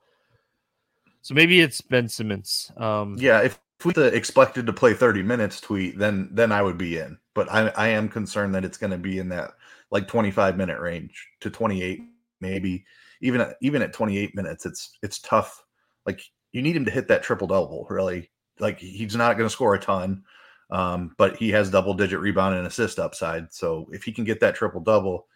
So 1.21 1.33
maybe 1.33 1.59
it's 1.59 1.81
Ben 1.81 2.07
Simmons. 2.07 2.71
Um, 2.77 3.17
yeah, 3.19 3.41
if 3.41 3.59
we 3.85 3.93
the 3.93 4.07
expected 4.07 4.65
to 4.65 4.73
play 4.73 4.93
30 4.93 5.23
minutes 5.23 5.61
tweet, 5.61 5.97
then 5.97 6.29
then 6.31 6.51
I 6.51 6.61
would 6.61 6.77
be 6.77 6.97
in. 6.97 7.17
But 7.33 7.51
I 7.51 7.69
I 7.69 7.87
am 7.89 8.09
concerned 8.09 8.55
that 8.55 8.65
it's 8.65 8.77
going 8.77 8.91
to 8.91 8.97
be 8.97 9.19
in 9.19 9.29
that 9.29 9.51
like 9.91 10.07
25 10.07 10.57
minute 10.57 10.79
range 10.79 11.27
to 11.41 11.49
28 11.49 12.01
maybe. 12.41 12.85
Even 13.21 13.53
even 13.61 13.81
at 13.81 13.93
28 13.93 14.35
minutes 14.35 14.65
it's 14.65 14.97
it's 15.03 15.19
tough. 15.19 15.63
Like 16.05 16.21
you 16.51 16.61
need 16.61 16.75
him 16.75 16.85
to 16.85 16.91
hit 16.91 17.07
that 17.09 17.23
triple 17.23 17.47
double 17.47 17.85
really. 17.89 18.31
Like 18.59 18.79
he's 18.79 19.15
not 19.15 19.37
going 19.37 19.47
to 19.47 19.53
score 19.53 19.75
a 19.75 19.79
ton 19.79 20.23
um, 20.69 21.15
but 21.17 21.37
he 21.37 21.49
has 21.51 21.69
double 21.69 21.93
digit 21.93 22.19
rebound 22.19 22.55
and 22.55 22.67
assist 22.67 22.99
upside. 22.99 23.53
So 23.53 23.87
if 23.93 24.03
he 24.03 24.11
can 24.11 24.23
get 24.23 24.39
that 24.41 24.55
triple 24.55 24.81
double 24.81 25.27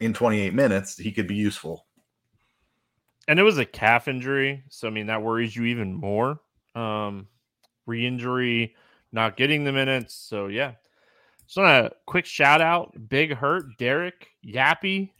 in 0.00 0.12
28 0.12 0.54
minutes 0.54 0.96
he 0.96 1.12
could 1.12 1.26
be 1.26 1.34
useful. 1.34 1.86
And 3.26 3.38
it 3.38 3.42
was 3.42 3.58
a 3.58 3.64
calf 3.64 4.08
injury 4.08 4.62
so 4.68 4.88
i 4.88 4.90
mean 4.90 5.06
that 5.06 5.22
worries 5.22 5.54
you 5.54 5.64
even 5.64 5.94
more. 5.94 6.40
Um 6.74 7.28
re-injury 7.88 8.74
not 9.12 9.36
getting 9.36 9.64
the 9.64 9.72
minutes 9.72 10.14
so 10.14 10.46
yeah 10.46 10.72
just 11.48 11.56
want 11.56 11.86
a 11.86 11.92
quick 12.04 12.26
shout 12.26 12.60
out, 12.60 12.94
Big 13.08 13.32
Hurt, 13.32 13.78
Derek, 13.78 14.28
Yappy. 14.46 15.10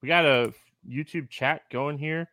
We 0.00 0.06
got 0.06 0.24
a 0.24 0.54
YouTube 0.88 1.28
chat 1.28 1.62
going 1.72 1.98
here. 1.98 2.28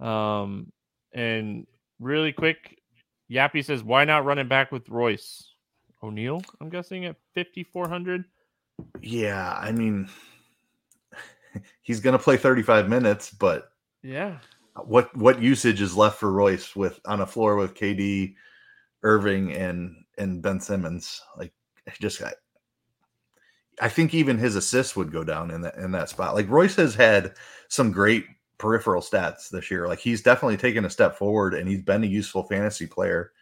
Um, 0.00 0.72
and 1.12 1.66
really 2.00 2.32
quick, 2.32 2.78
Yappy 3.30 3.62
says, 3.62 3.84
why 3.84 4.06
not 4.06 4.24
run 4.24 4.38
it 4.38 4.48
back 4.48 4.72
with 4.72 4.88
Royce 4.88 5.46
O'Neale? 6.02 6.40
I'm 6.58 6.70
guessing 6.70 7.04
at 7.04 7.16
5,400. 7.34 8.24
Yeah, 9.02 9.52
I 9.60 9.72
mean, 9.72 10.08
he's 11.82 12.00
going 12.00 12.16
to 12.16 12.22
play 12.22 12.38
35 12.38 12.88
minutes, 12.88 13.30
but 13.30 13.72
yeah, 14.02 14.38
what 14.84 15.14
what 15.16 15.42
usage 15.42 15.80
is 15.82 15.96
left 15.96 16.18
for 16.18 16.30
Royce 16.30 16.76
with 16.76 17.00
on 17.06 17.20
a 17.20 17.26
floor 17.26 17.56
with 17.56 17.74
KD, 17.74 18.34
Irving, 19.02 19.52
and 19.52 20.04
and 20.18 20.42
Ben 20.42 20.60
Simmons? 20.60 21.20
Like, 21.36 21.52
just 22.00 22.22
I 23.80 23.88
think 23.88 24.14
even 24.14 24.38
his 24.38 24.56
assists 24.56 24.96
would 24.96 25.12
go 25.12 25.22
down 25.22 25.50
in 25.50 25.60
that 25.62 25.76
in 25.76 25.92
that 25.92 26.08
spot. 26.08 26.34
Like 26.34 26.48
Royce 26.48 26.76
has 26.76 26.94
had 26.94 27.34
some 27.68 27.92
great 27.92 28.26
peripheral 28.58 29.02
stats 29.02 29.50
this 29.50 29.70
year. 29.70 29.86
Like 29.86 29.98
he's 29.98 30.22
definitely 30.22 30.56
taken 30.56 30.84
a 30.84 30.90
step 30.90 31.16
forward 31.16 31.54
and 31.54 31.68
he's 31.68 31.82
been 31.82 32.04
a 32.04 32.06
useful 32.06 32.44
fantasy 32.44 32.86
player. 32.86 33.32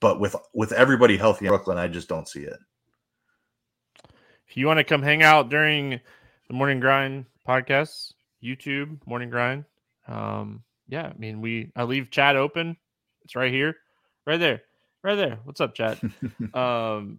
But 0.00 0.20
with 0.20 0.36
with 0.54 0.72
everybody 0.72 1.16
healthy 1.16 1.46
in 1.46 1.50
Brooklyn, 1.50 1.78
I 1.78 1.88
just 1.88 2.08
don't 2.08 2.28
see 2.28 2.42
it. 2.42 2.58
If 4.48 4.56
you 4.56 4.66
want 4.66 4.78
to 4.78 4.84
come 4.84 5.02
hang 5.02 5.22
out 5.22 5.48
during 5.48 6.00
the 6.46 6.54
morning 6.54 6.78
grind 6.78 7.26
podcast, 7.46 8.12
YouTube 8.42 8.98
morning 9.04 9.30
grind. 9.30 9.64
Um, 10.06 10.62
yeah, 10.88 11.06
I 11.06 11.18
mean 11.18 11.40
we 11.40 11.72
I 11.74 11.82
leave 11.82 12.10
chat 12.10 12.36
open. 12.36 12.76
It's 13.24 13.34
right 13.34 13.52
here, 13.52 13.76
right 14.26 14.38
there 14.38 14.62
right 15.06 15.14
there. 15.14 15.38
What's 15.44 15.60
up, 15.60 15.72
chat? 15.72 16.00
um, 16.54 17.18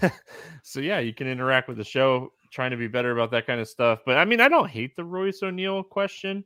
so 0.62 0.78
yeah, 0.78 1.00
you 1.00 1.12
can 1.12 1.26
interact 1.26 1.66
with 1.66 1.76
the 1.76 1.84
show, 1.84 2.32
trying 2.52 2.70
to 2.70 2.76
be 2.76 2.86
better 2.86 3.10
about 3.10 3.32
that 3.32 3.44
kind 3.46 3.60
of 3.60 3.68
stuff. 3.68 4.00
But 4.06 4.18
I 4.18 4.24
mean, 4.24 4.40
I 4.40 4.48
don't 4.48 4.70
hate 4.70 4.94
the 4.94 5.04
Royce 5.04 5.42
O'Neale 5.42 5.82
question. 5.82 6.44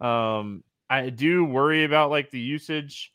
Um, 0.00 0.62
I 0.88 1.10
do 1.10 1.44
worry 1.44 1.82
about 1.82 2.10
like 2.10 2.30
the 2.30 2.38
usage. 2.38 3.12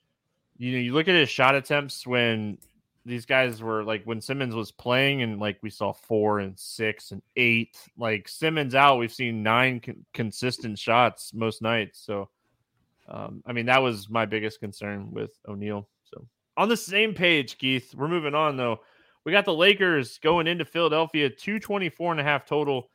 You 0.57 0.73
know, 0.73 0.77
you 0.79 0.93
look 0.93 1.07
at 1.07 1.15
his 1.15 1.29
shot 1.29 1.55
attempts 1.55 2.05
when 2.05 2.57
these 3.05 3.25
guys 3.25 3.61
were 3.61 3.83
like 3.83 4.03
when 4.03 4.19
Simmons 4.19 4.53
was 4.53 4.73
playing, 4.73 5.21
and 5.21 5.39
like 5.39 5.57
we 5.61 5.69
saw 5.69 5.93
four 5.93 6.39
and 6.39 6.59
six 6.59 7.11
and 7.11 7.21
eight. 7.37 7.77
Like 7.97 8.27
Simmons 8.27 8.75
out, 8.75 8.97
we've 8.97 9.13
seen 9.13 9.41
nine 9.41 9.79
con- 9.79 10.05
consistent 10.13 10.77
shots 10.77 11.33
most 11.33 11.61
nights. 11.61 11.97
So, 12.05 12.27
um, 13.07 13.41
I 13.45 13.53
mean, 13.53 13.67
that 13.67 13.81
was 13.81 14.09
my 14.09 14.25
biggest 14.25 14.59
concern 14.59 15.11
with 15.11 15.31
O'Neale 15.47 15.87
on 16.57 16.69
the 16.69 16.77
same 16.77 17.13
page, 17.13 17.57
Keith. 17.57 17.93
We're 17.95 18.07
moving 18.07 18.35
on 18.35 18.57
though. 18.57 18.81
We 19.25 19.31
got 19.31 19.45
the 19.45 19.53
Lakers 19.53 20.19
going 20.19 20.47
into 20.47 20.65
Philadelphia, 20.65 21.29
224 21.29 22.11
and 22.11 22.21
a 22.21 22.23
half 22.23 22.45
total. 22.45 22.89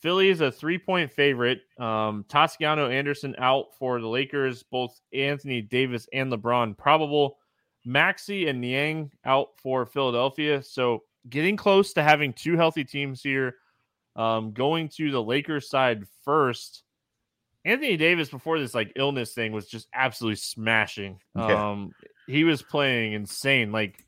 Philly 0.00 0.28
is 0.28 0.40
a 0.40 0.52
three 0.52 0.78
point 0.78 1.12
favorite. 1.12 1.60
Um, 1.78 2.24
Toscano 2.28 2.88
Anderson 2.88 3.34
out 3.38 3.74
for 3.78 4.00
the 4.00 4.06
Lakers, 4.08 4.62
both 4.62 5.00
Anthony 5.12 5.62
Davis 5.62 6.08
and 6.12 6.32
LeBron 6.32 6.76
probable. 6.76 7.38
Maxey 7.86 8.48
and 8.48 8.60
Niang 8.60 9.10
out 9.24 9.48
for 9.56 9.84
Philadelphia. 9.84 10.62
So 10.62 11.04
getting 11.28 11.56
close 11.56 11.92
to 11.94 12.02
having 12.02 12.32
two 12.32 12.56
healthy 12.56 12.84
teams 12.84 13.22
here. 13.22 13.56
Um, 14.16 14.52
going 14.52 14.88
to 14.90 15.10
the 15.10 15.22
Lakers 15.22 15.68
side 15.68 16.04
first. 16.22 16.82
Anthony 17.64 17.96
Davis 17.96 18.28
before 18.28 18.58
this 18.58 18.74
like 18.74 18.92
illness 18.96 19.32
thing 19.32 19.52
was 19.52 19.66
just 19.66 19.88
absolutely 19.94 20.36
smashing. 20.36 21.18
Yeah. 21.34 21.70
Um, 21.70 21.92
he 22.26 22.44
was 22.44 22.62
playing 22.62 23.12
insane. 23.12 23.72
Like 23.72 24.04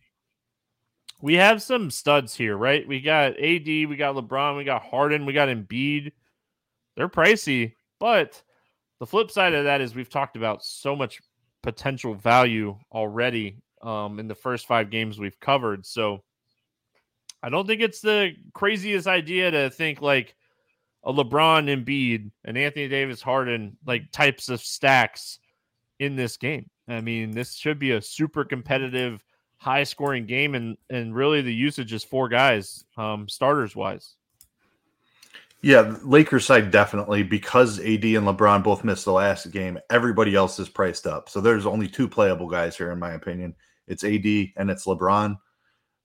we 1.20 1.34
have 1.34 1.62
some 1.62 1.90
studs 1.90 2.34
here, 2.34 2.56
right? 2.56 2.86
We 2.86 3.00
got 3.00 3.38
AD, 3.38 3.66
we 3.66 3.96
got 3.96 4.14
LeBron, 4.14 4.56
we 4.56 4.64
got 4.64 4.82
Harden, 4.82 5.26
we 5.26 5.32
got 5.32 5.48
Embiid. 5.48 6.12
They're 6.96 7.08
pricey, 7.08 7.74
but 8.00 8.42
the 9.00 9.06
flip 9.06 9.30
side 9.30 9.54
of 9.54 9.64
that 9.64 9.80
is 9.80 9.94
we've 9.94 10.10
talked 10.10 10.36
about 10.36 10.64
so 10.64 10.96
much 10.96 11.20
potential 11.62 12.14
value 12.14 12.78
already 12.92 13.58
um, 13.82 14.18
in 14.18 14.28
the 14.28 14.34
first 14.34 14.66
five 14.66 14.90
games 14.90 15.18
we've 15.18 15.38
covered. 15.40 15.84
So 15.84 16.22
I 17.42 17.48
don't 17.48 17.66
think 17.66 17.82
it's 17.82 18.00
the 18.00 18.32
craziest 18.54 19.06
idea 19.06 19.50
to 19.50 19.70
think 19.70 20.00
like 20.00 20.34
a 21.04 21.12
LeBron 21.12 21.68
Embiid 21.68 22.30
and 22.44 22.58
Anthony 22.58 22.88
Davis 22.88 23.22
Harden 23.22 23.76
like 23.86 24.10
types 24.10 24.48
of 24.48 24.60
stacks 24.60 25.38
in 25.98 26.16
this 26.16 26.36
game. 26.36 26.68
I 26.88 27.00
mean, 27.00 27.32
this 27.32 27.54
should 27.54 27.78
be 27.78 27.92
a 27.92 28.02
super 28.02 28.44
competitive, 28.44 29.24
high 29.56 29.84
scoring 29.84 30.26
game, 30.26 30.54
and 30.54 30.76
and 30.90 31.14
really 31.14 31.42
the 31.42 31.54
usage 31.54 31.92
is 31.92 32.04
four 32.04 32.28
guys, 32.28 32.84
um, 32.96 33.28
starters 33.28 33.74
wise. 33.74 34.14
Yeah, 35.62 35.96
Lakers 36.04 36.44
side 36.44 36.70
definitely 36.70 37.22
because 37.22 37.80
AD 37.80 38.04
and 38.04 38.26
LeBron 38.26 38.62
both 38.62 38.84
missed 38.84 39.04
the 39.04 39.12
last 39.12 39.50
game. 39.50 39.78
Everybody 39.90 40.34
else 40.34 40.58
is 40.58 40.68
priced 40.68 41.06
up, 41.06 41.28
so 41.28 41.40
there's 41.40 41.66
only 41.66 41.88
two 41.88 42.08
playable 42.08 42.48
guys 42.48 42.76
here, 42.76 42.92
in 42.92 42.98
my 42.98 43.12
opinion. 43.12 43.54
It's 43.88 44.04
AD 44.04 44.24
and 44.56 44.70
it's 44.70 44.86
LeBron. 44.86 45.36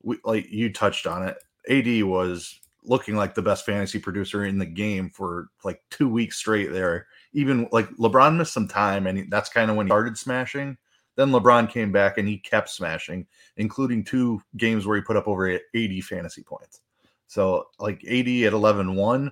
We, 0.01 0.17
like 0.23 0.49
you 0.49 0.73
touched 0.73 1.05
on 1.05 1.27
it, 1.27 1.37
AD 1.69 2.03
was 2.05 2.59
looking 2.83 3.15
like 3.15 3.35
the 3.35 3.41
best 3.41 3.65
fantasy 3.65 3.99
producer 3.99 4.45
in 4.45 4.57
the 4.57 4.65
game 4.65 5.09
for 5.09 5.49
like 5.63 5.81
two 5.91 6.09
weeks 6.09 6.37
straight 6.37 6.71
there 6.71 7.05
even 7.33 7.67
like 7.71 7.89
LeBron 7.91 8.37
missed 8.37 8.53
some 8.53 8.67
time, 8.67 9.07
and 9.07 9.17
he, 9.17 9.23
that's 9.25 9.49
kind 9.49 9.69
of 9.69 9.77
when 9.77 9.87
he 9.87 9.89
started 9.89 10.17
smashing. 10.17 10.77
Then 11.15 11.31
LeBron 11.31 11.69
came 11.69 11.91
back 11.91 12.17
and 12.17 12.27
he 12.27 12.37
kept 12.37 12.69
smashing, 12.69 13.27
including 13.57 14.03
two 14.03 14.41
games 14.57 14.85
where 14.85 14.95
he 14.95 15.03
put 15.03 15.17
up 15.17 15.27
over 15.27 15.59
80 15.73 16.01
fantasy 16.01 16.41
points. 16.41 16.81
So, 17.27 17.67
like 17.79 18.01
80 18.05 18.47
at 18.47 18.53
11 18.53 18.95
1, 18.95 19.31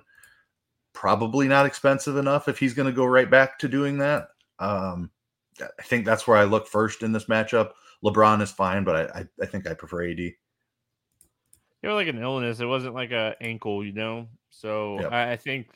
probably 0.92 1.48
not 1.48 1.66
expensive 1.66 2.16
enough 2.16 2.48
if 2.48 2.58
he's 2.58 2.74
going 2.74 2.86
to 2.86 2.92
go 2.92 3.04
right 3.04 3.30
back 3.30 3.58
to 3.60 3.68
doing 3.68 3.98
that. 3.98 4.28
Um, 4.58 5.10
I 5.60 5.82
think 5.82 6.04
that's 6.04 6.26
where 6.26 6.36
I 6.36 6.44
look 6.44 6.66
first 6.66 7.02
in 7.02 7.12
this 7.12 7.26
matchup. 7.26 7.72
LeBron 8.04 8.40
is 8.40 8.50
fine, 8.50 8.84
but 8.84 8.96
I, 8.96 9.20
I, 9.20 9.24
I 9.42 9.46
think 9.46 9.66
I 9.66 9.74
prefer 9.74 10.04
AD. 10.04 10.18
It 10.18 10.36
was 11.82 11.94
like 11.94 12.08
an 12.08 12.22
illness. 12.22 12.60
It 12.60 12.66
wasn't 12.66 12.94
like 12.94 13.10
a 13.10 13.34
ankle, 13.40 13.84
you 13.84 13.92
know. 13.92 14.28
So 14.50 15.00
yep. 15.00 15.12
I, 15.12 15.32
I 15.32 15.36
think 15.36 15.68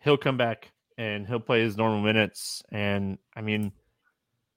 he'll 0.00 0.16
come 0.16 0.36
back 0.36 0.70
and 0.98 1.26
he'll 1.26 1.40
play 1.40 1.62
his 1.62 1.76
normal 1.76 2.00
minutes. 2.00 2.62
And 2.70 3.18
I 3.36 3.40
mean, 3.40 3.72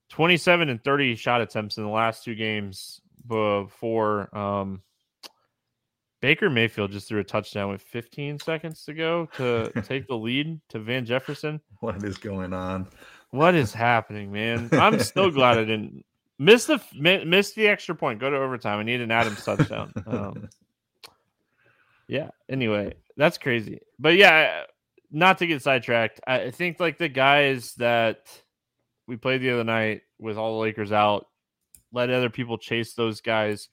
27 0.10 0.70
and 0.70 0.84
30 0.84 1.16
shot 1.16 1.42
attempts 1.42 1.78
in 1.78 1.84
the 1.84 1.90
last 1.90 2.24
two 2.24 2.36
games 2.36 3.02
before 3.28 4.36
um, 4.38 4.82
Baker 6.22 6.50
Mayfield 6.50 6.92
just 6.92 7.08
threw 7.08 7.20
a 7.20 7.24
touchdown 7.24 7.70
with 7.70 7.82
15 7.82 8.40
seconds 8.40 8.84
to 8.86 8.94
go 8.94 9.28
to 9.38 9.72
take 9.84 10.08
the 10.08 10.18
lead 10.18 10.60
to 10.70 10.80
Van 10.80 11.06
Jefferson. 11.06 11.62
What 11.80 12.04
is 12.04 12.18
going 12.18 12.54
on? 12.54 12.88
What 13.32 13.56
is 13.56 13.74
happening, 13.74 14.32
man? 14.32 14.70
I'm 14.72 15.00
still 15.00 15.30
glad 15.32 15.58
I 15.58 15.66
didn't 15.66 16.06
miss 16.38 16.66
the 16.66 16.82
miss 16.94 17.54
the 17.54 17.68
extra 17.68 17.96
point. 17.96 18.20
Go 18.20 18.30
to 18.30 18.38
overtime. 18.38 18.80
I 18.80 18.84
need 18.84 19.02
an 19.02 19.12
Adams 19.12 19.44
touchdown. 19.44 19.94
Um, 20.08 20.50
yeah. 22.08 22.30
Anyway, 22.50 22.94
that's 23.18 23.38
crazy. 23.38 23.80
But 24.00 24.16
yeah, 24.16 24.64
not 25.16 25.38
to 25.38 25.48
get 25.48 25.62
sidetracked, 25.62 26.20
I 26.28 26.52
think 26.52 26.80
like 26.82 26.98
the 26.98 27.08
guys 27.08 27.74
that 27.76 28.28
we 29.08 29.16
played 29.16 29.42
the 29.42 29.52
other 29.52 29.64
night 29.64 30.02
with 30.20 30.38
all 30.38 30.56
the 30.58 30.62
Lakers 30.62 30.92
out, 30.92 31.28
let 31.94 32.10
other 32.10 32.30
people 32.30 32.58
chase 32.58 32.94
those 32.96 33.22
guys. 33.22 33.70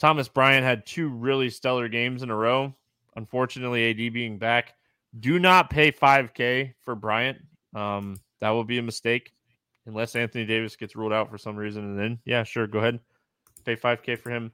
Thomas 0.00 0.28
Bryant 0.28 0.64
had 0.64 0.86
two 0.86 1.10
really 1.10 1.50
stellar 1.50 1.88
games 1.88 2.22
in 2.22 2.30
a 2.30 2.34
row. 2.36 2.74
Unfortunately, 3.14 3.90
AD 3.90 4.14
being 4.14 4.38
back, 4.38 4.72
do 5.20 5.38
not 5.38 5.68
pay 5.68 5.92
5K 5.92 6.72
for 6.84 6.94
Bryant. 6.94 7.36
Um, 7.76 8.16
that 8.40 8.50
will 8.50 8.64
be 8.64 8.78
a 8.78 8.82
mistake. 8.82 9.32
unless 9.86 10.16
Anthony 10.16 10.44
Davis 10.44 10.76
gets 10.76 10.96
ruled 10.96 11.12
out 11.12 11.30
for 11.30 11.38
some 11.38 11.56
reason. 11.56 11.84
And 11.84 11.98
then, 11.98 12.18
yeah, 12.24 12.44
sure, 12.44 12.66
go 12.66 12.78
ahead, 12.78 13.00
pay 13.64 13.76
5K 13.76 14.18
for 14.18 14.30
him. 14.30 14.52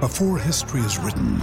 Before 0.00 0.38
history 0.38 0.82
is 0.82 0.98
written, 0.98 1.42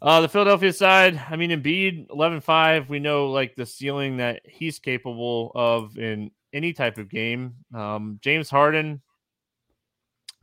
Uh, 0.00 0.20
the 0.20 0.28
Philadelphia 0.28 0.72
side, 0.72 1.20
I 1.28 1.36
mean, 1.36 1.50
Embiid 1.50 2.06
11 2.10 2.40
5, 2.40 2.88
we 2.88 3.00
know 3.00 3.30
like 3.30 3.56
the 3.56 3.66
ceiling 3.66 4.18
that 4.18 4.42
he's 4.44 4.78
capable 4.78 5.50
of 5.54 5.98
in 5.98 6.30
any 6.52 6.72
type 6.72 6.98
of 6.98 7.08
game. 7.08 7.54
Um, 7.74 8.18
James 8.22 8.48
Harden 8.48 9.02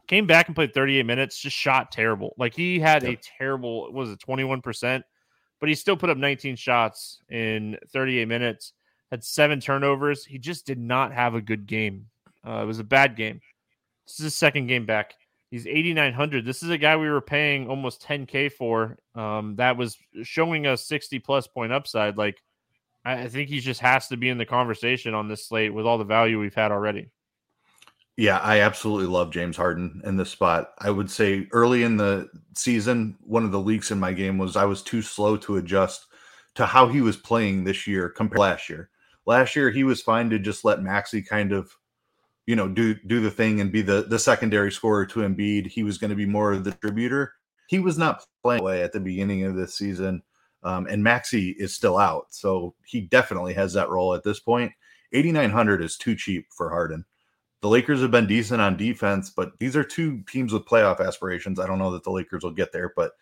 came 0.07 0.27
back 0.27 0.47
and 0.47 0.55
played 0.55 0.73
38 0.73 1.05
minutes, 1.05 1.39
just 1.39 1.55
shot 1.55 1.91
terrible. 1.91 2.35
Like 2.37 2.53
he 2.53 2.79
had 2.79 3.03
yep. 3.03 3.13
a 3.13 3.21
terrible, 3.37 3.91
was 3.93 4.11
it 4.11 4.19
21%? 4.19 5.03
But 5.59 5.69
he 5.69 5.75
still 5.75 5.95
put 5.95 6.09
up 6.09 6.17
19 6.17 6.57
shots 6.57 7.21
in 7.29 7.77
38 7.93 8.27
minutes, 8.27 8.73
had 9.09 9.23
seven 9.23 9.61
turnovers. 9.61 10.25
He 10.25 10.37
just 10.37 10.65
did 10.65 10.79
not 10.79 11.13
have 11.13 11.33
a 11.33 11.41
good 11.41 11.65
game. 11.65 12.07
Uh, 12.45 12.61
it 12.61 12.65
was 12.65 12.79
a 12.79 12.83
bad 12.83 13.15
game. 13.15 13.39
This 14.05 14.19
is 14.19 14.25
his 14.25 14.35
second 14.35 14.67
game 14.67 14.85
back. 14.85 15.13
He's 15.55 15.67
8,900. 15.67 16.43
This 16.43 16.63
is 16.63 16.69
a 16.69 16.77
guy 16.77 16.97
we 16.97 17.09
were 17.09 17.21
paying 17.21 17.69
almost 17.69 18.05
10K 18.05 18.51
for. 18.51 18.97
Um, 19.15 19.55
that 19.55 19.77
was 19.77 19.97
showing 20.23 20.67
us 20.67 20.85
60 20.85 21.19
plus 21.19 21.47
point 21.47 21.71
upside. 21.71 22.17
Like, 22.17 22.43
I 23.05 23.29
think 23.29 23.47
he 23.47 23.61
just 23.61 23.79
has 23.79 24.09
to 24.09 24.17
be 24.17 24.27
in 24.27 24.37
the 24.37 24.45
conversation 24.45 25.13
on 25.13 25.29
this 25.29 25.47
slate 25.47 25.73
with 25.73 25.85
all 25.85 25.97
the 25.97 26.03
value 26.03 26.41
we've 26.41 26.53
had 26.53 26.73
already. 26.73 27.09
Yeah, 28.17 28.39
I 28.39 28.59
absolutely 28.59 29.07
love 29.07 29.31
James 29.31 29.55
Harden 29.55 30.01
in 30.03 30.17
this 30.17 30.29
spot. 30.29 30.71
I 30.79 30.91
would 30.91 31.09
say 31.09 31.47
early 31.53 31.83
in 31.83 31.95
the 31.95 32.27
season, 32.53 33.15
one 33.21 33.45
of 33.45 33.53
the 33.53 33.61
leaks 33.61 33.91
in 33.91 33.97
my 33.97 34.11
game 34.11 34.37
was 34.37 34.57
I 34.57 34.65
was 34.65 34.81
too 34.81 35.01
slow 35.01 35.37
to 35.37 35.55
adjust 35.55 36.07
to 36.55 36.65
how 36.65 36.89
he 36.89 36.99
was 36.99 37.15
playing 37.15 37.63
this 37.63 37.87
year 37.87 38.09
compared 38.09 38.35
to 38.35 38.41
last 38.41 38.67
year. 38.67 38.89
Last 39.25 39.55
year, 39.55 39.71
he 39.71 39.85
was 39.85 40.01
fine 40.01 40.29
to 40.31 40.37
just 40.37 40.65
let 40.65 40.81
Maxey 40.81 41.21
kind 41.21 41.53
of 41.53 41.73
you 42.47 42.55
know, 42.55 42.67
do 42.67 42.95
do 43.07 43.21
the 43.21 43.31
thing 43.31 43.61
and 43.61 43.71
be 43.71 43.81
the 43.81 44.03
the 44.03 44.19
secondary 44.19 44.71
scorer 44.71 45.05
to 45.07 45.21
Embiid. 45.21 45.67
He 45.67 45.83
was 45.83 45.97
going 45.97 46.09
to 46.09 46.15
be 46.15 46.25
more 46.25 46.53
of 46.53 46.63
the 46.63 46.71
distributor. 46.71 47.33
He 47.67 47.79
was 47.79 47.97
not 47.97 48.23
playing 48.43 48.61
away 48.61 48.83
at 48.83 48.93
the 48.93 48.99
beginning 48.99 49.43
of 49.43 49.55
this 49.55 49.75
season, 49.75 50.21
um, 50.63 50.85
and 50.87 51.03
Maxey 51.03 51.55
is 51.57 51.73
still 51.73 51.97
out, 51.97 52.27
so 52.29 52.75
he 52.85 53.01
definitely 53.01 53.53
has 53.53 53.73
that 53.73 53.89
role 53.89 54.13
at 54.13 54.23
this 54.23 54.39
point. 54.39 54.71
Eighty 55.13 55.31
nine 55.31 55.49
hundred 55.49 55.81
is 55.81 55.97
too 55.97 56.15
cheap 56.15 56.45
for 56.55 56.69
Harden. 56.69 57.05
The 57.61 57.69
Lakers 57.69 58.01
have 58.01 58.11
been 58.11 58.27
decent 58.27 58.61
on 58.61 58.77
defense, 58.77 59.31
but 59.31 59.57
these 59.59 59.75
are 59.75 59.83
two 59.83 60.21
teams 60.29 60.53
with 60.53 60.65
playoff 60.65 61.05
aspirations. 61.05 61.59
I 61.59 61.65
don't 61.65 61.79
know 61.79 61.91
that 61.91 62.03
the 62.03 62.11
Lakers 62.11 62.43
will 62.43 62.51
get 62.51 62.71
there, 62.71 62.93
but 62.95 63.13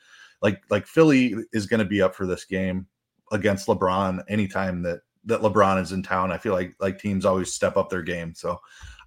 like 0.42 0.62
like 0.70 0.86
Philly 0.86 1.36
is 1.54 1.66
going 1.66 1.80
to 1.80 1.86
be 1.86 2.02
up 2.02 2.14
for 2.14 2.28
this 2.28 2.44
game 2.44 2.88
against 3.32 3.68
LeBron 3.68 4.22
anytime 4.28 4.82
that 4.84 5.00
that 5.26 5.42
LeBron 5.42 5.82
is 5.82 5.94
in 5.94 6.04
town. 6.04 6.32
I 6.32 6.38
feel 6.38 6.52
like 6.52 6.76
like 6.82 7.00
teams 7.00 7.26
always 7.26 7.54
step 7.54 7.78
up 7.78 7.90
their 7.90 8.02
game. 8.02 8.34
So 8.36 8.60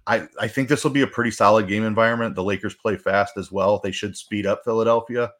I, 0.07 0.27
I 0.39 0.47
think 0.47 0.69
this 0.69 0.83
will 0.83 0.91
be 0.91 1.01
a 1.01 1.07
pretty 1.07 1.31
solid 1.31 1.67
game 1.67 1.83
environment. 1.83 2.33
The 2.33 2.43
Lakers 2.43 2.73
play 2.73 2.95
fast 2.95 3.35
as 3.37 3.51
well. 3.51 3.79
They 3.83 3.91
should 3.91 4.15
speed 4.15 4.45
up 4.45 4.63
Philadelphia. 4.63 5.31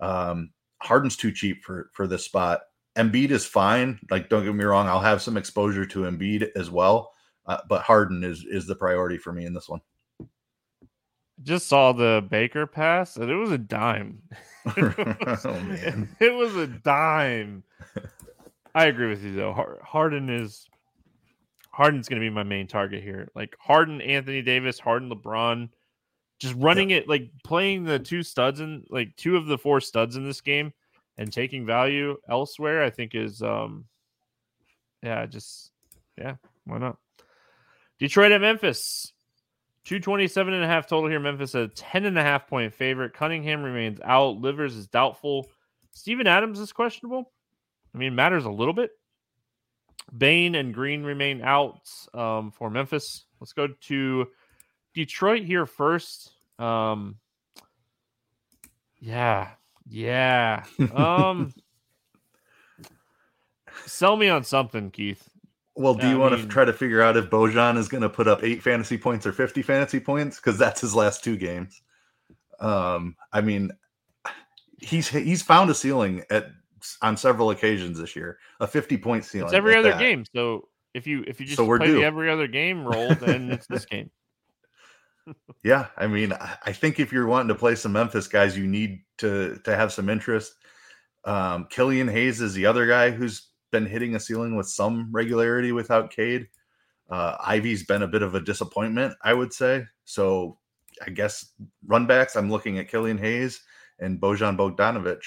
Um, 0.00 0.50
Harden's 0.82 1.16
too 1.16 1.30
cheap 1.30 1.62
for 1.62 1.88
for 1.92 2.08
this 2.08 2.24
spot. 2.24 2.62
Embiid 2.96 3.30
is 3.30 3.46
fine. 3.46 4.00
Like, 4.10 4.28
don't 4.28 4.44
get 4.44 4.54
me 4.54 4.64
wrong, 4.64 4.88
I'll 4.88 5.00
have 5.00 5.22
some 5.22 5.36
exposure 5.36 5.86
to 5.86 6.00
Embiid 6.00 6.50
as 6.56 6.70
well, 6.70 7.12
uh, 7.46 7.58
but 7.68 7.82
Harden 7.82 8.24
is 8.24 8.44
is 8.44 8.66
the 8.66 8.74
priority 8.74 9.16
for 9.16 9.32
me 9.32 9.46
in 9.46 9.54
this 9.54 9.68
one. 9.68 9.80
Just 11.42 11.68
saw 11.68 11.92
the 11.92 12.26
Baker 12.28 12.66
pass, 12.66 13.16
and 13.16 13.30
it 13.30 13.36
was 13.36 13.52
a 13.52 13.58
dime. 13.58 14.20
oh 14.76 15.60
man, 15.60 16.08
it 16.20 16.34
was 16.34 16.56
a 16.56 16.66
dime. 16.66 17.62
I 18.74 18.86
agree 18.86 19.08
with 19.08 19.22
you 19.22 19.34
though. 19.34 19.78
Harden 19.82 20.28
is 20.28 20.68
Harden's 21.72 22.08
going 22.08 22.20
to 22.20 22.24
be 22.24 22.34
my 22.34 22.42
main 22.42 22.66
target 22.66 23.02
here. 23.02 23.30
Like 23.34 23.56
Harden, 23.58 24.00
Anthony 24.00 24.42
Davis, 24.42 24.78
Harden, 24.78 25.10
LeBron, 25.10 25.70
just 26.38 26.54
running 26.56 26.90
yeah. 26.90 26.98
it, 26.98 27.08
like 27.08 27.30
playing 27.44 27.84
the 27.84 27.98
two 27.98 28.22
studs 28.22 28.60
and 28.60 28.84
like 28.90 29.16
two 29.16 29.36
of 29.36 29.46
the 29.46 29.58
four 29.58 29.80
studs 29.80 30.16
in 30.16 30.24
this 30.26 30.40
game, 30.40 30.72
and 31.16 31.32
taking 31.32 31.64
value 31.64 32.16
elsewhere. 32.28 32.82
I 32.82 32.90
think 32.90 33.14
is, 33.14 33.42
um, 33.42 33.86
yeah, 35.02 35.24
just 35.26 35.70
yeah, 36.18 36.36
why 36.64 36.78
not? 36.78 36.98
Detroit 37.98 38.32
at 38.32 38.40
Memphis. 38.40 39.12
227 39.84 40.54
and 40.54 40.62
a 40.62 40.66
half 40.66 40.86
total 40.86 41.10
here. 41.10 41.18
Memphis 41.18 41.56
a 41.56 41.66
10 41.68 42.04
and 42.04 42.18
a 42.18 42.22
half 42.22 42.46
point 42.46 42.72
favorite. 42.72 43.14
Cunningham 43.14 43.62
remains 43.62 43.98
out. 44.04 44.36
Livers 44.36 44.76
is 44.76 44.86
doubtful. 44.86 45.48
Steven 45.92 46.26
Adams 46.26 46.60
is 46.60 46.72
questionable. 46.72 47.32
I 47.94 47.98
mean, 47.98 48.14
matters 48.14 48.44
a 48.44 48.50
little 48.50 48.74
bit. 48.74 48.90
Bane 50.16 50.54
and 50.54 50.74
Green 50.74 51.02
remain 51.02 51.42
out 51.42 51.88
um, 52.14 52.50
for 52.50 52.70
Memphis. 52.70 53.24
Let's 53.40 53.52
go 53.52 53.68
to 53.68 54.28
Detroit 54.94 55.44
here 55.44 55.66
first. 55.66 56.32
Um, 56.58 57.16
yeah, 59.00 59.50
yeah. 59.88 60.64
Um, 60.94 61.52
sell 63.86 64.16
me 64.16 64.28
on 64.28 64.44
something, 64.44 64.90
Keith. 64.90 65.28
Well, 65.74 65.94
do 65.94 66.06
you 66.06 66.16
I 66.16 66.18
want 66.18 66.34
mean, 66.34 66.42
to 66.42 66.48
try 66.48 66.66
to 66.66 66.72
figure 66.72 67.00
out 67.00 67.16
if 67.16 67.30
Bojan 67.30 67.78
is 67.78 67.88
going 67.88 68.02
to 68.02 68.10
put 68.10 68.28
up 68.28 68.44
eight 68.44 68.62
fantasy 68.62 68.98
points 68.98 69.26
or 69.26 69.32
50 69.32 69.62
fantasy 69.62 70.00
points? 70.00 70.36
Because 70.36 70.58
that's 70.58 70.82
his 70.82 70.94
last 70.94 71.24
two 71.24 71.36
games. 71.36 71.80
Um, 72.60 73.16
I 73.32 73.40
mean, 73.40 73.72
he's 74.78 75.08
he's 75.08 75.42
found 75.42 75.70
a 75.70 75.74
ceiling 75.74 76.24
at 76.30 76.50
on 77.02 77.16
several 77.16 77.50
occasions 77.50 77.98
this 77.98 78.14
year. 78.16 78.38
A 78.60 78.66
50 78.66 78.96
point 78.98 79.24
ceiling. 79.24 79.46
It's 79.46 79.54
every 79.54 79.76
other 79.76 79.90
that. 79.90 79.98
game. 79.98 80.24
So 80.34 80.68
if 80.94 81.06
you 81.06 81.24
if 81.26 81.40
you 81.40 81.46
just 81.46 81.56
so 81.56 81.66
play 81.66 81.86
due. 81.86 81.96
the 81.96 82.04
every 82.04 82.30
other 82.30 82.46
game 82.46 82.84
roll, 82.84 83.14
then 83.14 83.50
it's 83.50 83.66
this 83.66 83.84
game. 83.84 84.10
yeah, 85.64 85.86
I 85.96 86.06
mean, 86.06 86.32
I 86.32 86.72
think 86.72 87.00
if 87.00 87.12
you're 87.12 87.26
wanting 87.26 87.48
to 87.48 87.54
play 87.54 87.74
some 87.74 87.92
Memphis 87.92 88.28
guys, 88.28 88.56
you 88.56 88.66
need 88.66 89.00
to 89.18 89.58
to 89.64 89.76
have 89.76 89.92
some 89.92 90.08
interest. 90.08 90.54
Um, 91.24 91.66
Killian 91.70 92.08
Hayes 92.08 92.40
is 92.40 92.54
the 92.54 92.66
other 92.66 92.86
guy 92.86 93.10
who's 93.10 93.48
been 93.70 93.86
hitting 93.86 94.14
a 94.14 94.20
ceiling 94.20 94.56
with 94.56 94.68
some 94.68 95.08
regularity 95.12 95.72
without 95.72 96.10
Cade. 96.10 96.48
Uh, 97.10 97.36
Ivey's 97.40 97.84
been 97.84 98.02
a 98.02 98.08
bit 98.08 98.22
of 98.22 98.34
a 98.34 98.40
disappointment, 98.40 99.14
I 99.22 99.34
would 99.34 99.52
say. 99.52 99.84
So 100.04 100.58
I 101.04 101.10
guess 101.10 101.52
runbacks, 101.86 102.36
I'm 102.36 102.50
looking 102.50 102.78
at 102.78 102.88
Killian 102.88 103.18
Hayes 103.18 103.60
and 103.98 104.20
Bojan 104.20 104.56
Bogdanovic. 104.56 105.22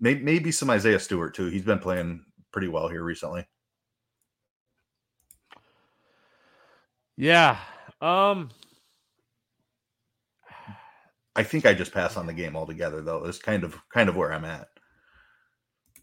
Maybe, 0.00 0.22
maybe 0.22 0.52
some 0.52 0.70
Isaiah 0.70 1.00
Stewart 1.00 1.34
too. 1.34 1.46
He's 1.46 1.64
been 1.64 1.78
playing 1.78 2.24
pretty 2.52 2.68
well 2.68 2.88
here 2.88 3.02
recently. 3.02 3.46
Yeah. 7.16 7.58
Um 8.00 8.50
I 11.36 11.42
think 11.42 11.66
I 11.66 11.74
just 11.74 11.92
pass 11.92 12.16
on 12.16 12.26
the 12.26 12.32
game 12.32 12.56
altogether 12.56 13.00
though. 13.00 13.24
It's 13.24 13.38
kind 13.38 13.64
of 13.64 13.76
kind 13.92 14.08
of 14.08 14.16
where 14.16 14.32
I'm 14.32 14.44
at. 14.44 14.68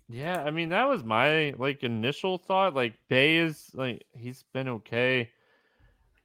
Yeah, 0.10 0.44
I 0.44 0.52
mean 0.52 0.70
that 0.70 0.90
was 0.90 1.04
my 1.04 1.54
like 1.58 1.84
initial 1.84 2.38
thought. 2.38 2.76
Like 2.76 2.96
Bey 3.08 3.38
is 3.38 3.72
like 3.74 4.04
he's 4.14 4.44
been 4.54 4.68
okay. 4.68 5.30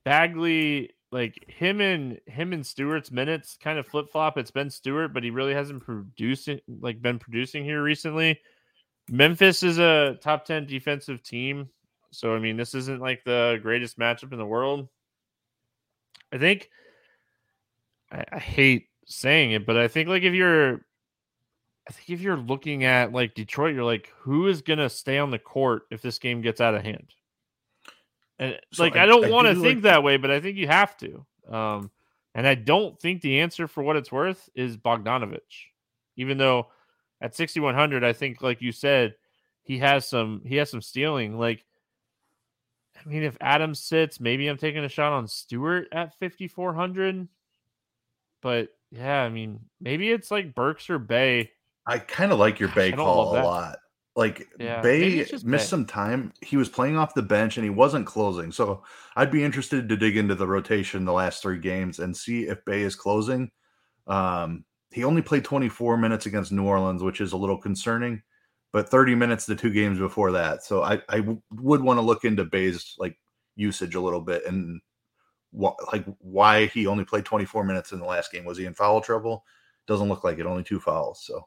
Bagley 0.05 0.91
like 1.13 1.45
him 1.49 1.81
and 1.81 2.21
him 2.27 2.53
and 2.53 2.67
Stewart's 2.67 3.11
minutes 3.11 3.57
kind 3.61 3.79
of 3.79 3.87
flip 3.87 4.07
flop. 4.11 4.39
It's 4.39 4.51
been 4.51 4.71
Stewart, 4.71 5.15
but 5.15 5.23
he 5.23 5.31
really 5.31 5.55
hasn't 5.55 5.85
producing 5.85 6.61
like 6.81 7.01
been 7.01 7.19
producing 7.19 7.65
here 7.65 7.83
recently. 7.83 8.41
Memphis 9.09 9.63
is 9.63 9.79
a 9.79 10.19
top 10.21 10.45
10 10.45 10.67
defensive 10.67 11.23
team. 11.23 11.69
So 12.11 12.35
I 12.35 12.39
mean, 12.39 12.57
this 12.57 12.75
isn't 12.75 13.01
like 13.01 13.23
the 13.25 13.59
greatest 13.63 13.99
matchup 13.99 14.33
in 14.33 14.39
the 14.39 14.47
world. 14.47 14.89
I 16.33 16.39
think 16.39 16.71
I, 18.11 18.25
I 18.33 18.39
hate 18.39 18.89
saying 19.07 19.53
it, 19.53 19.67
but 19.67 19.77
I 19.77 19.89
think 19.89 20.09
like 20.09 20.25
if 20.25 20.35
you're 20.35 20.81
I 21.89 21.93
think 21.93 22.11
if 22.11 22.21
you're 22.21 22.37
looking 22.37 22.85
at 22.85 23.13
like 23.13 23.35
Detroit, 23.35 23.75
you're 23.75 23.85
like, 23.85 24.13
who 24.19 24.49
is 24.49 24.61
gonna 24.63 24.91
stay 24.91 25.19
on 25.19 25.31
the 25.31 25.39
court 25.39 25.83
if 25.91 26.03
this 26.03 26.19
game 26.19 26.41
gets 26.41 26.61
out 26.61 26.75
of 26.75 26.83
hand? 26.83 27.15
And 28.39 28.59
so 28.73 28.83
like 28.83 28.97
I, 28.97 29.05
I 29.05 29.07
don't 29.07 29.31
want 29.31 29.49
to 29.49 29.55
think 29.55 29.77
like... 29.77 29.83
that 29.83 30.03
way, 30.03 30.17
but 30.17 30.31
I 30.31 30.41
think 30.41 30.57
you 30.57 30.67
have 30.69 30.97
to. 30.99 31.25
Um, 31.49 31.91
and 32.35 32.47
I 32.47 32.55
don't 32.55 33.01
think 33.01 33.23
the 33.23 33.41
answer 33.41 33.67
for 33.67 33.83
what 33.83 33.97
it's 33.97 34.13
worth 34.13 34.49
is 34.55 34.77
Bogdanovic, 34.77 35.41
even 36.17 36.37
though 36.37 36.69
at 37.21 37.35
6100, 37.35 38.05
I 38.05 38.13
think 38.13 38.43
like 38.43 38.61
you 38.61 38.73
said, 38.73 39.15
he 39.63 39.79
has 39.79 40.07
some 40.07 40.43
he 40.45 40.57
has 40.57 40.71
some 40.71 40.83
stealing. 40.83 41.39
Like 41.39 41.65
I 43.05 43.09
mean, 43.09 43.23
if 43.23 43.37
Adams 43.41 43.81
sits, 43.81 44.21
maybe 44.21 44.49
I'm 44.49 44.57
taking 44.57 44.85
a 44.85 44.89
shot 44.89 45.13
on 45.13 45.27
Stewart 45.29 45.89
at 45.93 46.19
5,400. 46.19 47.29
But 48.43 48.69
yeah, 48.91 49.23
I 49.23 49.29
mean, 49.29 49.61
maybe 49.81 50.11
it's 50.11 50.31
like 50.31 50.55
Burks 50.55 50.89
or 50.91 50.99
Bey. 50.99 51.53
I 51.87 51.99
kind 51.99 52.33
of 52.33 52.39
like 52.39 52.59
your 52.59 52.69
Gosh, 52.69 52.77
Bey 52.77 52.93
call 52.93 53.37
a 53.37 53.43
lot. 53.43 53.79
Like 54.17 54.49
Yeah, 54.59 54.81
Bey 54.81 55.19
missed 55.19 55.45
Bey. 55.45 55.59
some 55.59 55.85
time. 55.85 56.33
He 56.41 56.57
was 56.57 56.71
playing 56.71 56.97
off 56.97 57.15
the 57.15 57.23
bench 57.23 57.59
and 57.59 57.65
he 57.65 57.71
wasn't 57.71 58.07
closing. 58.07 58.51
So 58.51 58.83
I'd 59.15 59.31
be 59.31 59.45
interested 59.45 59.89
to 59.89 59.97
dig 59.97 60.17
into 60.17 60.35
the 60.35 60.47
rotation 60.47 61.05
the 61.05 61.13
last 61.13 61.43
three 61.43 61.59
games 61.59 61.99
and 61.99 62.17
see 62.17 62.45
if 62.45 62.65
Bey 62.65 62.83
is 62.83 62.97
closing. 62.97 63.51
Um, 64.07 64.65
he 64.91 65.05
only 65.05 65.21
played 65.21 65.45
24 65.45 65.99
minutes 65.99 66.25
against 66.25 66.51
New 66.51 66.65
Orleans, 66.65 67.03
which 67.03 67.21
is 67.21 67.33
a 67.33 67.37
little 67.37 67.59
concerning, 67.59 68.23
but 68.73 68.89
30 68.89 69.15
minutes 69.15 69.45
the 69.45 69.55
two 69.55 69.71
games 69.71 69.99
before 69.99 70.33
that. 70.33 70.65
So 70.65 70.83
I, 70.83 71.03
I 71.11 71.21
would 71.51 71.83
want 71.83 71.99
to 71.99 72.03
look 72.03 72.25
into 72.25 72.45
Bey's 72.47 72.95
like 72.99 73.19
usage 73.55 73.95
a 73.97 74.01
little 74.01 74.21
bit 74.23 74.47
and 74.47 74.81
what 75.51 75.77
like 75.93 76.05
why 76.19 76.67
he 76.67 76.87
only 76.87 77.05
played 77.05 77.25
24 77.27 77.65
minutes 77.65 77.93
in 77.93 77.99
the 77.99 78.07
last 78.07 78.33
game. 78.33 78.47
Was 78.47 78.57
he 78.57 78.65
in 78.65 78.75
foul 78.75 79.03
trouble? 79.03 79.45
Doesn't 79.87 80.09
look 80.09 80.25
like 80.25 80.39
it. 80.39 80.47
Only 80.47 80.65
two 80.65 80.81
fouls. 80.81 81.23
So 81.25 81.47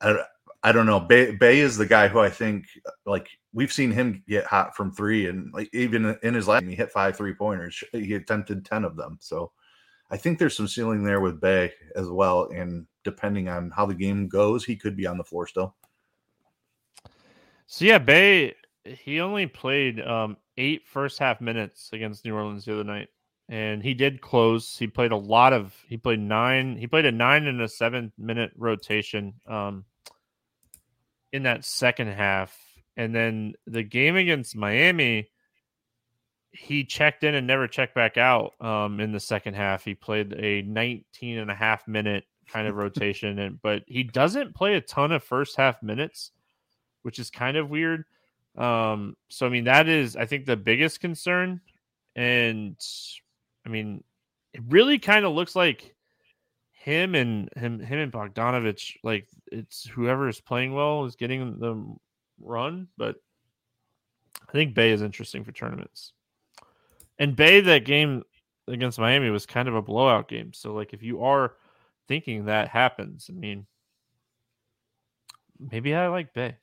I, 0.00 0.24
I 0.62 0.72
don't 0.72 0.86
know. 0.86 1.00
Bey, 1.00 1.32
Bey 1.32 1.60
is 1.60 1.76
the 1.76 1.86
guy 1.86 2.08
who 2.08 2.18
I 2.18 2.28
think 2.28 2.66
like 3.06 3.28
we've 3.52 3.72
seen 3.72 3.90
him 3.90 4.22
get 4.28 4.44
hot 4.44 4.76
from 4.76 4.92
three, 4.92 5.26
and 5.26 5.52
like 5.54 5.70
even 5.72 6.16
in 6.22 6.34
his 6.34 6.46
last, 6.46 6.64
he 6.64 6.74
hit 6.74 6.92
five 6.92 7.16
three 7.16 7.34
pointers. 7.34 7.82
He 7.92 8.14
attempted 8.14 8.64
ten 8.64 8.84
of 8.84 8.96
them. 8.96 9.16
So 9.20 9.52
I 10.10 10.16
think 10.16 10.38
there's 10.38 10.56
some 10.56 10.68
ceiling 10.68 11.02
there 11.02 11.20
with 11.20 11.40
Bey 11.40 11.72
as 11.96 12.08
well. 12.08 12.50
And 12.54 12.86
depending 13.04 13.48
on 13.48 13.70
how 13.70 13.86
the 13.86 13.94
game 13.94 14.28
goes, 14.28 14.64
he 14.64 14.76
could 14.76 14.96
be 14.96 15.06
on 15.06 15.16
the 15.16 15.24
floor 15.24 15.46
still. 15.46 15.74
So 17.66 17.84
yeah, 17.84 17.98
Bey 17.98 18.54
he 18.84 19.20
only 19.20 19.46
played 19.46 20.00
um 20.00 20.36
eight 20.58 20.86
first 20.86 21.18
half 21.18 21.40
minutes 21.40 21.90
against 21.92 22.24
New 22.24 22.34
Orleans 22.34 22.64
the 22.64 22.74
other 22.74 22.84
night. 22.84 23.08
And 23.48 23.82
he 23.82 23.94
did 23.94 24.20
close. 24.20 24.78
He 24.78 24.86
played 24.86 25.10
a 25.10 25.16
lot 25.16 25.52
of 25.52 25.74
he 25.88 25.96
played 25.96 26.20
nine, 26.20 26.76
he 26.76 26.86
played 26.86 27.06
a 27.06 27.12
nine 27.12 27.46
and 27.46 27.62
a 27.62 27.68
seven 27.68 28.12
minute 28.18 28.52
rotation 28.56 29.32
um 29.48 29.84
in 31.32 31.44
that 31.44 31.64
second 31.64 32.08
half. 32.08 32.56
And 32.96 33.14
then 33.14 33.54
the 33.66 33.82
game 33.82 34.16
against 34.16 34.56
Miami, 34.56 35.30
he 36.50 36.84
checked 36.84 37.24
in 37.24 37.34
and 37.34 37.46
never 37.46 37.68
checked 37.68 37.94
back 37.94 38.18
out 38.18 38.52
um 38.60 39.00
in 39.00 39.12
the 39.12 39.20
second 39.20 39.54
half. 39.54 39.84
He 39.84 39.94
played 39.94 40.34
a 40.36 40.62
19 40.62 41.38
and 41.38 41.50
a 41.50 41.54
half 41.54 41.86
minute 41.86 42.24
kind 42.48 42.66
of 42.66 42.74
rotation 42.76 43.38
and 43.38 43.62
but 43.62 43.84
he 43.86 44.02
doesn't 44.02 44.54
play 44.54 44.74
a 44.74 44.80
ton 44.80 45.12
of 45.12 45.22
first 45.22 45.56
half 45.56 45.82
minutes 45.82 46.32
which 47.02 47.18
is 47.18 47.30
kind 47.30 47.56
of 47.56 47.70
weird. 47.70 48.04
Um, 48.56 49.16
so 49.28 49.46
I 49.46 49.48
mean 49.48 49.64
that 49.64 49.88
is 49.88 50.16
I 50.16 50.26
think 50.26 50.46
the 50.46 50.56
biggest 50.56 51.00
concern, 51.00 51.60
and 52.16 52.76
I 53.64 53.68
mean 53.68 54.02
it 54.52 54.62
really 54.68 54.98
kind 54.98 55.24
of 55.24 55.32
looks 55.32 55.54
like 55.54 55.94
him 56.80 57.14
and 57.14 57.50
him 57.56 57.78
him 57.78 57.98
and 57.98 58.10
Bogdanovic 58.10 58.96
like 59.02 59.28
it's 59.52 59.84
whoever 59.84 60.30
is 60.30 60.40
playing 60.40 60.72
well 60.72 61.04
is 61.04 61.14
getting 61.14 61.58
the 61.58 61.94
run, 62.40 62.88
but 62.96 63.16
I 64.48 64.52
think 64.52 64.74
Bey 64.74 64.90
is 64.90 65.02
interesting 65.02 65.44
for 65.44 65.52
tournaments. 65.52 66.14
And 67.18 67.36
Bey 67.36 67.60
that 67.60 67.84
game 67.84 68.22
against 68.66 68.98
Miami 68.98 69.28
was 69.28 69.44
kind 69.44 69.68
of 69.68 69.74
a 69.74 69.82
blowout 69.82 70.26
game. 70.26 70.54
So 70.54 70.72
like 70.72 70.94
if 70.94 71.02
you 71.02 71.22
are 71.22 71.52
thinking 72.08 72.46
that 72.46 72.68
happens, 72.68 73.28
I 73.28 73.34
mean 73.34 73.66
maybe 75.58 75.94
I 75.94 76.08
like 76.08 76.32
Bey. 76.32 76.56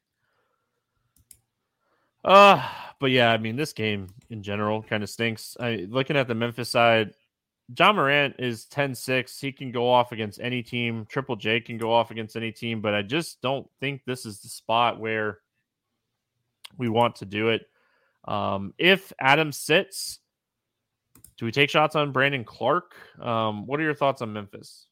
Uh, 2.25 2.67
but 2.99 3.11
yeah, 3.11 3.31
I 3.31 3.37
mean, 3.37 3.55
this 3.55 3.71
game 3.71 4.07
in 4.31 4.41
general 4.41 4.81
kind 4.81 5.03
of 5.03 5.11
stinks. 5.11 5.55
I 5.59 5.85
looking 5.87 6.17
at 6.17 6.27
the 6.27 6.33
Memphis 6.33 6.69
side, 6.69 7.13
Ja 7.75 7.91
Morant 7.91 8.35
is 8.39 8.65
10-6. 8.65 9.39
He 9.39 9.51
can 9.51 9.71
go 9.71 9.89
off 9.89 10.11
against 10.11 10.39
any 10.39 10.63
team. 10.63 11.05
Triple 11.09 11.35
J 11.35 11.59
can 11.59 11.77
go 11.77 11.91
off 11.91 12.11
against 12.11 12.35
any 12.35 12.51
team, 12.51 12.81
but 12.81 12.93
I 12.93 13.01
just 13.01 13.41
don't 13.41 13.67
think 13.79 14.01
this 14.05 14.25
is 14.25 14.39
the 14.39 14.47
spot 14.47 14.99
where 14.99 15.39
we 16.77 16.87
want 16.87 17.17
to 17.17 17.25
do 17.25 17.49
it. 17.49 17.65
Um, 18.25 18.73
if 18.77 19.11
Adam 19.19 19.51
sits, 19.51 20.19
do 21.37 21.45
we 21.45 21.51
take 21.51 21.69
shots 21.69 21.95
on 21.95 22.11
Brandon 22.11 22.43
Clarke? 22.43 22.95
Um, 23.21 23.67
what 23.67 23.79
are 23.79 23.83
your 23.83 23.93
thoughts 23.93 24.21
on 24.21 24.33
Memphis? 24.33 24.87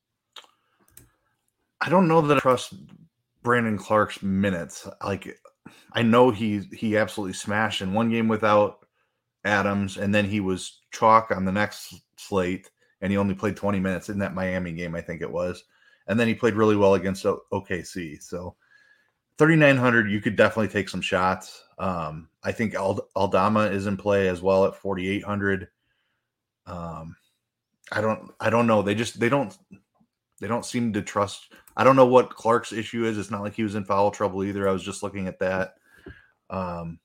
I 1.82 1.90
don't 1.90 2.08
know 2.08 2.22
that 2.22 2.38
I 2.38 2.40
trust 2.40 2.74
Brandon 3.44 3.78
Clarke's 3.78 4.22
minutes. 4.22 4.88
Like 5.04 5.40
I 5.94 6.02
know 6.02 6.32
he 6.32 6.60
he 6.72 6.98
absolutely 6.98 7.34
smashed 7.34 7.82
in 7.82 7.94
one 7.94 8.10
game 8.10 8.28
without 8.28 8.85
Adams, 9.46 9.98
and 9.98 10.14
then 10.14 10.26
he 10.26 10.40
was 10.40 10.82
chalk 10.92 11.32
on 11.32 11.46
the 11.46 11.52
next 11.52 11.94
slate, 12.18 12.70
and 13.02 13.12
he 13.12 13.18
only 13.18 13.36
played 13.36 13.56
20 13.56 13.80
minutes 13.80 14.10
in 14.10 14.20
that 14.20 14.34
Miami 14.34 14.74
game, 14.74 14.96
I 14.96 15.02
think 15.02 15.22
it 15.22 15.32
was. 15.32 15.64
And 16.08 16.20
then 16.20 16.28
he 16.28 16.36
played 16.36 16.56
really 16.56 16.76
well 16.76 16.96
against 16.96 17.24
OKC. 17.24 18.22
So 18.22 18.56
3,900, 19.38 20.10
you 20.10 20.22
could 20.22 20.36
definitely 20.36 20.68
take 20.68 20.90
some 20.90 21.02
shots. 21.02 21.64
Um, 21.78 22.30
I 22.44 22.52
think 22.52 22.76
Ald- 22.76 23.08
Aldama 23.16 23.66
is 23.66 23.88
in 23.88 23.98
play 23.98 24.28
as 24.28 24.42
well 24.42 24.66
at 24.66 24.76
4,800. 24.76 25.68
Um, 26.68 27.16
I 27.92 28.02
don't, 28.02 28.32
I 28.40 28.50
don't 28.50 28.68
know. 28.68 28.82
They 28.82 28.96
just, 28.96 29.20
they 29.20 29.30
don't, 29.30 29.56
they 30.40 30.48
don't 30.48 30.66
seem 30.66 30.94
to 30.94 31.02
trust. 31.02 31.54
I 31.78 31.84
don't 31.84 31.96
know 31.96 32.06
what 32.06 32.30
Clarke's 32.30 32.72
issue 32.74 33.06
is. 33.06 33.18
It's 33.18 33.32
not 33.32 33.42
like 33.42 33.54
he 33.54 33.64
was 33.64 33.76
in 33.76 33.84
foul 33.86 34.12
trouble 34.12 34.44
either. 34.44 34.68
I 34.68 34.72
was 34.72 34.84
just 34.84 35.04
looking 35.04 35.28
at 35.28 35.40
that. 35.40 35.76
Um, 36.50 37.00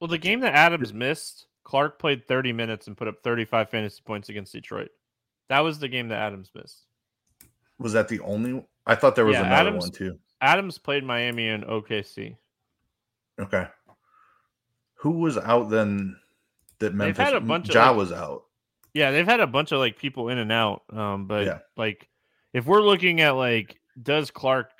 Well, 0.00 0.08
the 0.08 0.18
game 0.18 0.40
that 0.40 0.54
Adams 0.54 0.94
missed, 0.94 1.45
Clarke 1.66 1.98
played 1.98 2.28
30 2.28 2.52
minutes 2.52 2.86
and 2.86 2.96
put 2.96 3.08
up 3.08 3.16
35 3.24 3.70
fantasy 3.70 4.00
points 4.04 4.28
against 4.28 4.52
Detroit. 4.52 4.90
That 5.48 5.60
was 5.60 5.80
the 5.80 5.88
game 5.88 6.08
that 6.10 6.18
Adams 6.20 6.48
missed. 6.54 6.84
was 7.78 7.92
that 7.92 8.06
the 8.06 8.20
only? 8.20 8.64
I 8.86 8.94
thought 8.94 9.16
there 9.16 9.24
was 9.26 9.34
Yeah, 9.34 9.40
another 9.46 9.68
Adams- 9.70 9.84
one 9.86 9.90
too. 9.92 10.18
Adams 10.40 10.78
played 10.78 11.02
Miami 11.02 11.48
and 11.48 11.64
OKC. 11.64 12.36
Okay. 13.40 13.66
Who 15.00 15.10
was 15.18 15.36
out 15.36 15.68
then? 15.70 16.16
That 16.78 16.94
Memphis. 16.94 17.24
had 17.24 17.34
a 17.34 17.40
bunch 17.40 17.68
of, 17.70 17.74
Ja 17.74 17.88
like- 17.88 17.96
was 17.96 18.12
out. 18.12 18.44
Yeah, 18.94 19.10
they've 19.10 19.26
had 19.26 19.40
a 19.40 19.46
bunch 19.46 19.72
of 19.72 19.78
like 19.80 19.98
people 19.98 20.28
in 20.28 20.38
and 20.38 20.52
out. 20.52 20.84
Um, 20.90 21.26
but 21.26 21.46
Yeah. 21.46 21.58
like 21.76 22.08
if 22.52 22.64
we're 22.66 22.80
looking 22.82 23.20
at 23.22 23.30
like 23.30 23.80
does 24.00 24.30
Clarke 24.30 24.70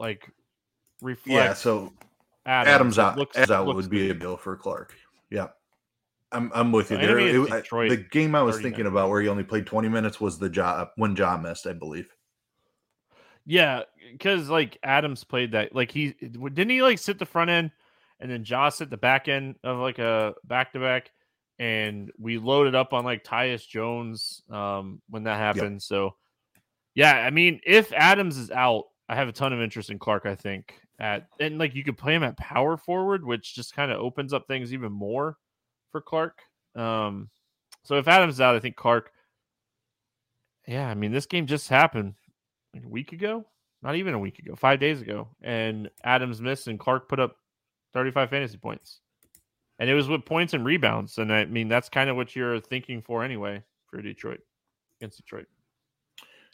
like 0.00 0.28
reflect 1.00 1.28
Yeah. 1.36 1.52
So 1.54 1.92
Adams, 2.44 2.74
Adams 2.74 2.98
out. 2.98 3.16
looks- 3.18 3.36
Adams 3.36 3.50
out 3.50 3.66
looks 3.66 3.76
would 3.76 3.90
be 3.90 4.10
a 4.10 4.14
bill 4.14 4.36
for 4.36 4.56
Clarke. 4.56 4.94
Yeah. 5.30 5.48
I'm, 6.32 6.50
I'm 6.54 6.72
with 6.72 6.90
you 6.90 6.96
there. 6.98 7.18
It- 7.18 7.52
I- 7.52 7.88
the 7.88 7.96
game 8.10 8.34
I 8.34 8.42
was 8.42 8.56
39. 8.56 8.72
thinking 8.72 8.86
about 8.86 9.10
where 9.10 9.20
he 9.20 9.28
only 9.28 9.44
played 9.44 9.66
20 9.66 9.88
minutes 9.88 10.20
was 10.20 10.38
the 10.38 10.50
job 10.50 10.88
when 10.96 11.14
Ja 11.16 11.36
missed, 11.36 11.66
I 11.66 11.72
believe. 11.72 12.08
Yeah, 13.44 13.82
because 14.12 14.48
like 14.48 14.78
Adams 14.82 15.24
played 15.24 15.52
that 15.52 15.74
like 15.74 15.90
he 15.90 16.12
didn't 16.12 16.70
he 16.70 16.82
like 16.82 16.98
sit 16.98 17.18
the 17.18 17.26
front 17.26 17.50
end 17.50 17.72
and 18.20 18.30
then 18.30 18.44
Josh 18.44 18.76
sit 18.76 18.88
the 18.90 18.96
back 18.96 19.26
end 19.28 19.56
of 19.64 19.78
like 19.78 19.98
a 19.98 20.34
back 20.44 20.72
to 20.72 20.80
back 20.80 21.10
and 21.58 22.10
we 22.18 22.38
loaded 22.38 22.74
up 22.74 22.92
on 22.92 23.04
like 23.04 23.24
Tyus 23.24 23.66
Jones 23.66 24.42
um 24.48 25.02
when 25.08 25.24
that 25.24 25.38
happened. 25.38 25.82
So 25.82 26.14
yeah, 26.94 27.12
I 27.14 27.30
mean 27.30 27.60
if 27.66 27.92
Adams 27.92 28.36
is 28.36 28.50
out, 28.52 28.84
I 29.08 29.16
have 29.16 29.28
a 29.28 29.32
ton 29.32 29.52
of 29.52 29.60
interest 29.60 29.90
in 29.90 29.98
Clarke, 29.98 30.26
I 30.26 30.36
think. 30.36 30.74
At 31.00 31.26
and 31.40 31.58
like 31.58 31.74
you 31.74 31.82
could 31.82 31.98
play 31.98 32.14
him 32.14 32.22
at 32.22 32.36
power 32.36 32.76
forward, 32.76 33.24
which 33.24 33.56
just 33.56 33.74
kind 33.74 33.90
of 33.90 33.98
opens 33.98 34.32
up 34.32 34.46
things 34.46 34.72
even 34.72 34.92
more 34.92 35.36
for 35.92 36.00
Clarke. 36.00 36.42
Um 36.74 37.30
so 37.84 37.96
if 37.96 38.08
Adams 38.08 38.34
is 38.34 38.40
out, 38.40 38.56
I 38.56 38.60
think 38.60 38.76
Clarke 38.76 39.12
yeah, 40.66 40.88
I 40.88 40.94
mean 40.94 41.12
this 41.12 41.26
game 41.26 41.46
just 41.46 41.68
happened 41.68 42.14
like 42.74 42.84
a 42.84 42.88
week 42.88 43.12
ago, 43.12 43.44
not 43.82 43.96
even 43.96 44.14
a 44.14 44.18
week 44.18 44.38
ago, 44.38 44.54
five 44.56 44.80
days 44.80 45.00
ago, 45.00 45.28
and 45.42 45.90
Adams 46.04 46.40
missed 46.40 46.68
and 46.68 46.78
Clarke 46.78 47.08
put 47.08 47.20
up 47.20 47.36
35 47.92 48.30
fantasy 48.30 48.58
points. 48.58 49.00
And 49.78 49.90
it 49.90 49.94
was 49.94 50.08
with 50.08 50.24
points 50.24 50.54
and 50.54 50.64
rebounds. 50.64 51.18
And 51.18 51.32
I 51.32 51.44
mean, 51.46 51.68
that's 51.68 51.88
kind 51.88 52.08
of 52.08 52.16
what 52.16 52.36
you're 52.36 52.60
thinking 52.60 53.02
for 53.02 53.24
anyway 53.24 53.62
for 53.88 54.00
Detroit 54.00 54.40
against 55.00 55.18
Detroit. 55.18 55.46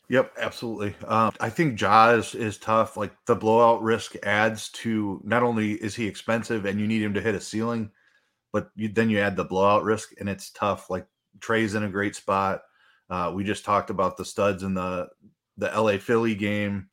Yep, 0.09 0.33
absolutely. 0.41 0.95
Um, 1.07 1.35
I 1.39 1.51
think 1.51 1.79
Ja 1.79 2.11
is, 2.13 2.35
is 2.35 2.57
tough. 2.57 2.97
Like 2.97 3.13
the 3.27 3.37
blowout 3.37 3.83
risk 3.83 4.15
adds 4.23 4.71
to 4.71 5.21
not 5.23 5.43
only 5.43 5.73
is 5.73 5.95
he 5.95 6.07
expensive 6.07 6.65
and 6.65 6.81
you 6.81 6.87
need 6.87 7.03
him 7.03 7.13
to 7.13 7.21
hit 7.21 7.35
a 7.35 7.41
ceiling, 7.41 7.91
but 8.59 8.71
you, 8.75 8.89
then 8.89 9.09
you 9.09 9.21
add 9.21 9.37
the 9.37 9.45
blowout 9.45 9.85
risk 9.85 10.15
and 10.19 10.29
it's 10.29 10.51
tough. 10.51 10.91
Like 10.91 11.07
Trey's 11.39 11.75
in 11.75 11.85
a 11.85 11.89
great 11.89 12.17
spot. 12.17 12.63
Uh, 13.09 13.31
we 13.33 13.45
just 13.45 13.65
talked 13.65 13.89
about 13.89 14.17
the 14.17 14.25
studs 14.25 14.65
in 14.65 14.75
the 14.75 15.09
the 15.59 15.69
LA 15.69 15.99
Philly 15.99 16.35
game. 16.35 16.89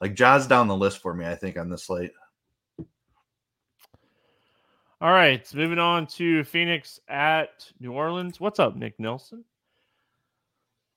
Like 0.00 0.14
Ja's 0.14 0.46
down 0.46 0.66
the 0.66 0.76
list 0.76 1.02
for 1.02 1.12
me, 1.12 1.26
I 1.26 1.34
think, 1.34 1.58
on 1.58 1.68
this 1.68 1.84
slate. 1.84 2.12
All 5.02 5.12
right, 5.12 5.46
moving 5.54 5.78
on 5.78 6.06
to 6.08 6.42
Phoenix 6.44 7.00
at 7.08 7.70
New 7.80 7.92
Orleans. 7.92 8.40
What's 8.40 8.58
up, 8.58 8.76
Nick 8.76 8.98
Nelson? 8.98 9.44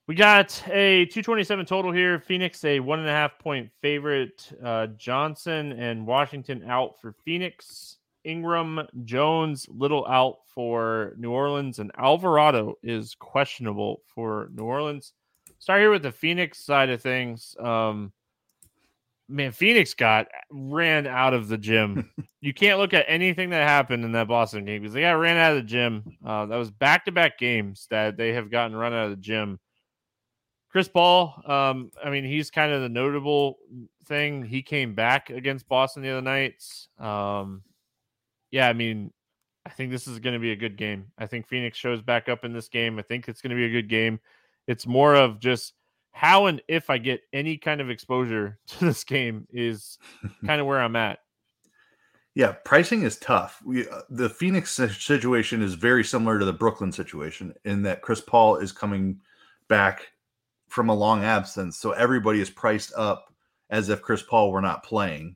We 0.08 0.16
got 0.16 0.62
a 0.68 1.06
227 1.06 1.66
total 1.66 1.92
here. 1.92 2.20
Phoenix, 2.20 2.64
a 2.64 2.80
one 2.80 3.00
and 3.00 3.10
a 3.10 3.12
half 3.12 3.38
point 3.40 3.70
favorite. 3.82 4.50
Uh, 4.64 4.88
Johnson 4.88 5.74
and 5.74 6.08
Washington 6.08 6.64
out 6.70 7.00
for 7.02 7.14
Phoenix. 7.26 7.98
Ingram, 8.24 8.88
Jones, 9.04 9.68
little 9.70 10.06
out 10.08 10.38
for 10.48 11.14
New 11.18 11.32
Orleans, 11.32 11.80
and 11.80 11.92
Alvarado 11.98 12.76
is 12.84 13.16
questionable 13.16 14.02
for 14.06 14.50
New 14.54 14.64
Orleans. 14.64 15.14
Start 15.60 15.82
here 15.82 15.92
with 15.92 16.04
the 16.04 16.12
Phoenix 16.12 16.60
side 16.60 16.90
of 16.90 17.02
things. 17.02 17.56
Um, 17.60 18.12
man, 19.30 19.52
Phoenix 19.52 19.94
got 19.94 20.28
ran 20.52 21.08
out 21.08 21.34
of 21.34 21.48
the 21.48 21.58
gym. 21.58 22.10
you 22.42 22.54
can't 22.54 22.80
look 22.80 22.94
at 22.94 23.06
anything 23.08 23.50
that 23.50 23.68
happened 23.68 24.06
in 24.06 24.12
that 24.14 24.28
Boston 24.28 24.66
game 24.66 24.82
because 24.82 24.94
they 24.94 25.02
got 25.02 25.14
ran 25.14 25.38
out 25.38 25.52
of 25.52 25.58
the 25.58 25.70
gym. 25.70 26.04
Uh, 26.26 26.46
that 26.46 26.58
was 26.58 26.72
back 26.72 27.06
to 27.06 27.12
back 27.12 27.38
games 27.38 27.88
that 27.90 28.18
they 28.18 28.34
have 28.34 28.52
gotten 28.52 28.76
run 28.76 28.94
out 28.94 29.06
of 29.06 29.12
the 29.12 29.18
gym. 29.18 29.60
Chris 30.70 30.88
Paul, 30.88 31.36
um, 31.46 31.92
I 32.04 32.10
mean, 32.10 32.26
he's 32.26 32.50
kind 32.50 32.72
of 32.72 32.82
the 32.82 32.90
notable 32.90 33.58
thing. 34.06 34.44
He 34.44 34.64
came 34.64 34.96
back 34.96 35.30
against 35.30 35.68
Boston 35.68 36.02
the 36.02 36.10
other 36.10 36.22
night. 36.22 36.64
Um, 36.98 37.62
yeah, 38.54 38.70
I 38.70 38.74
mean, 38.74 39.12
I 39.66 39.72
think 39.72 39.90
this 39.90 40.08
is 40.08 40.20
going 40.20 40.36
to 40.36 40.40
be 40.40 40.52
a 40.52 40.56
good 40.56 40.78
game. 40.78 41.08
I 41.18 41.26
think 41.26 41.48
Phoenix 41.48 41.76
shows 41.76 42.04
back 42.04 42.30
up 42.30 42.46
in 42.46 42.54
this 42.54 42.68
game. 42.68 43.00
I 43.00 43.02
think 43.02 43.28
it's 43.28 43.42
going 43.42 43.50
to 43.50 43.56
be 43.56 43.66
a 43.66 43.72
good 43.72 43.90
game. 43.90 44.20
It's 44.68 44.86
more 44.86 45.16
of 45.16 45.40
just 45.40 45.74
how 46.12 46.46
and 46.46 46.62
if 46.68 46.92
I 46.92 47.00
get 47.00 47.22
any 47.34 47.58
kind 47.58 47.82
of 47.82 47.90
exposure 47.90 48.60
to 48.68 48.86
this 48.86 49.04
game 49.04 49.48
is 49.52 49.98
kind 50.46 50.62
of 50.62 50.68
where 50.68 50.80
I'm 50.80 50.96
at. 50.96 51.18
Yeah, 52.36 52.52
pricing 52.64 53.02
is 53.02 53.18
tough. 53.18 53.60
We, 53.66 53.88
uh, 53.90 54.02
the 54.12 54.30
Phoenix 54.30 54.72
situation 54.72 55.64
is 55.64 55.74
very 55.74 56.04
similar 56.04 56.38
to 56.38 56.46
the 56.46 56.54
Brooklyn 56.54 56.92
situation 56.92 57.56
in 57.66 57.82
that 57.84 58.04
Chris 58.04 58.22
Paul 58.22 58.58
is 58.58 58.72
coming 58.72 59.20
back 59.68 60.08
from 60.70 60.90
a 60.90 60.96
long 60.96 61.24
absence, 61.24 61.78
so 61.78 61.92
everybody 61.92 62.40
is 62.40 62.52
priced 62.52 62.94
up 62.96 63.34
as 63.72 63.90
if 63.90 64.02
Chris 64.04 64.22
Paul 64.22 64.52
were 64.52 64.62
not 64.62 64.84
playing. 64.84 65.36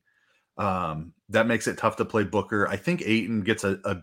Um, 0.58 1.14
that 1.30 1.48
makes 1.48 1.68
it 1.68 1.78
tough 1.78 1.98
to 1.98 2.06
play 2.06 2.24
Booker. 2.24 2.68
I 2.68 2.78
think 2.78 3.02
Ayton 3.06 3.42
gets 3.42 3.64
a, 3.64 3.80
a 3.86 3.98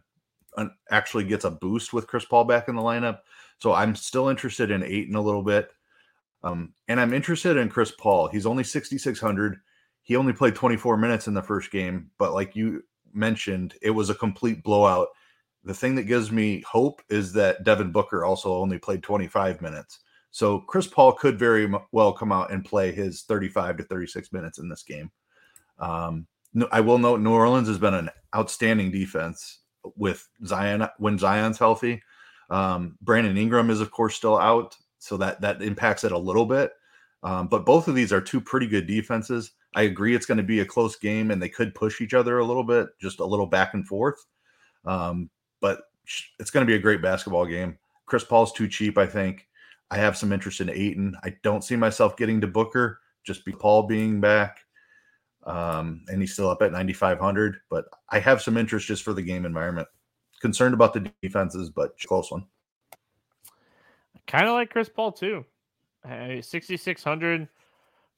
an, 0.57 0.71
actually 0.91 1.25
gets 1.25 1.45
a 1.45 1.51
boost 1.51 1.93
with 1.93 2.07
Chris 2.07 2.25
Paul 2.25 2.45
back 2.45 2.69
in 2.69 2.77
the 2.77 2.83
lineup, 2.83 3.21
so 3.59 3.73
I'm 3.73 3.97
still 3.97 4.29
interested 4.29 4.71
in 4.71 4.83
Ayton 4.83 5.17
a 5.17 5.23
little 5.23 5.43
bit. 5.43 5.71
Um, 6.43 6.75
and 6.89 7.01
I'm 7.01 7.15
interested 7.15 7.57
in 7.57 7.71
Chris 7.71 7.93
Paul. 7.99 8.29
He's 8.29 8.45
only 8.45 8.65
6,600. 8.65 9.57
He 10.03 10.17
only 10.17 10.35
played 10.35 10.55
24 10.55 10.99
minutes 10.99 11.27
in 11.27 11.33
the 11.33 11.43
first 11.43 11.71
game, 11.71 12.11
but 12.19 12.35
like 12.35 12.55
you 12.55 12.83
mentioned, 13.15 13.75
it 13.81 13.91
was 13.91 14.11
a 14.11 14.15
complete 14.15 14.63
blowout. 14.63 15.09
The 15.65 15.73
thing 15.73 15.95
that 15.95 16.03
gives 16.03 16.31
me 16.31 16.63
hope 16.69 17.01
is 17.09 17.33
that 17.33 17.65
Devin 17.65 17.91
Booker 17.91 18.25
also 18.25 18.55
only 18.57 18.79
played 18.79 19.03
25 19.03 19.63
minutes. 19.63 20.01
So 20.31 20.61
Chris 20.61 20.87
Paul 20.87 21.13
could 21.13 21.39
very 21.39 21.73
well 21.93 22.13
come 22.13 22.33
out 22.33 22.53
and 22.53 22.65
play 22.65 22.93
his 22.93 23.23
35 23.23 23.79
to 23.79 23.85
36 23.85 24.33
minutes 24.33 24.59
in 24.59 24.69
this 24.69 24.83
game. 24.83 25.11
Um, 25.79 26.27
no, 26.55 26.69
I 26.73 26.81
will 26.81 26.99
note 26.99 27.21
New 27.21 27.33
Orleans 27.33 27.69
has 27.69 27.79
been 27.79 27.95
an 27.95 28.11
outstanding 28.35 28.91
defense 28.91 29.61
with 29.97 30.29
Zion 30.47 30.89
when 30.99 31.19
Zion's 31.19 31.59
healthy. 31.59 32.03
Um, 32.51 32.97
Brandon 33.03 33.37
Ingram 33.37 33.71
is 33.71 33.81
of 33.81 33.91
course 33.91 34.15
still 34.15 34.39
out, 34.39 34.77
so 34.99 35.17
that 35.19 35.41
that 35.41 35.63
impacts 35.63 36.05
it 36.05 36.13
a 36.13 36.19
little 36.19 36.47
bit. 36.47 36.73
Um, 37.23 37.49
but 37.49 37.67
both 37.67 37.89
of 37.89 37.95
these 37.95 38.13
are 38.13 38.21
two 38.21 38.41
pretty 38.41 38.67
good 38.67 38.87
defenses. 38.87 39.53
I 39.75 39.83
agree 39.83 40.15
it's 40.15 40.27
going 40.27 40.39
to 40.39 40.45
be 40.45 40.61
a 40.61 40.67
close 40.67 40.97
game, 40.97 41.31
and 41.31 41.43
they 41.43 41.49
could 41.49 41.75
push 41.75 42.01
each 42.01 42.15
other 42.15 42.39
a 42.39 42.45
little 42.45 42.65
bit, 42.65 42.89
just 43.01 43.21
a 43.21 43.25
little 43.25 43.47
back 43.47 43.75
and 43.75 43.87
forth. 43.87 44.25
Um, 44.85 45.31
but 45.61 45.83
it's 46.39 46.51
going 46.51 46.65
to 46.65 46.71
be 46.71 46.77
a 46.77 46.83
great 46.83 47.03
basketball 47.03 47.47
game. 47.47 47.79
Chris 48.07 48.25
Paul's 48.25 48.53
too 48.53 48.69
cheap, 48.69 48.99
I 48.99 49.07
think. 49.07 49.49
I 49.91 49.97
have 49.97 50.17
some 50.17 50.33
interest 50.33 50.61
in 50.61 50.71
Ayton. 50.71 51.17
I 51.25 51.35
don't 51.43 51.65
see 51.65 51.77
myself 51.77 52.17
getting 52.17 52.41
to 52.43 52.47
Booker 52.47 53.01
just 53.25 53.45
be 53.45 53.53
Paul 53.53 53.85
being 53.85 54.21
back. 54.21 54.59
Um, 55.47 56.05
and 56.09 56.21
he's 56.21 56.33
still 56.33 56.49
up 56.49 56.63
at 56.63 56.73
9,500, 56.73 57.57
but 57.69 57.85
I 58.09 58.19
have 58.19 58.41
some 58.41 58.57
interest 58.57 58.87
just 58.87 59.03
for 59.03 59.13
the 59.13 59.23
game 59.23 59.45
environment. 59.45 59.89
Concerned 60.41 60.75
about 60.75 60.95
the 60.95 61.11
defenses, 61.23 61.71
but 61.71 61.99
close 62.01 62.31
one. 62.31 62.47
Kind 64.27 64.47
of 64.47 64.55
like 64.55 64.71
Chris 64.71 64.89
Paul 64.89 65.13
too. 65.13 65.45
6,600, 66.07 67.49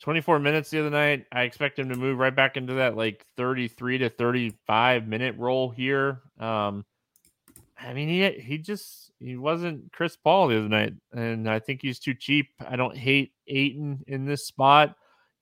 24 0.00 0.38
minutes 0.38 0.70
the 0.70 0.80
other 0.80 0.90
night. 0.90 1.26
I 1.32 1.42
expect 1.42 1.78
him 1.78 1.88
to 1.88 1.96
move 1.96 2.18
right 2.18 2.34
back 2.34 2.56
into 2.56 2.74
that 2.74 2.96
like 2.96 3.24
33 3.36 3.98
to 3.98 4.10
35 4.10 5.06
minute 5.06 5.36
role 5.38 5.70
here. 5.70 6.20
Um, 6.38 6.84
I 7.78 7.92
mean, 7.92 8.08
he 8.08 8.30
he 8.40 8.58
just 8.58 9.12
he 9.20 9.36
wasn't 9.36 9.92
Chris 9.92 10.16
Paul 10.16 10.48
the 10.48 10.58
other 10.58 10.68
night, 10.68 10.94
and 11.12 11.48
I 11.48 11.58
think 11.58 11.82
he's 11.82 11.98
too 11.98 12.14
cheap. 12.14 12.48
I 12.66 12.76
don't 12.76 12.96
hate 12.96 13.32
Ayton 13.46 14.02
in 14.06 14.24
this 14.24 14.46
spot. 14.46 14.96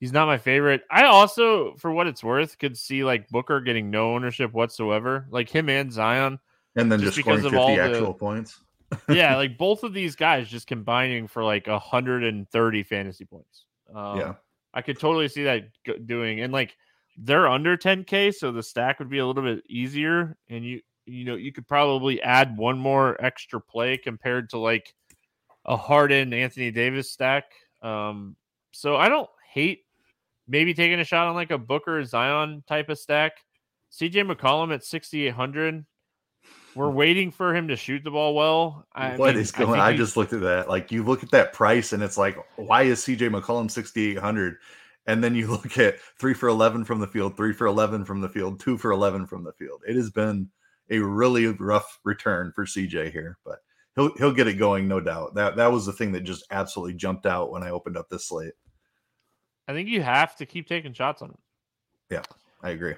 He's 0.05 0.13
not 0.13 0.27
my 0.27 0.37
favorite. 0.37 0.83
I 0.91 1.05
also, 1.05 1.75
for 1.77 1.91
what 1.91 2.07
it's 2.07 2.23
worth, 2.23 2.59
could 2.59 2.77
see 2.77 3.05
like 3.05 3.27
Booker 3.31 3.63
getting 3.63 3.91
no 3.91 4.15
ownership 4.15 4.53
whatsoever, 4.53 5.27
like 5.31 5.49
him 5.49 5.71
and 5.71 5.91
Zion, 5.91 6.39
and 6.77 6.93
then 6.93 7.01
just, 7.01 7.17
just 7.17 7.25
scoring 7.25 7.41
fifty 7.41 7.57
actual 7.57 7.75
the, 7.75 7.83
actual 7.83 8.15
points 8.15 8.61
yeah, 9.09 9.37
like 9.37 9.59
both 9.59 9.83
of 9.83 9.93
these 9.93 10.17
guys 10.17 10.49
just 10.49 10.67
combining 10.67 11.27
for 11.27 11.43
like 11.45 11.67
130 11.67 12.83
fantasy 12.83 13.25
points. 13.25 13.65
Um, 13.95 14.19
yeah, 14.19 14.35
I 14.73 14.83
could 14.83 14.99
totally 14.99 15.29
see 15.29 15.45
that 15.45 15.65
doing, 16.07 16.41
and 16.41 16.53
like 16.53 16.77
they're 17.17 17.49
under 17.49 17.77
10k, 17.77 18.35
so 18.35 18.53
the 18.53 18.63
stack 18.63 18.99
would 18.99 19.11
be 19.11 19.19
a 19.19 19.27
little 19.27 19.43
bit 19.43 19.65
easier, 19.69 20.37
and 20.49 20.65
you 20.65 20.81
you 21.07 21.25
know 21.25 21.37
you 21.37 21.53
could 21.53 21.67
probably 21.67 22.21
add 22.23 22.57
one 22.57 22.79
more 22.79 23.23
extra 23.25 23.61
play 23.61 23.97
compared 23.97 24.51
to 24.51 24.59
like 24.59 24.95
a 25.65 25.77
Harden 25.77 26.33
Anthony 26.33 26.71
Davis 26.71 27.11
stack. 27.11 27.45
Um, 27.83 28.37
so 28.73 28.97
I 28.97 29.09
don't 29.09 29.29
hate 29.53 29.84
maybe 30.47 30.75
taking 30.75 31.01
a 31.01 31.05
shot 31.05 31.29
on 31.29 31.35
like 31.35 31.51
a 31.51 31.59
Booker 31.59 32.05
Zion 32.05 32.63
type 32.67 32.89
of 32.89 32.99
stack. 32.99 33.33
CJ 33.93 34.31
McCollum 34.31 34.75
at 34.75 34.85
6,800 34.85 35.85
we're 36.75 36.91
hmm. 36.91 36.97
waiting 36.97 37.31
for 37.31 37.55
him 37.55 37.69
to 37.69 37.77
shoot 37.77 38.03
the 38.05 38.11
ball 38.11 38.35
well. 38.35 38.87
I 38.95 39.17
what 39.17 39.35
mean, 39.35 39.43
is 39.43 39.53
going? 39.53 39.81
I, 39.81 39.89
I 39.89 39.97
just 39.97 40.17
looked 40.17 40.33
at 40.33 40.41
that. 40.41 40.69
Like 40.69 40.91
you 40.91 41.05
look 41.05 41.23
at 41.23 41.31
that 41.31 41.53
price, 41.53 41.93
and 41.93 42.03
it's 42.03 42.19
like, 42.19 42.37
why 42.57 42.83
is 42.83 43.01
CJ 43.01 43.31
McCollum 43.31 43.71
sixty 43.71 44.11
eight 44.11 44.19
hundred? 44.19 44.57
And 45.07 45.23
then 45.23 45.35
you 45.35 45.47
look 45.51 45.79
at 45.79 46.01
three 46.19 46.35
for 46.35 46.49
eleven 46.49 46.85
from 46.85 47.01
the 47.01 47.07
field, 47.07 47.37
three 47.37 47.53
for 47.53 47.67
eleven 47.67 48.05
from 48.05 48.21
the 48.21 48.29
field, 48.29 48.61
two 48.61 48.79
for 48.79 48.91
eleven 48.91 49.27
from 49.27 49.45
the 49.45 49.53
field. 49.53 49.83
It 49.87 49.97
has 49.97 50.11
been 50.11 50.49
a 50.91 50.99
really 50.99 51.47
rough 51.47 51.99
return 52.05 52.53
for 52.55 52.67
CJ 52.67 53.13
here, 53.13 53.39
but 53.45 53.59
he'll 53.95 54.15
he'll 54.17 54.35
get 54.35 54.49
it 54.49 54.55
going, 54.55 54.89
no 54.89 55.01
doubt. 55.01 55.35
That 55.35 55.57
that 55.57 55.73
was 55.73 55.87
the 55.87 55.93
thing 55.93 56.13
that 56.13 56.23
just 56.23 56.45
absolutely 56.51 56.95
jumped 56.95 57.27
out 57.27 57.51
when 57.51 57.63
I 57.63 57.71
opened 57.71 57.97
up 57.97 58.09
this 58.09 58.29
slate. 58.29 58.55
I 59.67 59.73
think 59.73 59.89
you 59.89 60.03
have 60.03 60.37
to 60.37 60.47
keep 60.47 60.69
taking 60.69 60.93
shots 60.93 61.23
on 61.23 61.31
him. 61.31 61.39
Yeah, 62.11 62.23
I 62.63 62.71
agree. 62.71 62.95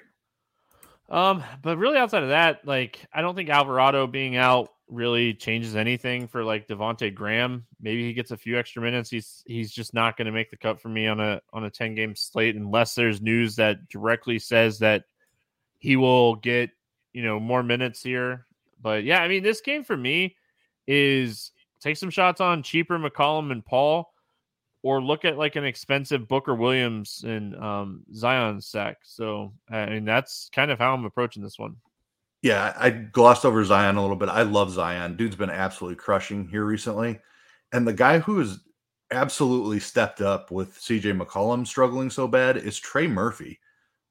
Um, 1.08 1.44
but 1.62 1.78
really 1.78 1.98
outside 1.98 2.24
of 2.24 2.30
that, 2.30 2.66
like 2.66 3.06
I 3.12 3.22
don't 3.22 3.34
think 3.34 3.48
Alvarado 3.48 4.06
being 4.06 4.36
out 4.36 4.70
really 4.88 5.34
changes 5.34 5.76
anything 5.76 6.28
for 6.28 6.44
like 6.44 6.66
Devonte 6.66 7.14
Graham. 7.14 7.66
Maybe 7.80 8.04
he 8.04 8.12
gets 8.12 8.30
a 8.30 8.36
few 8.36 8.58
extra 8.58 8.82
minutes. 8.82 9.10
He's 9.10 9.42
he's 9.46 9.72
just 9.72 9.94
not 9.94 10.16
going 10.16 10.26
to 10.26 10.32
make 10.32 10.50
the 10.50 10.56
cut 10.56 10.80
for 10.80 10.88
me 10.88 11.06
on 11.06 11.20
a 11.20 11.40
on 11.52 11.64
a 11.64 11.70
10 11.70 11.94
game 11.94 12.14
slate 12.16 12.56
unless 12.56 12.94
there's 12.94 13.20
news 13.20 13.56
that 13.56 13.88
directly 13.88 14.38
says 14.38 14.78
that 14.80 15.04
he 15.78 15.96
will 15.96 16.36
get, 16.36 16.70
you 17.12 17.22
know, 17.22 17.38
more 17.38 17.62
minutes 17.62 18.02
here. 18.02 18.46
But 18.80 19.04
yeah, 19.04 19.22
I 19.22 19.28
mean 19.28 19.42
this 19.42 19.60
game 19.60 19.84
for 19.84 19.96
me 19.96 20.36
is 20.88 21.52
take 21.80 21.96
some 21.96 22.10
shots 22.10 22.40
on 22.40 22.62
cheaper 22.62 22.98
McCollum 22.98 23.52
and 23.52 23.64
Paul 23.64 24.12
or 24.86 25.02
look 25.02 25.24
at 25.24 25.36
like 25.36 25.56
an 25.56 25.64
expensive 25.64 26.28
Booker 26.28 26.54
Williams 26.54 27.24
and 27.26 27.56
um, 27.56 28.04
Zion 28.14 28.60
sack. 28.60 28.98
So 29.02 29.52
I 29.68 29.86
mean 29.86 30.04
that's 30.04 30.48
kind 30.54 30.70
of 30.70 30.78
how 30.78 30.94
I'm 30.94 31.04
approaching 31.04 31.42
this 31.42 31.58
one. 31.58 31.74
Yeah, 32.40 32.72
I 32.78 32.90
glossed 32.90 33.44
over 33.44 33.64
Zion 33.64 33.96
a 33.96 34.00
little 34.00 34.14
bit. 34.14 34.28
I 34.28 34.42
love 34.42 34.70
Zion. 34.70 35.16
Dude's 35.16 35.34
been 35.34 35.50
absolutely 35.50 35.96
crushing 35.96 36.46
here 36.46 36.64
recently. 36.64 37.18
And 37.72 37.84
the 37.84 37.92
guy 37.92 38.20
who 38.20 38.38
has 38.38 38.60
absolutely 39.10 39.80
stepped 39.80 40.20
up 40.20 40.52
with 40.52 40.78
CJ 40.78 41.20
McCollum 41.20 41.66
struggling 41.66 42.08
so 42.08 42.28
bad 42.28 42.56
is 42.56 42.78
Trey 42.78 43.08
Murphy. 43.08 43.58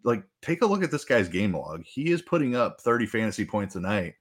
Like, 0.03 0.23
take 0.41 0.61
a 0.61 0.65
look 0.65 0.83
at 0.83 0.91
this 0.91 1.05
guy's 1.05 1.29
game 1.29 1.55
log. 1.55 1.83
He 1.85 2.11
is 2.11 2.21
putting 2.21 2.53
up 2.57 2.81
30 2.81 3.05
fantasy 3.05 3.45
points 3.45 3.75
a 3.75 3.79
night, 3.79 4.15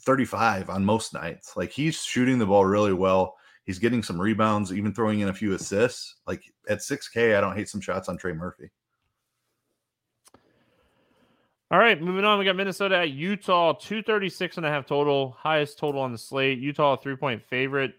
35 0.00 0.70
on 0.70 0.84
most 0.84 1.14
nights. 1.14 1.56
Like, 1.56 1.70
he's 1.70 2.02
shooting 2.02 2.38
the 2.38 2.46
ball 2.46 2.64
really 2.64 2.92
well. 2.92 3.36
He's 3.64 3.78
getting 3.78 4.02
some 4.02 4.20
rebounds, 4.20 4.72
even 4.72 4.92
throwing 4.92 5.20
in 5.20 5.28
a 5.28 5.34
few 5.34 5.54
assists. 5.54 6.16
Like 6.26 6.42
at 6.68 6.78
6K, 6.78 7.36
I 7.36 7.40
don't 7.40 7.56
hate 7.56 7.68
some 7.68 7.80
shots 7.80 8.08
on 8.08 8.16
Trey 8.16 8.32
Murphy. 8.32 8.70
All 11.70 11.78
right, 11.78 12.00
moving 12.00 12.24
on. 12.24 12.38
We 12.38 12.44
got 12.44 12.56
Minnesota 12.56 12.98
at 12.98 13.10
Utah, 13.12 13.72
236 13.72 14.58
and 14.58 14.66
a 14.66 14.68
half 14.68 14.84
total, 14.84 15.30
highest 15.38 15.78
total 15.78 16.02
on 16.02 16.12
the 16.12 16.18
slate. 16.18 16.58
Utah, 16.58 16.96
three 16.96 17.16
point 17.16 17.42
favorite. 17.48 17.94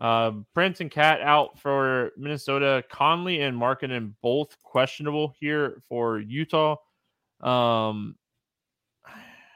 Uh, 0.00 0.32
Prince 0.52 0.80
and 0.80 0.90
KAT 0.90 1.22
out 1.22 1.58
for 1.58 2.12
Minnesota. 2.16 2.84
Conley 2.90 3.40
and 3.40 3.58
Markkanen 3.58 4.12
both 4.22 4.60
questionable 4.62 5.34
here 5.40 5.82
for 5.88 6.20
Utah. 6.20 6.76
Um, 7.40 8.16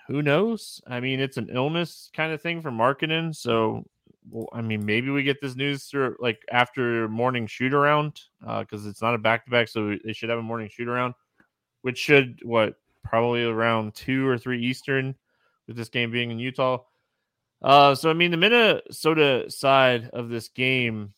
who 0.08 0.22
knows? 0.22 0.80
I 0.86 1.00
mean, 1.00 1.20
it's 1.20 1.36
an 1.36 1.50
illness 1.52 2.10
kind 2.14 2.32
of 2.32 2.40
thing 2.40 2.62
for 2.62 2.70
Markkanen, 2.70 3.36
so 3.36 3.84
well, 4.30 4.48
I 4.52 4.62
mean, 4.62 4.84
maybe 4.84 5.10
we 5.10 5.22
get 5.22 5.40
this 5.40 5.56
news 5.56 5.84
through 5.84 6.16
like 6.20 6.40
after 6.50 7.08
morning 7.08 7.46
shoot 7.46 7.74
around 7.74 8.20
because 8.40 8.86
uh, 8.86 8.88
it's 8.88 9.02
not 9.02 9.14
a 9.14 9.18
back 9.18 9.44
to 9.44 9.50
back, 9.50 9.68
so 9.68 9.96
they 10.04 10.12
should 10.12 10.30
have 10.30 10.38
a 10.38 10.42
morning 10.42 10.68
shoot 10.70 10.88
around, 10.88 11.14
which 11.82 11.98
should 11.98 12.40
what 12.44 12.74
probably 13.04 13.44
around 13.44 13.94
two 13.94 14.26
or 14.26 14.38
three 14.38 14.62
Eastern, 14.62 15.14
with 15.66 15.76
this 15.76 15.88
game 15.88 16.10
being 16.10 16.30
in 16.30 16.38
Utah. 16.38 16.78
Uh, 17.60 17.94
so 17.94 18.10
I 18.10 18.12
mean, 18.12 18.30
the 18.30 18.36
Minnesota 18.36 19.50
side 19.50 20.10
of 20.12 20.28
this 20.28 20.48
game, 20.48 21.14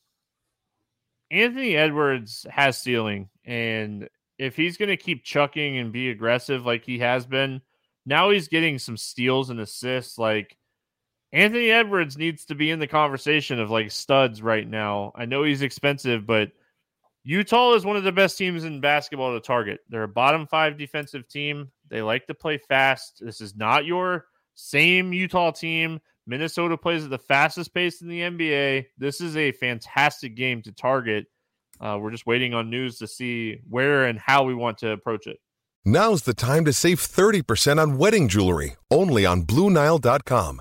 Anthony 1.31 1.77
Edwards 1.77 2.47
has 2.51 2.79
ceiling, 2.79 3.29
and 3.45 4.09
if 4.39 4.57
he's 4.57 4.77
going 4.77 4.89
to 4.89 4.97
keep 4.97 5.25
chucking 5.25 5.79
and 5.79 5.93
be 5.93 6.11
aggressive 6.11 6.67
like 6.67 6.85
he 6.85 6.99
has 6.99 7.25
been, 7.27 7.61
now 8.05 8.31
he's 8.31 8.49
getting 8.49 8.79
some 8.79 8.97
steals 8.97 9.51
and 9.51 9.61
assists. 9.61 10.19
Like 10.19 10.57
Anthony 11.35 11.69
Edwards 11.73 12.17
needs 12.17 12.45
to 12.45 12.55
be 12.55 12.71
in 12.71 12.79
the 12.79 12.87
conversation 12.87 13.59
of 13.59 13.69
like 13.69 13.91
studs 13.91 14.41
right 14.41 14.69
now. 14.69 15.11
I 15.17 15.25
know 15.25 15.43
he's 15.43 15.63
expensive, 15.63 16.27
but 16.27 16.53
Utah 17.25 17.75
is 17.75 17.85
one 17.85 17.97
of 17.97 18.05
the 18.05 18.13
best 18.13 18.39
teams 18.39 18.63
in 18.63 18.81
basketball 18.81 19.35
to 19.35 19.41
target. 19.41 19.81
They're 19.89 20.05
a 20.05 20.09
bottom 20.09 20.47
five 20.47 20.79
defensive 20.79 21.27
team. 21.27 21.73
They 21.91 22.03
like 22.03 22.29
to 22.29 22.35
play 22.35 22.59
fast. 22.59 23.21
This 23.21 23.41
is 23.41 23.57
not 23.57 23.85
your 23.85 24.27
same 24.55 25.13
Utah 25.13 25.51
team. 25.51 26.01
Minnesota 26.25 26.77
plays 26.77 27.03
at 27.03 27.11
the 27.11 27.19
fastest 27.19 27.75
pace 27.75 28.01
in 28.01 28.07
the 28.07 28.21
NBA. 28.21 28.87
This 28.97 29.21
is 29.21 29.37
a 29.37 29.51
fantastic 29.51 30.37
game 30.37 30.63
to 30.63 30.71
target. 30.71 31.27
Uh, 31.81 31.99
we're 32.01 32.13
just 32.13 32.27
waiting 32.27 32.55
on 32.55 32.71
news 32.71 32.99
to 32.99 33.09
see 33.09 33.59
where 33.69 34.05
and 34.05 34.21
how 34.21 34.45
we 34.45 34.55
want 34.55 34.79
to 34.79 34.91
approach 34.91 35.27
it. 35.27 35.41
Now's 35.85 36.23
the 36.23 36.33
time 36.33 36.65
to 36.65 36.73
save 36.73 37.01
30% 37.01 37.83
on 37.83 37.99
wedding 37.99 38.29
jewelry, 38.29 38.77
only 38.89 39.27
on 39.27 39.43
Bluenile.com. 39.43 40.61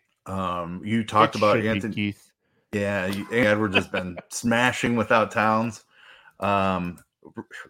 Um, 0.31 0.81
you 0.85 1.03
talked 1.03 1.35
about 1.35 1.59
Anthony 1.59 1.93
Keith. 1.93 2.31
Yeah, 2.71 3.13
Edwards 3.31 3.75
has 3.75 3.87
been 3.87 4.17
smashing 4.29 4.95
without 4.95 5.31
Towns. 5.31 5.83
Um, 6.39 6.99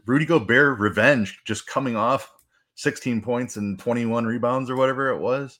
Rudy 0.06 0.26
Gobert 0.26 0.80
revenge 0.80 1.42
just 1.44 1.66
coming 1.66 1.96
off 1.96 2.32
16 2.76 3.22
points 3.22 3.58
and 3.58 3.80
21 3.80 4.26
rebounds 4.26 4.70
or 4.70 4.76
whatever 4.76 5.10
it 5.10 5.20
was. 5.20 5.60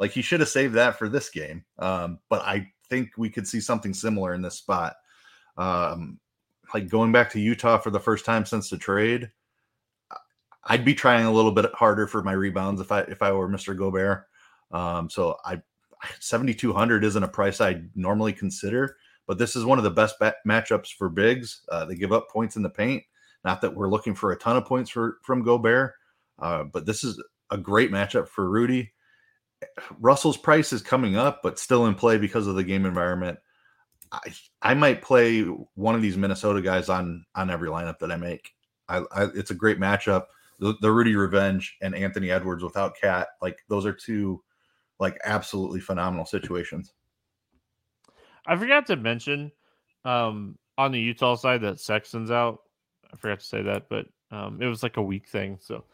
Like 0.00 0.10
he 0.10 0.22
should 0.22 0.40
have 0.40 0.48
saved 0.48 0.74
that 0.74 0.98
for 0.98 1.08
this 1.08 1.30
game. 1.30 1.64
Um, 1.78 2.18
but 2.28 2.42
I 2.42 2.68
think 2.88 3.10
we 3.16 3.30
could 3.30 3.46
see 3.46 3.60
something 3.60 3.94
similar 3.94 4.34
in 4.34 4.42
this 4.42 4.56
spot. 4.56 4.96
Um, 5.56 6.18
like 6.74 6.88
going 6.88 7.12
back 7.12 7.30
to 7.30 7.40
Utah 7.40 7.78
for 7.78 7.90
the 7.90 8.00
first 8.00 8.24
time 8.24 8.44
since 8.44 8.70
the 8.70 8.78
trade, 8.78 9.30
I'd 10.64 10.84
be 10.84 10.94
trying 10.94 11.26
a 11.26 11.32
little 11.32 11.52
bit 11.52 11.72
harder 11.74 12.08
for 12.08 12.22
my 12.22 12.32
rebounds 12.32 12.80
if 12.80 12.90
I 12.90 13.00
if 13.02 13.22
I 13.22 13.30
were 13.32 13.48
Mr. 13.48 13.76
Gobert. 13.76 14.26
Um, 14.72 15.10
so 15.10 15.36
I 15.44 15.62
7200 16.20 17.04
isn't 17.04 17.22
a 17.22 17.28
price 17.28 17.60
I 17.60 17.82
normally 17.94 18.32
consider, 18.32 18.96
but 19.26 19.38
this 19.38 19.56
is 19.56 19.64
one 19.64 19.78
of 19.78 19.84
the 19.84 19.90
best 19.90 20.18
bat- 20.18 20.36
matchups 20.46 20.88
for 20.96 21.08
bigs. 21.08 21.62
Uh, 21.70 21.84
they 21.84 21.94
give 21.94 22.12
up 22.12 22.28
points 22.30 22.56
in 22.56 22.62
the 22.62 22.70
paint. 22.70 23.02
Not 23.44 23.60
that 23.62 23.74
we're 23.74 23.88
looking 23.88 24.14
for 24.14 24.32
a 24.32 24.38
ton 24.38 24.56
of 24.56 24.66
points 24.66 24.90
for 24.90 25.18
from 25.22 25.42
Gobert, 25.42 25.94
uh, 26.40 26.64
but 26.64 26.84
this 26.84 27.04
is 27.04 27.22
a 27.50 27.56
great 27.56 27.90
matchup 27.90 28.28
for 28.28 28.50
Rudy. 28.50 28.92
Russell's 29.98 30.36
price 30.36 30.72
is 30.72 30.82
coming 30.82 31.16
up, 31.16 31.40
but 31.42 31.58
still 31.58 31.86
in 31.86 31.94
play 31.94 32.18
because 32.18 32.46
of 32.46 32.54
the 32.54 32.64
game 32.64 32.86
environment. 32.86 33.38
I, 34.12 34.20
I 34.62 34.74
might 34.74 35.02
play 35.02 35.42
one 35.42 35.94
of 35.94 36.02
these 36.02 36.16
Minnesota 36.16 36.60
guys 36.60 36.88
on 36.88 37.24
on 37.34 37.50
every 37.50 37.68
lineup 37.68 37.98
that 38.00 38.10
I 38.10 38.16
make. 38.16 38.50
I, 38.88 39.02
I 39.12 39.24
it's 39.34 39.50
a 39.50 39.54
great 39.54 39.78
matchup. 39.78 40.24
The, 40.58 40.74
the, 40.82 40.92
Rudy 40.92 41.16
Revenge 41.16 41.78
and 41.80 41.94
Anthony 41.94 42.30
Edwards 42.30 42.62
without 42.62 42.94
KAT, 43.00 43.28
like 43.40 43.58
those 43.68 43.86
are 43.86 43.94
two 43.94 44.42
like 45.00 45.18
absolutely 45.24 45.80
phenomenal 45.80 46.26
situations. 46.26 46.92
I 48.46 48.56
forgot 48.56 48.86
to 48.86 48.96
mention 48.96 49.50
um, 50.04 50.56
on 50.78 50.92
the 50.92 51.00
Utah 51.00 51.34
side 51.34 51.62
that 51.62 51.80
Sexton's 51.80 52.30
out. 52.30 52.60
I 53.12 53.16
forgot 53.16 53.40
to 53.40 53.46
say 53.46 53.62
that, 53.62 53.88
but 53.88 54.06
um, 54.30 54.62
it 54.62 54.66
was 54.66 54.82
like 54.82 54.96
a 54.96 55.02
week 55.02 55.28
thing. 55.28 55.58
So 55.60 55.84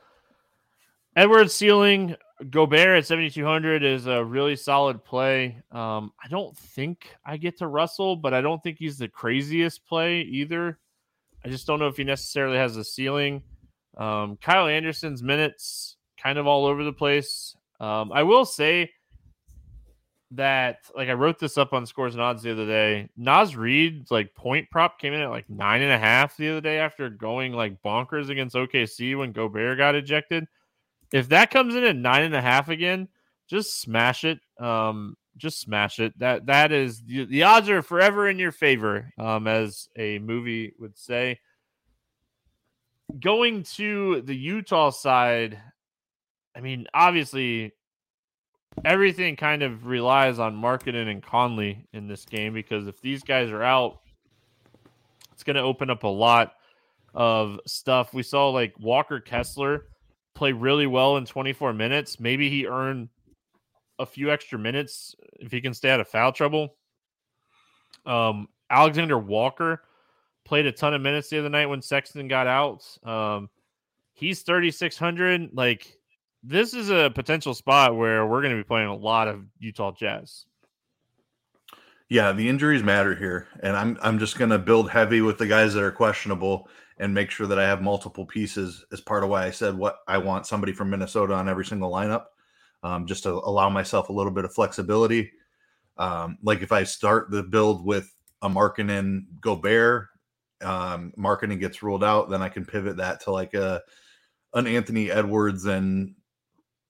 Edwards 1.14 1.54
ceiling 1.54 2.16
Gobert 2.50 2.98
at 2.98 3.07
7,200 3.07 3.82
is 3.82 4.07
a 4.07 4.22
really 4.22 4.57
solid 4.57 5.02
play. 5.02 5.62
Um, 5.72 6.12
I 6.22 6.28
don't 6.28 6.57
think 6.57 7.09
I 7.24 7.38
get 7.38 7.59
to 7.59 7.66
Russell, 7.66 8.16
but 8.16 8.34
I 8.34 8.42
don't 8.42 8.62
think 8.62 8.76
he's 8.78 8.98
the 8.98 9.09
craziest 9.09 9.86
play 9.86 10.20
either. 10.20 10.78
I 11.44 11.48
just 11.48 11.66
don't 11.66 11.78
know 11.78 11.88
if 11.88 11.96
he 11.96 12.04
necessarily 12.04 12.59
has 12.59 12.76
a 12.76 12.84
ceiling. 12.84 13.42
Um, 13.96 14.36
Kyle 14.36 14.66
Anderson's 14.66 15.22
minutes 15.22 15.96
kind 16.18 16.38
of 16.38 16.46
all 16.46 16.66
over 16.66 16.84
the 16.84 16.92
place. 16.92 17.57
Um, 17.80 18.12
I 18.12 18.22
will 18.22 18.44
say 18.44 18.90
that, 20.33 20.79
like, 20.95 21.09
I 21.09 21.12
wrote 21.12 21.39
this 21.39 21.57
up 21.57 21.72
on 21.72 21.87
Scores 21.87 22.14
and 22.14 22.22
Odds 22.22 22.43
the 22.43 22.53
other 22.53 22.66
day. 22.66 23.09
Naz 23.16 23.57
Reid's 23.57 24.11
like 24.11 24.35
point 24.35 24.70
prop 24.70 24.99
came 24.99 25.12
in 25.12 25.20
at 25.20 25.31
like 25.31 25.49
nine 25.49 25.83
and 25.83 25.93
a 25.93 25.99
half 25.99 26.37
the 26.37 26.51
other 26.51 26.61
day 26.61 26.79
after 26.79 27.09
going 27.09 27.53
like 27.53 27.83
bonkers 27.83 28.29
against 28.29 28.57
OKC 28.57 29.16
when 29.16 29.33
Gobert 29.33 29.79
got 29.79 29.95
ejected. 29.95 30.47
If 31.12 31.29
that 31.29 31.51
comes 31.51 31.74
in 31.74 31.85
at 31.85 31.97
nine 31.97 32.24
and 32.24 32.35
a 32.35 32.43
half 32.43 32.68
again, 32.68 33.09
just 33.47 33.81
smash 33.81 34.24
it. 34.24 34.41
Um, 34.59 35.16
just 35.37 35.61
smash 35.61 36.01
it. 36.01 36.18
That 36.18 36.47
that 36.47 36.72
is 36.72 37.03
the, 37.03 37.24
the 37.27 37.43
odds 37.45 37.68
are 37.68 37.83
forever 37.83 38.29
in 38.29 38.39
your 38.39 38.53
favor, 38.53 39.12
um, 39.18 39.47
as 39.47 39.89
a 39.97 40.18
movie 40.18 40.72
would 40.79 40.99
say. 40.99 41.41
Going 43.20 43.62
to 43.74 44.22
the 44.22 44.35
Utah 44.35 44.91
side, 44.91 45.61
I 46.57 46.61
mean, 46.61 46.87
obviously, 46.93 47.72
everything 48.85 49.37
kind 49.37 49.62
of 49.62 49.87
relies 49.87 50.39
on 50.39 50.57
Markkanen 50.57 51.11
and 51.11 51.22
Conley 51.22 51.87
in 51.93 52.07
this 52.07 52.24
game 52.24 52.53
because 52.53 52.87
if 52.87 53.01
these 53.01 53.22
guys 53.22 53.51
are 53.51 53.62
out, 53.62 54.01
it's 55.33 55.43
going 55.43 55.57
to 55.57 55.62
open 55.62 55.91
up 55.91 56.03
a 56.03 56.09
lot 56.09 56.53
of 57.14 57.59
stuff. 57.66 58.14
We 58.14 58.22
saw 58.22 58.51
like 58.51 58.74
Walker 58.79 59.20
Kessler 59.20 59.87
play 60.35 60.53
really 60.53 60.87
well 60.87 61.16
in 61.16 61.24
24 61.24 61.72
minutes. 61.72 62.20
Maybe 62.20 62.49
he 62.51 62.66
earned 62.66 63.09
a 63.99 64.07
few 64.07 64.31
extra 64.31 64.59
minutes 64.59 65.14
if 65.41 65.51
he 65.51 65.61
can 65.61 65.74
stay 65.74 65.91
out 65.91 66.01
of 66.01 66.09
foul 66.09 66.33
trouble. 66.33 66.77
Um, 68.05 68.49
Alexander 68.70 69.18
Walker 69.18 69.83
played 70.45 70.66
a 70.66 70.72
ton 70.72 70.95
of 70.95 71.01
minutes 71.01 71.29
the 71.29 71.39
other 71.39 71.49
night 71.49 71.66
when 71.66 71.83
Sexton 71.83 72.29
got 72.29 72.47
out. 72.47 72.85
Um, 73.03 73.49
he's 74.12 74.43
3,600. 74.43 75.51
Like, 75.53 75.99
this 76.43 76.74
is 76.74 76.91
a 76.91 77.11
potential 77.14 77.55
spot 77.55 77.97
where 77.97 78.26
we're 78.26 78.43
going 78.43 78.57
to 78.57 78.62
be 78.62 78.66
playing 78.66 78.89
a 78.89 78.95
lot 78.97 79.28
of 79.28 79.45
Utah 79.59 79.93
Jazz. 79.93 80.47
Yeah, 82.09 82.32
the 82.32 82.49
injuries 82.49 82.84
matter 82.84 83.16
here, 83.16 83.49
and 83.61 83.76
I'm 83.76 83.99
I'm 84.01 84.18
just 84.20 84.39
going 84.39 84.51
to 84.51 84.59
build 84.59 84.91
heavy 84.91 85.22
with 85.22 85.39
the 85.39 85.47
guys 85.47 85.74
that 85.74 85.82
are 85.82 85.91
questionable 85.91 86.68
and 86.99 87.12
make 87.12 87.30
sure 87.30 87.49
that 87.49 87.59
I 87.59 87.64
have 87.64 87.82
multiple 87.82 88.24
pieces 88.24 88.84
as 88.93 89.01
part 89.01 89.24
of 89.24 89.28
why 89.28 89.45
I 89.45 89.51
said 89.51 89.76
what 89.76 89.99
I 90.07 90.18
want 90.18 90.47
somebody 90.47 90.72
from 90.72 90.91
Minnesota 90.91 91.34
on 91.34 91.49
every 91.49 91.64
single 91.64 91.91
lineup, 91.91 92.26
um, 92.84 93.07
just 93.07 93.24
to 93.24 93.30
allow 93.30 93.68
myself 93.68 94.09
a 94.09 94.12
little 94.12 94.32
bit 94.32 94.45
of 94.45 94.55
flexibility. 94.55 95.32
Um, 95.99 96.39
like 96.43 96.62
if 96.62 96.70
I 96.70 96.84
start 96.84 97.30
the 97.30 97.43
build 97.43 97.84
with 97.84 98.09
a 98.41 98.49
Markkanen 98.49 99.22
Gobert, 99.41 100.07
um, 100.62 101.12
Markkanen 101.18 101.59
gets 101.59 101.82
ruled 101.82 102.05
out, 102.05 102.30
then 102.30 102.41
I 102.41 102.49
can 102.49 102.64
pivot 102.64 102.99
that 102.99 103.20
to 103.22 103.32
like 103.32 103.55
a 103.55 103.82
an 104.55 104.66
Anthony 104.66 105.11
Edwards 105.11 105.66
and 105.66 106.14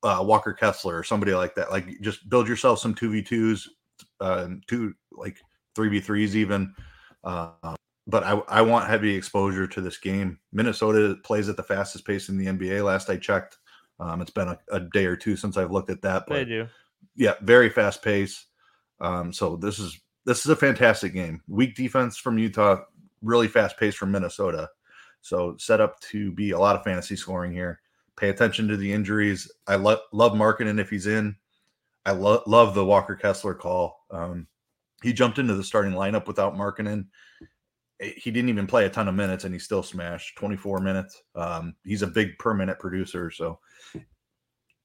uh, 0.03 0.22
Walker 0.24 0.53
Kessler 0.53 0.97
or 0.97 1.03
somebody 1.03 1.34
like 1.34 1.55
that. 1.55 1.70
Like 1.70 2.01
just 2.01 2.28
build 2.28 2.49
yourself 2.49 2.78
some 2.78 2.94
two 2.94 3.11
v 3.11 3.22
twos, 3.22 3.68
uh, 4.20 4.49
two 4.66 4.94
like 5.12 5.38
three 5.74 5.88
v 5.88 6.01
threes 6.01 6.36
even. 6.36 6.74
Uh, 7.24 7.76
but 8.07 8.22
I, 8.22 8.32
I 8.49 8.62
want 8.62 8.88
heavy 8.88 9.14
exposure 9.14 9.66
to 9.66 9.80
this 9.80 9.99
game. 9.99 10.38
Minnesota 10.53 11.16
plays 11.24 11.49
at 11.49 11.57
the 11.57 11.62
fastest 11.62 12.07
pace 12.07 12.28
in 12.28 12.38
the 12.38 12.47
NBA. 12.47 12.84
Last 12.84 13.11
I 13.11 13.16
checked, 13.16 13.59
um, 13.99 14.20
it's 14.20 14.30
been 14.30 14.49
a, 14.49 14.59
a, 14.70 14.80
day 14.80 15.07
or 15.07 15.16
two 15.16 15.36
since 15.36 15.57
I've 15.57 15.72
looked 15.72 15.90
at 15.90 16.03
that. 16.03 16.24
But 16.28 16.34
they 16.34 16.44
do. 16.44 16.68
Yeah, 17.16 17.34
very 17.40 17.68
fast 17.68 18.03
pace. 18.03 18.47
Um, 19.01 19.32
so 19.32 19.57
this 19.57 19.78
is 19.78 19.99
this 20.24 20.40
is 20.40 20.51
a 20.51 20.57
fantastic 20.57 21.14
game. 21.14 21.42
Weak 21.49 21.74
defense 21.74 22.16
from 22.16 22.38
Utah, 22.38 22.82
really 23.22 23.49
fast 23.49 23.76
pace 23.76 23.94
from 23.94 24.12
Minnesota. 24.12 24.68
So 25.20 25.57
set 25.59 25.80
up 25.80 25.99
to 26.01 26.30
be 26.32 26.53
a 26.53 26.59
lot 26.59 26.76
of 26.76 26.84
fantasy 26.84 27.16
scoring 27.16 27.53
here. 27.53 27.80
Pay 28.16 28.30
attention 28.30 28.68
to 28.68 28.76
the 28.76 28.92
injuries. 28.92 29.50
I 29.66 29.76
lo- 29.76 30.00
love 30.12 30.32
Markkanen 30.32 30.80
if 30.80 30.90
he's 30.90 31.06
in. 31.06 31.36
I 32.04 32.12
lo- 32.12 32.42
love 32.46 32.74
the 32.74 32.84
Walker 32.84 33.14
Kessler 33.14 33.54
call. 33.54 34.04
Um, 34.10 34.46
he 35.02 35.12
jumped 35.12 35.38
into 35.38 35.54
the 35.54 35.64
starting 35.64 35.92
lineup 35.92 36.26
without 36.26 36.54
Markkanen 36.54 37.06
he 37.98 38.30
didn't 38.30 38.50
even 38.50 38.66
play 38.66 38.84
a 38.84 38.90
ton 38.90 39.08
of 39.08 39.14
minutes 39.14 39.44
and 39.44 39.54
he 39.54 39.58
still 39.58 39.82
smashed 39.82 40.36
24 40.36 40.80
minutes. 40.80 41.22
Um, 41.34 41.74
he's 41.84 42.02
a 42.02 42.06
big 42.06 42.38
per 42.38 42.52
minute 42.52 42.78
producer. 42.78 43.30
So 43.30 43.58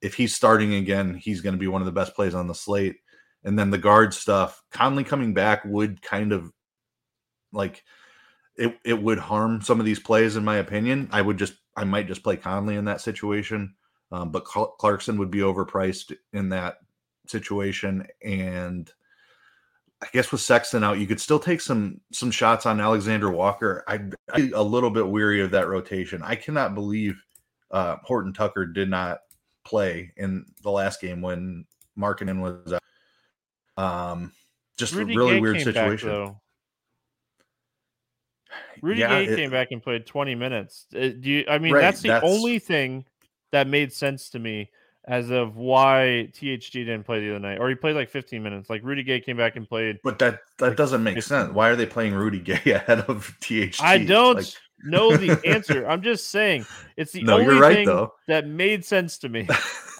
if 0.01 0.13
he's 0.13 0.35
starting 0.35 0.75
again, 0.75 1.15
he's 1.15 1.41
going 1.41 1.53
to 1.53 1.59
be 1.59 1.67
one 1.67 1.81
of 1.81 1.85
the 1.85 1.91
best 1.91 2.15
plays 2.15 2.33
on 2.33 2.47
the 2.47 2.55
slate. 2.55 2.97
And 3.43 3.57
then 3.57 3.69
the 3.69 3.77
guard 3.77 4.13
stuff, 4.13 4.63
Conley 4.71 5.03
coming 5.03 5.33
back 5.33 5.65
would 5.65 6.01
kind 6.01 6.31
of 6.31 6.51
like 7.51 7.83
it. 8.55 8.77
It 8.85 9.01
would 9.01 9.17
harm 9.17 9.61
some 9.61 9.79
of 9.79 9.85
these 9.85 9.99
plays, 9.99 10.35
in 10.35 10.45
my 10.45 10.57
opinion. 10.57 11.09
I 11.11 11.21
would 11.21 11.37
just, 11.37 11.53
I 11.81 11.83
might 11.83 12.07
just 12.07 12.21
play 12.21 12.37
Conley 12.37 12.75
in 12.75 12.85
that 12.85 13.01
situation, 13.01 13.73
um, 14.11 14.31
but 14.31 14.45
Clarkson 14.45 15.17
would 15.17 15.31
be 15.31 15.39
overpriced 15.39 16.15
in 16.31 16.49
that 16.49 16.77
situation, 17.25 18.05
and 18.23 18.91
I 19.99 20.07
guess 20.13 20.31
with 20.31 20.41
Sexton 20.41 20.83
out, 20.83 20.99
you 20.99 21.07
could 21.07 21.19
still 21.19 21.39
take 21.39 21.59
some 21.59 21.99
some 22.13 22.29
shots 22.29 22.67
on 22.67 22.79
Alexander 22.79 23.31
Walker. 23.31 23.83
I, 23.87 23.99
a 24.53 24.61
little 24.61 24.91
bit 24.91 25.07
weary 25.07 25.41
of 25.41 25.49
that 25.51 25.67
rotation. 25.67 26.21
I 26.21 26.35
cannot 26.35 26.75
believe 26.75 27.19
uh, 27.71 27.95
Horton 28.03 28.33
Tucker 28.33 28.67
did 28.67 28.89
not 28.89 29.21
play 29.63 30.13
in 30.17 30.45
the 30.61 30.69
last 30.69 31.01
game 31.01 31.21
when 31.21 31.65
Markkanen 31.97 32.41
was 32.41 32.73
out. 32.73 32.83
Um, 33.83 34.33
just 34.77 34.93
Rudy 34.93 35.15
a 35.15 35.17
really 35.17 35.33
Gay 35.33 35.39
weird 35.39 35.61
situation. 35.61 36.09
Back, 36.09 36.35
Rudy 38.81 39.01
yeah, 39.01 39.09
Gay 39.09 39.31
it, 39.31 39.35
came 39.35 39.51
back 39.51 39.71
and 39.71 39.81
played 39.81 40.05
20 40.05 40.35
minutes. 40.35 40.85
Uh, 40.93 41.09
do 41.19 41.29
you? 41.29 41.45
I 41.47 41.59
mean, 41.59 41.73
right, 41.73 41.81
that's 41.81 42.01
the 42.01 42.09
that's... 42.09 42.25
only 42.25 42.59
thing 42.59 43.05
that 43.51 43.67
made 43.67 43.93
sense 43.93 44.29
to 44.31 44.39
me 44.39 44.69
as 45.05 45.31
of 45.31 45.55
why 45.55 46.29
THT 46.33 46.71
didn't 46.73 47.03
play 47.03 47.19
the 47.21 47.31
other 47.31 47.39
night, 47.39 47.59
or 47.59 47.69
he 47.69 47.75
played 47.75 47.95
like 47.95 48.09
15 48.09 48.41
minutes. 48.41 48.69
Like 48.69 48.81
Rudy 48.83 49.03
Gay 49.03 49.19
came 49.19 49.37
back 49.37 49.55
and 49.55 49.67
played. 49.67 49.99
But 50.03 50.19
that 50.19 50.39
that 50.57 50.67
like 50.69 50.77
doesn't 50.77 51.03
make 51.03 51.15
15. 51.15 51.37
sense. 51.37 51.53
Why 51.53 51.69
are 51.69 51.75
they 51.75 51.85
playing 51.85 52.13
Rudy 52.13 52.39
Gay 52.39 52.61
ahead 52.71 52.99
of 53.01 53.35
THT? 53.41 53.81
I 53.81 53.97
don't 53.97 54.37
like... 54.37 54.45
know 54.83 55.15
the 55.15 55.39
answer. 55.45 55.87
I'm 55.87 56.01
just 56.01 56.29
saying 56.29 56.65
it's 56.97 57.11
the 57.11 57.23
no, 57.23 57.39
only 57.39 57.59
right, 57.59 57.75
thing 57.77 57.85
though. 57.87 58.13
that 58.27 58.47
made 58.47 58.85
sense 58.85 59.17
to 59.19 59.29
me. 59.29 59.47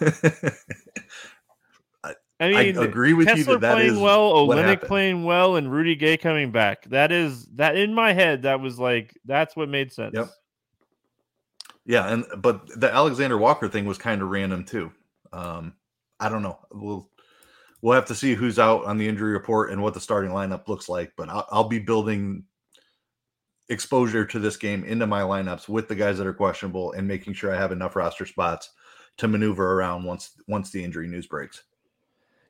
I 2.42 2.48
mean, 2.48 2.78
I 2.78 2.84
agree 2.84 3.12
with 3.12 3.28
Kessler 3.28 3.54
you 3.54 3.60
that 3.60 3.74
playing 3.74 4.00
well, 4.00 4.32
Olynyk 4.32 4.82
playing 4.82 5.24
well, 5.24 5.56
and 5.56 5.70
Rudy 5.70 5.94
Gay 5.94 6.16
coming 6.16 6.50
back. 6.50 6.84
That 6.90 7.12
is 7.12 7.46
that 7.54 7.76
in 7.76 7.94
my 7.94 8.12
head. 8.12 8.42
That 8.42 8.60
was 8.60 8.78
like 8.78 9.16
that's 9.24 9.54
what 9.54 9.68
made 9.68 9.92
sense. 9.92 10.14
Yep. 10.14 10.28
Yeah, 11.84 12.08
and 12.08 12.24
but 12.38 12.66
the 12.80 12.92
Alexander 12.92 13.38
Walker 13.38 13.68
thing 13.68 13.84
was 13.84 13.98
kind 13.98 14.22
of 14.22 14.28
random 14.28 14.64
too. 14.64 14.92
Um, 15.32 15.74
I 16.18 16.28
don't 16.28 16.42
know. 16.42 16.58
We'll 16.72 17.08
we'll 17.80 17.94
have 17.94 18.06
to 18.06 18.14
see 18.14 18.34
who's 18.34 18.58
out 18.58 18.84
on 18.84 18.98
the 18.98 19.08
injury 19.08 19.32
report 19.32 19.70
and 19.70 19.82
what 19.82 19.94
the 19.94 20.00
starting 20.00 20.30
lineup 20.30 20.68
looks 20.68 20.88
like. 20.88 21.12
But 21.16 21.28
I'll, 21.28 21.46
I'll 21.50 21.68
be 21.68 21.78
building 21.78 22.44
exposure 23.68 24.24
to 24.24 24.38
this 24.38 24.56
game 24.56 24.84
into 24.84 25.06
my 25.06 25.22
lineups 25.22 25.68
with 25.68 25.88
the 25.88 25.94
guys 25.94 26.18
that 26.18 26.26
are 26.26 26.34
questionable 26.34 26.92
and 26.92 27.06
making 27.06 27.34
sure 27.34 27.54
I 27.54 27.58
have 27.58 27.72
enough 27.72 27.96
roster 27.96 28.26
spots 28.26 28.70
to 29.18 29.28
maneuver 29.28 29.74
around 29.74 30.04
once 30.04 30.32
once 30.48 30.70
the 30.70 30.82
injury 30.82 31.08
news 31.08 31.26
breaks. 31.26 31.62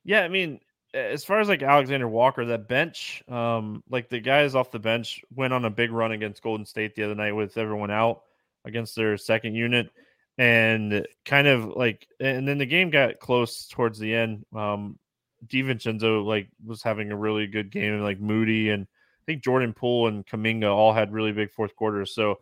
Yeah, 0.05 0.23
I 0.23 0.29
mean, 0.29 0.61
as 0.95 1.25
far 1.25 1.41
as 1.41 1.49
like 1.49 1.63
Alexander 1.63 2.09
Walker, 2.09 2.45
that 2.47 2.69
bench, 2.69 3.23
um, 3.29 3.83
like 3.89 4.09
the 4.09 4.21
guys 4.21 4.55
off 4.55 4.71
the 4.71 4.79
bench 4.79 5.25
went 5.35 5.53
on 5.53 5.65
a 5.65 5.71
big 5.71 5.93
run 5.93 6.13
against 6.13 6.43
Golden 6.43 6.67
State 6.67 6.95
the 6.95 7.05
other 7.05 7.15
night 7.15 7.33
with 7.33 7.57
everyone 7.57 7.91
out 7.91 8.23
against 8.65 8.95
their 8.95 9.17
second 9.17 9.55
unit 9.55 9.91
and 10.39 11.07
kind 11.25 11.47
of 11.47 11.67
like 11.67 12.09
and 12.21 12.49
then 12.49 12.59
the 12.59 12.67
game 12.67 12.91
got 12.91 13.21
close 13.21 13.67
towards 13.69 13.99
the 13.99 14.15
end 14.15 14.45
um 14.55 14.99
DiVincenzo 15.47 16.25
like 16.25 16.49
was 16.65 16.83
having 16.83 17.11
a 17.11 17.17
really 17.17 17.47
good 17.47 17.71
game 17.71 17.95
and 17.95 18.03
like 18.03 18.21
Moody 18.21 18.71
and 18.71 18.85
I 18.85 19.25
think 19.27 19.43
Jordan 19.43 19.75
Poole 19.75 20.09
and 20.09 20.27
Kuminga 20.27 20.73
all 20.73 20.93
had 20.93 21.13
really 21.13 21.33
big 21.33 21.51
fourth 21.51 21.77
quarters 21.77 22.15
so 22.15 22.39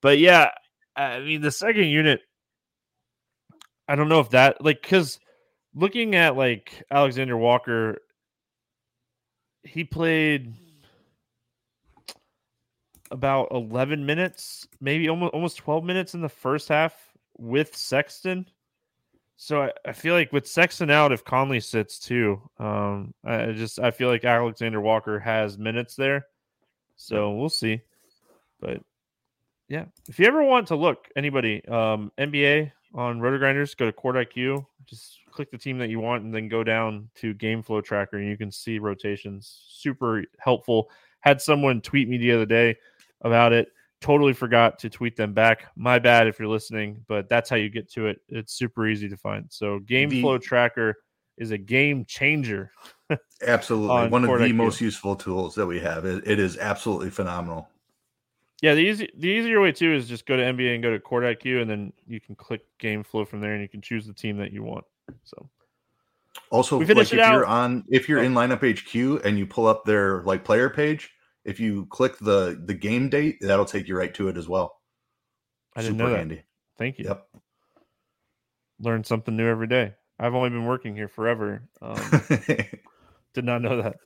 but 0.00 0.18
yeah 0.18 0.50
I 0.94 1.18
mean 1.18 1.40
the 1.40 1.50
second 1.50 1.86
unit 1.86 2.20
I 3.88 3.96
don't 3.96 4.08
know 4.08 4.20
if 4.20 4.30
that 4.30 4.64
like 4.64 4.82
cuz 4.82 5.18
looking 5.74 6.14
at 6.14 6.36
like 6.36 6.82
Alexander 6.90 7.36
Walker 7.36 7.98
he 9.68 9.84
played 9.84 10.54
about 13.10 13.48
11 13.50 14.04
minutes, 14.04 14.66
maybe 14.80 15.08
almost 15.08 15.34
almost 15.34 15.56
12 15.58 15.84
minutes 15.84 16.14
in 16.14 16.20
the 16.20 16.28
first 16.28 16.68
half 16.68 16.94
with 17.36 17.76
Sexton. 17.76 18.46
So 19.36 19.62
I, 19.62 19.72
I 19.86 19.92
feel 19.92 20.14
like 20.14 20.32
with 20.32 20.48
Sexton 20.48 20.90
out, 20.90 21.12
if 21.12 21.24
Conley 21.24 21.60
sits 21.60 21.98
too, 21.98 22.40
um, 22.58 23.14
I 23.24 23.52
just 23.52 23.78
I 23.78 23.90
feel 23.90 24.08
like 24.08 24.24
Alexander 24.24 24.80
Walker 24.80 25.18
has 25.20 25.58
minutes 25.58 25.94
there. 25.94 26.26
So 26.96 27.32
we'll 27.32 27.48
see. 27.48 27.80
But 28.60 28.82
yeah, 29.68 29.84
if 30.08 30.18
you 30.18 30.26
ever 30.26 30.42
want 30.42 30.68
to 30.68 30.76
look 30.76 31.08
anybody, 31.14 31.64
um, 31.68 32.10
NBA 32.18 32.72
on 32.94 33.20
RotoGrinders, 33.20 33.76
go 33.76 33.86
to 33.86 33.92
Court 33.92 34.16
IQ, 34.16 34.64
just 34.86 35.18
click 35.30 35.50
the 35.50 35.58
team 35.58 35.78
that 35.78 35.90
you 35.90 36.00
want, 36.00 36.24
and 36.24 36.34
then 36.34 36.48
go 36.48 36.64
down 36.64 37.08
to 37.16 37.34
Game 37.34 37.62
Flow 37.62 37.80
Tracker, 37.80 38.16
and 38.16 38.28
you 38.28 38.36
can 38.36 38.50
see 38.50 38.78
rotations. 38.78 39.66
Super 39.68 40.24
helpful. 40.38 40.90
Had 41.20 41.40
someone 41.40 41.80
tweet 41.80 42.08
me 42.08 42.16
the 42.18 42.32
other 42.32 42.46
day 42.46 42.76
about 43.22 43.52
it. 43.52 43.68
Totally 44.00 44.32
forgot 44.32 44.78
to 44.80 44.90
tweet 44.90 45.16
them 45.16 45.34
back. 45.34 45.66
My 45.74 45.98
bad 45.98 46.28
if 46.28 46.38
you're 46.38 46.48
listening, 46.48 47.04
but 47.08 47.28
that's 47.28 47.50
how 47.50 47.56
you 47.56 47.68
get 47.68 47.90
to 47.92 48.06
it. 48.06 48.20
It's 48.28 48.52
super 48.52 48.86
easy 48.86 49.08
to 49.08 49.16
find. 49.16 49.46
So 49.48 49.80
Game 49.80 50.08
the, 50.08 50.20
Flow 50.20 50.38
Tracker 50.38 50.96
is 51.36 51.50
a 51.50 51.58
game 51.58 52.04
changer. 52.04 52.70
absolutely. 53.46 53.96
On 53.96 54.10
One 54.10 54.24
of 54.24 54.40
the 54.40 54.52
most 54.52 54.80
useful 54.80 55.16
tools 55.16 55.54
that 55.56 55.66
we 55.66 55.80
have. 55.80 56.04
It, 56.04 56.26
it 56.26 56.38
is 56.38 56.58
absolutely 56.58 57.10
phenomenal. 57.10 57.68
Yeah, 58.60 58.74
the 58.74 58.80
easy 58.80 59.08
the 59.16 59.28
easier 59.28 59.60
way 59.60 59.70
too 59.70 59.94
is 59.94 60.08
just 60.08 60.26
go 60.26 60.36
to 60.36 60.42
NBA 60.42 60.74
and 60.74 60.82
go 60.82 60.90
to 60.90 60.98
Court 60.98 61.24
IQ, 61.24 61.62
and 61.62 61.70
then 61.70 61.92
you 62.06 62.20
can 62.20 62.34
click 62.34 62.62
Game 62.78 63.04
Flow 63.04 63.24
from 63.24 63.40
there, 63.40 63.52
and 63.52 63.62
you 63.62 63.68
can 63.68 63.80
choose 63.80 64.06
the 64.06 64.12
team 64.12 64.36
that 64.38 64.52
you 64.52 64.64
want. 64.64 64.84
So, 65.22 65.48
also, 66.50 66.78
like 66.78 66.90
if 66.90 67.12
out. 67.14 67.32
you're 67.32 67.46
on 67.46 67.84
if 67.88 68.08
you're 68.08 68.18
oh. 68.18 68.24
in 68.24 68.34
lineup 68.34 68.62
HQ 68.62 69.24
and 69.24 69.38
you 69.38 69.46
pull 69.46 69.66
up 69.66 69.84
their 69.84 70.22
like 70.24 70.44
player 70.44 70.68
page, 70.68 71.10
if 71.44 71.60
you 71.60 71.86
click 71.86 72.18
the 72.18 72.60
the 72.64 72.74
game 72.74 73.08
date, 73.08 73.38
that'll 73.40 73.64
take 73.64 73.86
you 73.86 73.96
right 73.96 74.12
to 74.14 74.28
it 74.28 74.36
as 74.36 74.48
well. 74.48 74.80
I 75.76 75.82
didn't 75.82 75.94
Super 75.94 76.04
know 76.04 76.10
that. 76.10 76.18
Handy. 76.18 76.42
Thank 76.78 76.98
you. 76.98 77.04
Yep. 77.06 77.26
Learn 78.80 79.04
something 79.04 79.36
new 79.36 79.46
every 79.46 79.68
day. 79.68 79.94
I've 80.18 80.34
only 80.34 80.50
been 80.50 80.66
working 80.66 80.96
here 80.96 81.08
forever. 81.08 81.62
Um, 81.80 81.96
did 83.34 83.44
not 83.44 83.62
know 83.62 83.82
that. 83.82 83.96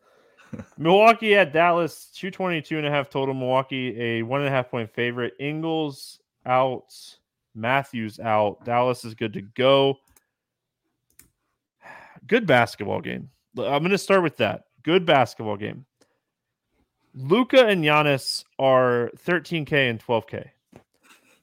Milwaukee 0.77 1.35
at 1.35 1.53
Dallas, 1.53 2.11
222 2.15 2.79
and 2.79 2.87
a 2.87 2.91
half 2.91 3.09
total. 3.09 3.35
Milwaukee, 3.35 3.99
a 4.01 4.23
one 4.23 4.41
and 4.41 4.49
a 4.49 4.51
half 4.51 4.71
point 4.71 4.91
favorite. 4.91 5.35
Ingles 5.39 6.21
out, 6.47 6.95
Matthews 7.55 8.21
out. 8.21 8.65
Dallas 8.65 9.05
is 9.05 9.15
good 9.15 9.33
to 9.35 9.43
go. 9.43 9.99
Good 12.27 12.47
basketball 12.47 13.01
game. 13.01 13.31
I'm 13.59 13.83
going 13.83 13.91
to 13.91 13.99
start 13.99 14.23
with 14.23 14.37
that. 14.39 14.65
Good 14.83 15.05
basketball 15.05 15.57
game. 15.57 15.85
Luka 17.15 17.67
and 17.67 17.85
Giannis 17.85 18.45
are 18.59 19.11
13K 19.27 19.91
and 19.91 20.05
12K. 20.05 20.49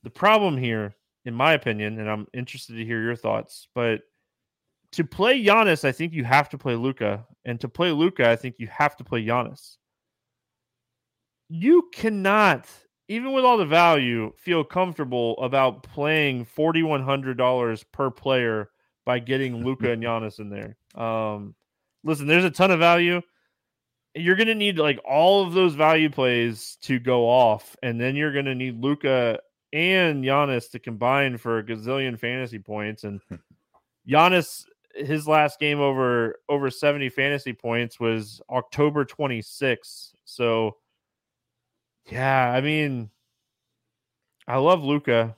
The 0.04 0.10
problem 0.10 0.58
here, 0.58 0.96
in 1.26 1.34
my 1.34 1.54
opinion, 1.54 2.00
and 2.00 2.10
I'm 2.10 2.28
interested 2.34 2.76
to 2.76 2.86
hear 2.86 3.04
your 3.04 3.16
thoughts, 3.16 3.68
but 3.76 4.02
to 4.94 5.04
play 5.04 5.44
Giannis, 5.44 5.86
I 5.86 5.92
think 5.92 6.14
you 6.14 6.24
have 6.24 6.50
to 6.50 6.58
play 6.58 6.76
Luka. 6.76 7.26
And 7.46 7.60
to 7.62 7.70
play 7.70 7.92
Luka, 7.92 8.30
I 8.30 8.36
think 8.36 8.56
you 8.58 8.68
have 8.68 8.96
to 8.98 9.04
play 9.04 9.26
Giannis. 9.26 9.78
You 11.50 11.90
cannot, 11.94 12.68
even 13.08 13.34
with 13.34 13.46
all 13.46 13.58
the 13.58 13.66
value, 13.66 14.34
feel 14.38 14.64
comfortable 14.64 15.38
about 15.42 15.84
playing 15.84 16.46
$4,100 16.46 17.86
per 17.92 18.12
player 18.12 18.70
by 19.06 19.20
getting 19.20 19.66
Luka 19.66 19.92
and 19.92 20.04
Giannis 20.04 20.40
in 20.40 20.50
there. 20.50 20.76
Um, 21.02 21.56
listen, 22.04 22.28
there's 22.28 22.44
a 22.44 22.52
ton 22.52 22.72
of 22.72 22.80
value 22.80 23.22
you're 24.16 24.36
going 24.36 24.48
to 24.48 24.56
need 24.56 24.78
like 24.78 25.00
all 25.06 25.46
of 25.46 25.54
those 25.54 25.76
value 25.76 26.10
plays 26.10 26.78
to 26.82 27.00
go 27.00 27.28
off, 27.28 27.76
and 27.84 28.00
then 28.00 28.16
you're 28.16 28.34
going 28.34 28.46
to 28.46 28.56
need 28.56 28.82
Luka 28.82 29.40
and 29.72 30.24
Giannis 30.24 30.72
to 30.72 30.80
combine 30.80 31.38
for 31.38 31.60
a 31.60 31.64
gazillion 31.64 32.18
fantasy 32.18 32.60
points. 32.60 33.04
And 33.04 33.22
Giannis, 34.10 34.66
his 34.96 35.28
last 35.28 35.60
game 35.60 35.80
over 35.80 36.36
over 36.50 36.70
70 36.70 37.10
fantasy 37.10 37.54
points 37.54 38.00
was 38.00 38.42
October 38.50 39.06
26th. 39.06 40.14
So, 40.26 40.78
yeah, 42.12 42.52
I 42.52 42.62
mean, 42.62 43.10
I 44.48 44.58
love 44.58 44.84
Luka. 44.84 45.36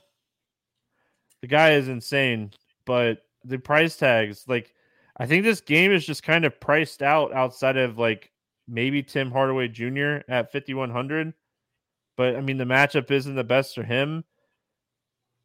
The 1.41 1.47
guy 1.47 1.72
is 1.74 1.88
insane, 1.88 2.52
but 2.86 3.24
the 3.43 3.58
price 3.58 3.97
tags, 3.97 4.45
like, 4.47 4.74
I 5.18 5.26
think 5.26 5.43
this 5.43 5.62
game 5.62 5.91
is 5.91 6.06
just 6.06 6.24
kind 6.24 6.45
of 6.45 6.60
priced 6.60 7.02
out 7.02 7.34
outside 7.34 7.78
of 7.78 7.97
like 7.97 8.32
maybe 8.68 9.04
Tim 9.04 9.32
Hardaway 9.32 9.68
Jr. 9.68 10.20
at 10.30 10.52
5,100. 10.52 11.34
But 12.18 12.36
I 12.36 12.41
mean, 12.41 12.58
the 12.58 12.66
matchup 12.66 13.12
isn't 13.12 13.36
the 13.36 13.43
best 13.43 13.76
for 13.76 13.84
him. 13.84 14.24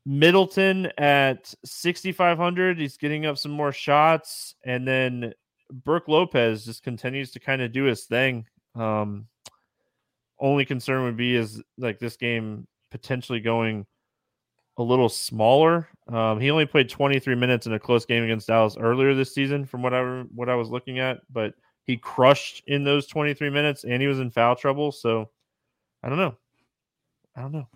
Middleton 0.06 0.86
at 0.98 1.52
6,500. 1.64 2.78
He's 2.78 2.96
getting 2.96 3.26
up 3.26 3.36
some 3.36 3.50
more 3.50 3.72
shots. 3.72 4.54
And 4.64 4.86
then 4.86 5.34
Brook 5.70 6.04
Lopez 6.06 6.64
just 6.64 6.84
continues 6.84 7.32
to 7.32 7.40
kind 7.40 7.60
of 7.60 7.72
do 7.72 7.82
his 7.84 8.04
thing. 8.04 8.46
Um, 8.76 9.26
only 10.38 10.64
concern 10.64 11.02
would 11.02 11.16
be 11.16 11.34
is 11.34 11.60
like 11.76 11.98
this 11.98 12.16
game 12.16 12.68
potentially 12.92 13.40
going 13.40 13.84
a 14.78 14.82
little 14.82 15.08
smaller. 15.08 15.88
Um, 16.06 16.38
he 16.38 16.50
only 16.50 16.66
played 16.66 16.88
23 16.88 17.34
minutes 17.34 17.66
in 17.66 17.72
a 17.72 17.78
close 17.80 18.04
game 18.04 18.22
against 18.22 18.46
Dallas 18.46 18.76
earlier 18.78 19.14
this 19.14 19.34
season, 19.34 19.64
from 19.64 19.82
what 19.82 19.94
I 19.94 20.22
what 20.34 20.48
I 20.48 20.54
was 20.54 20.68
looking 20.68 20.98
at. 20.98 21.18
But 21.32 21.54
he 21.84 21.96
crushed 21.96 22.62
in 22.66 22.84
those 22.84 23.06
23 23.06 23.50
minutes, 23.50 23.84
and 23.84 24.00
he 24.00 24.06
was 24.06 24.20
in 24.20 24.30
foul 24.30 24.54
trouble. 24.54 24.92
So 24.92 25.30
I 26.02 26.08
don't 26.08 26.18
know. 26.18 26.36
I 27.34 27.40
don't 27.40 27.52
know. 27.52 27.68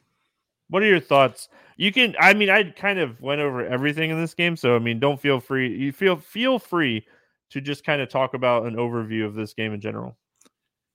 What 0.71 0.83
are 0.83 0.87
your 0.87 1.01
thoughts? 1.01 1.49
You 1.77 1.93
can. 1.93 2.15
I 2.19 2.35
mean, 2.35 2.51
I 2.51 2.65
kind 2.71 2.99
of 2.99 3.21
went 3.21 3.41
over 3.41 3.67
everything 3.67 4.11
in 4.11 4.21
this 4.21 4.35
game, 4.35 4.57
so 4.57 4.75
I 4.75 4.79
mean, 4.79 5.01
don't 5.01 5.21
feel 5.21 5.41
free. 5.41 5.77
You 5.77 5.93
feel 5.93 6.17
feel 6.17 6.59
free 6.59 7.07
to 7.51 7.61
just 7.61 7.85
kind 7.85 8.01
of 8.01 8.09
talk 8.09 8.35
about 8.35 8.67
an 8.67 8.77
overview 8.77 9.27
of 9.27 9.35
this 9.35 9.53
game 9.53 9.75
in 9.75 9.81
general. 9.81 10.17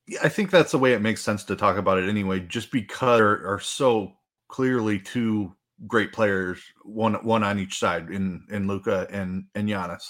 Yeah, 0.08 0.20
I 0.24 0.30
think 0.30 0.52
that's 0.52 0.72
the 0.72 0.80
way 0.80 0.94
it 0.94 1.02
makes 1.02 1.22
sense 1.22 1.44
to 1.46 1.56
talk 1.56 1.78
about 1.78 1.98
it 1.98 2.10
anyway, 2.10 2.40
just 2.40 2.72
because 2.72 3.20
are, 3.20 3.56
are 3.56 3.60
so 3.60 4.14
clearly 4.48 5.00
two 5.00 5.54
great 5.88 6.14
players, 6.14 6.62
one 6.84 7.16
one 7.16 7.44
on 7.44 7.60
each 7.60 7.80
side 7.80 8.10
in 8.10 8.46
in 8.50 8.68
Luka 8.68 9.08
and 9.12 9.46
and 9.56 9.68
Giannis. 9.68 10.04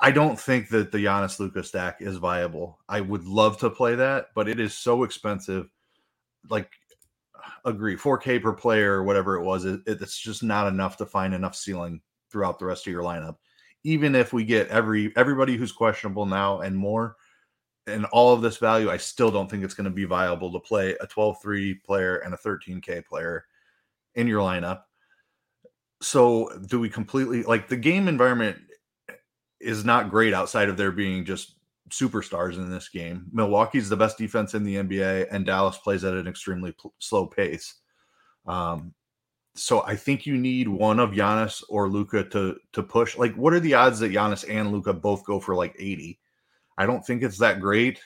I 0.00 0.10
don't 0.10 0.38
think 0.38 0.68
that 0.68 0.92
the 0.92 0.98
Giannis 0.98 1.40
Luka 1.40 1.64
stack 1.64 2.02
is 2.02 2.16
viable. 2.18 2.78
I 2.88 3.00
would 3.00 3.24
love 3.24 3.58
to 3.58 3.70
play 3.70 3.94
that, 3.94 4.26
but 4.34 4.48
it 4.48 4.60
is 4.60 4.74
so 4.74 5.04
expensive. 5.04 5.68
Like, 6.50 6.70
agree, 7.64 7.96
4K 7.96 8.42
per 8.42 8.52
player 8.52 8.94
or 8.94 9.04
whatever 9.04 9.36
it 9.36 9.44
was. 9.44 9.64
It, 9.64 9.80
it's 9.86 10.18
just 10.18 10.42
not 10.42 10.68
enough 10.68 10.96
to 10.98 11.06
find 11.06 11.34
enough 11.34 11.56
ceiling 11.56 12.00
throughout 12.30 12.58
the 12.58 12.64
rest 12.64 12.86
of 12.86 12.92
your 12.92 13.02
lineup. 13.02 13.36
Even 13.84 14.14
if 14.14 14.32
we 14.32 14.44
get 14.44 14.68
every 14.68 15.12
everybody 15.16 15.56
who's 15.56 15.72
questionable 15.72 16.26
now 16.26 16.60
and 16.60 16.76
more, 16.76 17.16
and 17.86 18.04
all 18.06 18.32
of 18.32 18.42
this 18.42 18.56
value, 18.56 18.90
I 18.90 18.96
still 18.96 19.30
don't 19.30 19.48
think 19.48 19.64
it's 19.64 19.74
going 19.74 19.84
to 19.84 19.90
be 19.90 20.04
viable 20.04 20.52
to 20.52 20.60
play 20.60 20.96
a 21.00 21.06
12-3 21.06 21.82
player 21.84 22.16
and 22.16 22.34
a 22.34 22.36
13K 22.36 23.04
player 23.04 23.44
in 24.16 24.26
your 24.26 24.40
lineup. 24.40 24.82
So, 26.02 26.50
do 26.66 26.80
we 26.80 26.88
completely 26.88 27.44
like 27.44 27.68
the 27.68 27.76
game 27.76 28.08
environment 28.08 28.58
is 29.60 29.84
not 29.84 30.10
great 30.10 30.34
outside 30.34 30.68
of 30.68 30.76
there 30.76 30.92
being 30.92 31.24
just 31.24 31.55
superstars 31.90 32.54
in 32.56 32.70
this 32.70 32.88
game. 32.88 33.26
Milwaukee's 33.32 33.88
the 33.88 33.96
best 33.96 34.18
defense 34.18 34.54
in 34.54 34.64
the 34.64 34.76
NBA, 34.76 35.28
and 35.30 35.46
Dallas 35.46 35.78
plays 35.78 36.04
at 36.04 36.14
an 36.14 36.26
extremely 36.26 36.72
pl- 36.72 36.94
slow 36.98 37.26
pace. 37.26 37.74
Um, 38.46 38.94
so 39.54 39.82
I 39.82 39.96
think 39.96 40.26
you 40.26 40.36
need 40.36 40.68
one 40.68 41.00
of 41.00 41.10
Giannis 41.12 41.62
or 41.68 41.88
Luka 41.88 42.24
to 42.24 42.56
to 42.72 42.82
push. 42.82 43.16
Like, 43.16 43.34
what 43.34 43.54
are 43.54 43.60
the 43.60 43.74
odds 43.74 43.98
that 44.00 44.12
Giannis 44.12 44.44
and 44.48 44.72
Luka 44.72 44.92
both 44.92 45.24
go 45.24 45.40
for 45.40 45.54
like 45.54 45.74
80? 45.78 46.18
I 46.78 46.86
don't 46.86 47.04
think 47.04 47.22
it's 47.22 47.38
that 47.38 47.60
great. 47.60 48.00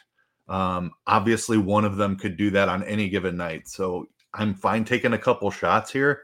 Um, 0.48 0.92
obviously, 1.06 1.58
one 1.58 1.84
of 1.84 1.96
them 1.96 2.16
could 2.16 2.36
do 2.36 2.50
that 2.50 2.68
on 2.68 2.82
any 2.84 3.08
given 3.08 3.36
night. 3.36 3.68
So 3.68 4.08
I'm 4.34 4.54
fine 4.54 4.84
taking 4.84 5.12
a 5.12 5.18
couple 5.18 5.50
shots 5.50 5.90
here. 5.90 6.22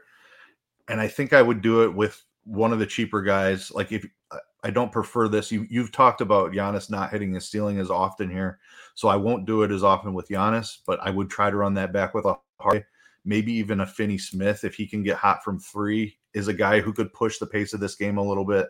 And 0.87 1.01
I 1.01 1.07
think 1.07 1.33
I 1.33 1.41
would 1.41 1.61
do 1.61 1.83
it 1.83 1.93
with 1.93 2.23
one 2.45 2.71
of 2.71 2.79
the 2.79 2.85
cheaper 2.85 3.21
guys. 3.21 3.71
Like 3.71 3.91
if 3.91 4.05
I 4.67 4.69
don't 4.69 4.91
prefer 4.91 5.29
this, 5.29 5.49
you 5.49 5.65
you've 5.69 5.93
talked 5.93 6.19
about 6.19 6.51
Giannis 6.51 6.89
not 6.89 7.09
hitting 7.09 7.33
his 7.33 7.49
ceiling 7.49 7.79
as 7.79 7.89
often 7.89 8.29
here, 8.29 8.59
so 8.95 9.07
I 9.07 9.15
won't 9.15 9.45
do 9.45 9.63
it 9.63 9.71
as 9.71 9.81
often 9.81 10.13
with 10.13 10.27
Giannis. 10.27 10.79
But 10.85 10.99
I 11.01 11.09
would 11.09 11.29
try 11.29 11.49
to 11.49 11.55
run 11.55 11.73
that 11.75 11.93
back 11.93 12.13
with 12.13 12.25
a 12.25 12.35
hard, 12.59 12.83
maybe 13.23 13.53
even 13.53 13.79
a 13.79 13.85
Finney 13.85 14.17
Smith 14.17 14.65
if 14.65 14.75
he 14.75 14.85
can 14.85 15.03
get 15.03 15.15
hot 15.15 15.41
from 15.41 15.57
three. 15.57 16.17
Is 16.33 16.49
a 16.49 16.53
guy 16.53 16.81
who 16.81 16.91
could 16.91 17.13
push 17.13 17.37
the 17.37 17.47
pace 17.47 17.71
of 17.71 17.79
this 17.79 17.95
game 17.95 18.17
a 18.17 18.21
little 18.21 18.43
bit. 18.43 18.67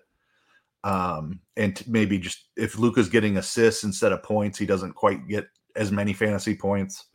Um, 0.83 1.39
and 1.55 1.83
maybe 1.87 2.19
just 2.19 2.45
if 2.55 2.77
Luka's 2.77 3.09
getting 3.09 3.37
assists 3.37 3.83
instead 3.83 4.11
of 4.11 4.21
points, 4.21 4.59
he 4.59 4.67
doesn't 4.67 4.93
quite 4.93 5.27
get 5.27 5.47
as 5.75 5.91
many 5.91 6.13
fantasy 6.13 6.53
points. 6.53 7.05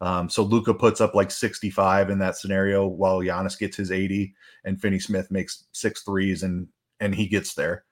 Um, 0.00 0.30
so 0.30 0.42
Luka 0.42 0.72
puts 0.72 1.02
up 1.02 1.14
like 1.14 1.30
65 1.30 2.08
in 2.08 2.18
that 2.20 2.38
scenario 2.38 2.86
while 2.86 3.20
Giannis 3.20 3.58
gets 3.58 3.76
his 3.76 3.92
80 3.92 4.34
and 4.64 4.80
Finney 4.80 4.98
Smith 4.98 5.30
makes 5.30 5.66
six 5.72 6.04
threes 6.04 6.42
and 6.42 6.68
and 7.00 7.14
he 7.14 7.26
gets 7.26 7.52
there. 7.52 7.84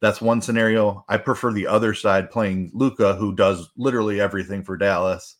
That's 0.00 0.20
one 0.20 0.42
scenario. 0.42 1.04
I 1.08 1.16
prefer 1.16 1.52
the 1.52 1.66
other 1.66 1.94
side 1.94 2.30
playing 2.30 2.70
Luka, 2.74 3.14
who 3.14 3.34
does 3.34 3.70
literally 3.76 4.20
everything 4.20 4.62
for 4.62 4.76
Dallas. 4.76 5.36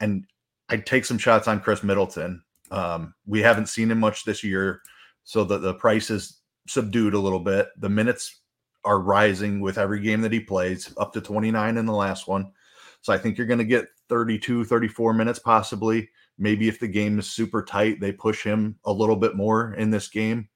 And 0.00 0.26
I'd 0.68 0.86
take 0.86 1.04
some 1.04 1.18
shots 1.18 1.48
on 1.48 1.60
Khris 1.60 1.82
Middleton. 1.82 2.42
Um, 2.70 3.14
we 3.26 3.40
haven't 3.40 3.68
seen 3.68 3.90
him 3.90 4.00
much 4.00 4.24
this 4.24 4.42
year, 4.44 4.82
so 5.24 5.44
the, 5.44 5.58
the 5.58 5.74
price 5.74 6.10
is 6.10 6.40
subdued 6.66 7.14
a 7.14 7.18
little 7.18 7.40
bit. 7.40 7.68
The 7.78 7.88
minutes 7.88 8.40
are 8.84 9.00
rising 9.00 9.60
with 9.60 9.78
every 9.78 10.00
game 10.00 10.20
that 10.22 10.32
he 10.32 10.40
plays, 10.40 10.92
up 10.98 11.12
to 11.12 11.20
29 11.20 11.76
in 11.76 11.86
the 11.86 11.92
last 11.92 12.28
one. 12.28 12.52
So 13.00 13.12
I 13.12 13.18
think 13.18 13.38
you're 13.38 13.46
going 13.46 13.58
to 13.58 13.64
get 13.64 13.86
32, 14.08 14.64
34 14.64 15.12
minutes 15.12 15.38
possibly. 15.38 16.08
Maybe 16.38 16.68
if 16.68 16.78
the 16.80 16.88
game 16.88 17.18
is 17.18 17.30
super 17.30 17.62
tight, 17.62 18.00
they 18.00 18.12
push 18.12 18.42
him 18.42 18.78
a 18.84 18.92
little 18.92 19.16
bit 19.16 19.36
more 19.36 19.74
in 19.74 19.90
this 19.90 20.08
game. 20.08 20.48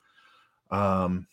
Um, 0.71 1.27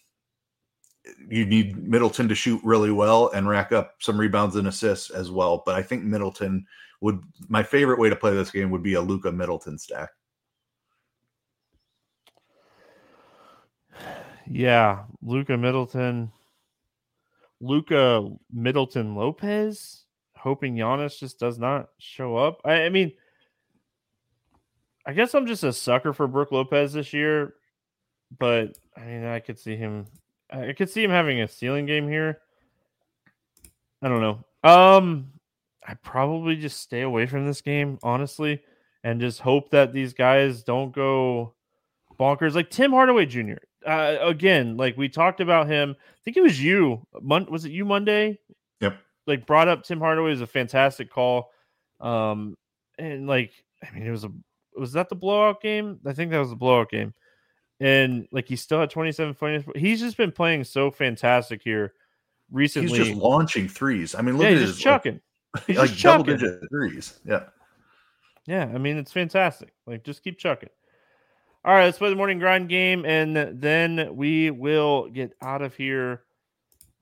you 1.29 1.45
need 1.45 1.77
Middleton 1.77 2.27
to 2.27 2.35
shoot 2.35 2.61
really 2.63 2.91
well 2.91 3.29
and 3.29 3.47
rack 3.47 3.71
up 3.71 3.95
some 3.99 4.19
rebounds 4.19 4.55
and 4.55 4.67
assists 4.67 5.09
as 5.09 5.31
well. 5.31 5.63
But 5.65 5.75
I 5.75 5.83
think 5.83 6.03
Middleton 6.03 6.65
would 7.01 7.21
my 7.47 7.63
favorite 7.63 7.99
way 7.99 8.09
to 8.09 8.15
play 8.15 8.33
this 8.33 8.51
game 8.51 8.71
would 8.71 8.83
be 8.83 8.95
a 8.95 9.01
Luka 9.01 9.31
Middleton 9.31 9.77
stack. 9.77 10.09
Yeah, 14.49 15.03
Luka 15.21 15.57
Middleton, 15.57 16.31
Luka 17.59 18.29
Middleton 18.51 19.15
Lopez 19.15 20.05
hoping 20.37 20.75
Giannis 20.75 21.19
just 21.19 21.39
does 21.39 21.59
not 21.59 21.89
show 21.99 22.37
up. 22.37 22.61
I, 22.63 22.83
I, 22.83 22.89
mean, 22.89 23.11
I 25.05 25.13
guess 25.13 25.35
I'm 25.35 25.47
just 25.47 25.63
a 25.63 25.73
sucker 25.73 26.13
for 26.13 26.27
Brook 26.27 26.51
Lopez 26.51 26.93
this 26.93 27.11
year, 27.13 27.55
but 28.39 28.77
I 28.95 29.01
mean, 29.01 29.25
I 29.25 29.39
could 29.39 29.59
see 29.59 29.75
him. 29.75 30.05
I 30.51 30.73
could 30.73 30.89
see 30.89 31.03
him 31.03 31.11
having 31.11 31.41
a 31.41 31.47
ceiling 31.47 31.85
game 31.85 32.07
here. 32.07 32.39
I 34.01 34.09
don't 34.09 34.21
know. 34.21 34.69
Um, 34.69 35.31
I 35.85 35.95
probably 35.95 36.55
just 36.55 36.79
stay 36.79 37.01
away 37.01 37.25
from 37.25 37.45
this 37.45 37.61
game, 37.61 37.99
honestly, 38.03 38.61
and 39.03 39.19
just 39.19 39.41
hope 39.41 39.71
that 39.71 39.93
these 39.93 40.13
guys 40.13 40.63
don't 40.63 40.93
go 40.93 41.53
bonkers. 42.19 42.53
Like 42.53 42.69
Tim 42.69 42.91
Hardaway 42.91 43.25
Jr. 43.25 43.55
Uh, 43.85 44.17
again, 44.21 44.77
like 44.77 44.97
we 44.97 45.09
talked 45.09 45.39
about 45.39 45.67
him. 45.67 45.95
I 45.99 46.19
think 46.23 46.37
it 46.37 46.43
was 46.43 46.61
you. 46.61 47.05
Mon- 47.21 47.49
was 47.49 47.65
it 47.65 47.71
you 47.71 47.85
Monday? 47.85 48.39
Yep 48.81 48.97
like 49.27 49.45
brought 49.45 49.67
up 49.67 49.83
Tim 49.83 49.99
Hardaway 49.99 50.31
is 50.31 50.41
a 50.41 50.47
fantastic 50.47 51.11
call. 51.11 51.51
Um, 51.99 52.55
and 52.97 53.27
like, 53.27 53.51
I 53.83 53.93
mean, 53.93 54.07
it 54.07 54.11
was 54.11 54.23
a 54.23 54.31
was 54.75 54.93
that 54.93 55.09
the 55.09 55.15
blowout 55.15 55.61
game? 55.61 55.99
I 56.05 56.13
think 56.13 56.31
that 56.31 56.39
was 56.39 56.49
the 56.49 56.55
blowout 56.55 56.89
game. 56.89 57.13
And 57.79 58.27
like, 58.31 58.47
he's 58.47 58.61
still 58.61 58.81
at 58.81 58.89
27 58.89 59.35
points. 59.35 59.67
He's 59.75 59.99
just 59.99 60.17
been 60.17 60.31
playing 60.31 60.63
so 60.63 60.89
fantastic 60.89 61.61
here 61.63 61.93
recently. 62.51 62.97
He's 62.97 63.07
just 63.07 63.19
launching 63.19 63.67
threes. 63.67 64.15
I 64.15 64.21
mean, 64.21 64.37
look 64.37 64.45
yeah, 64.45 64.51
at 64.51 64.57
he's 64.57 64.69
his 64.69 64.79
chucking. 64.79 65.13
Like, 65.13 65.23
He's 65.67 65.77
like 65.77 65.97
double 65.97 66.23
digit 66.23 66.69
threes. 66.69 67.19
Yeah. 67.25 67.45
Yeah, 68.45 68.63
I 68.63 68.77
mean, 68.77 68.97
it's 68.97 69.11
fantastic. 69.11 69.73
Like, 69.85 70.03
just 70.03 70.23
keep 70.23 70.37
chucking. 70.37 70.69
All 71.65 71.73
right, 71.73 71.85
let's 71.85 71.97
play 71.97 72.09
the 72.09 72.15
morning 72.15 72.39
grind 72.39 72.69
game, 72.69 73.05
and 73.05 73.35
then 73.61 74.15
we 74.15 74.51
will 74.51 75.09
get 75.09 75.33
out 75.41 75.61
of 75.61 75.75
here. 75.75 76.23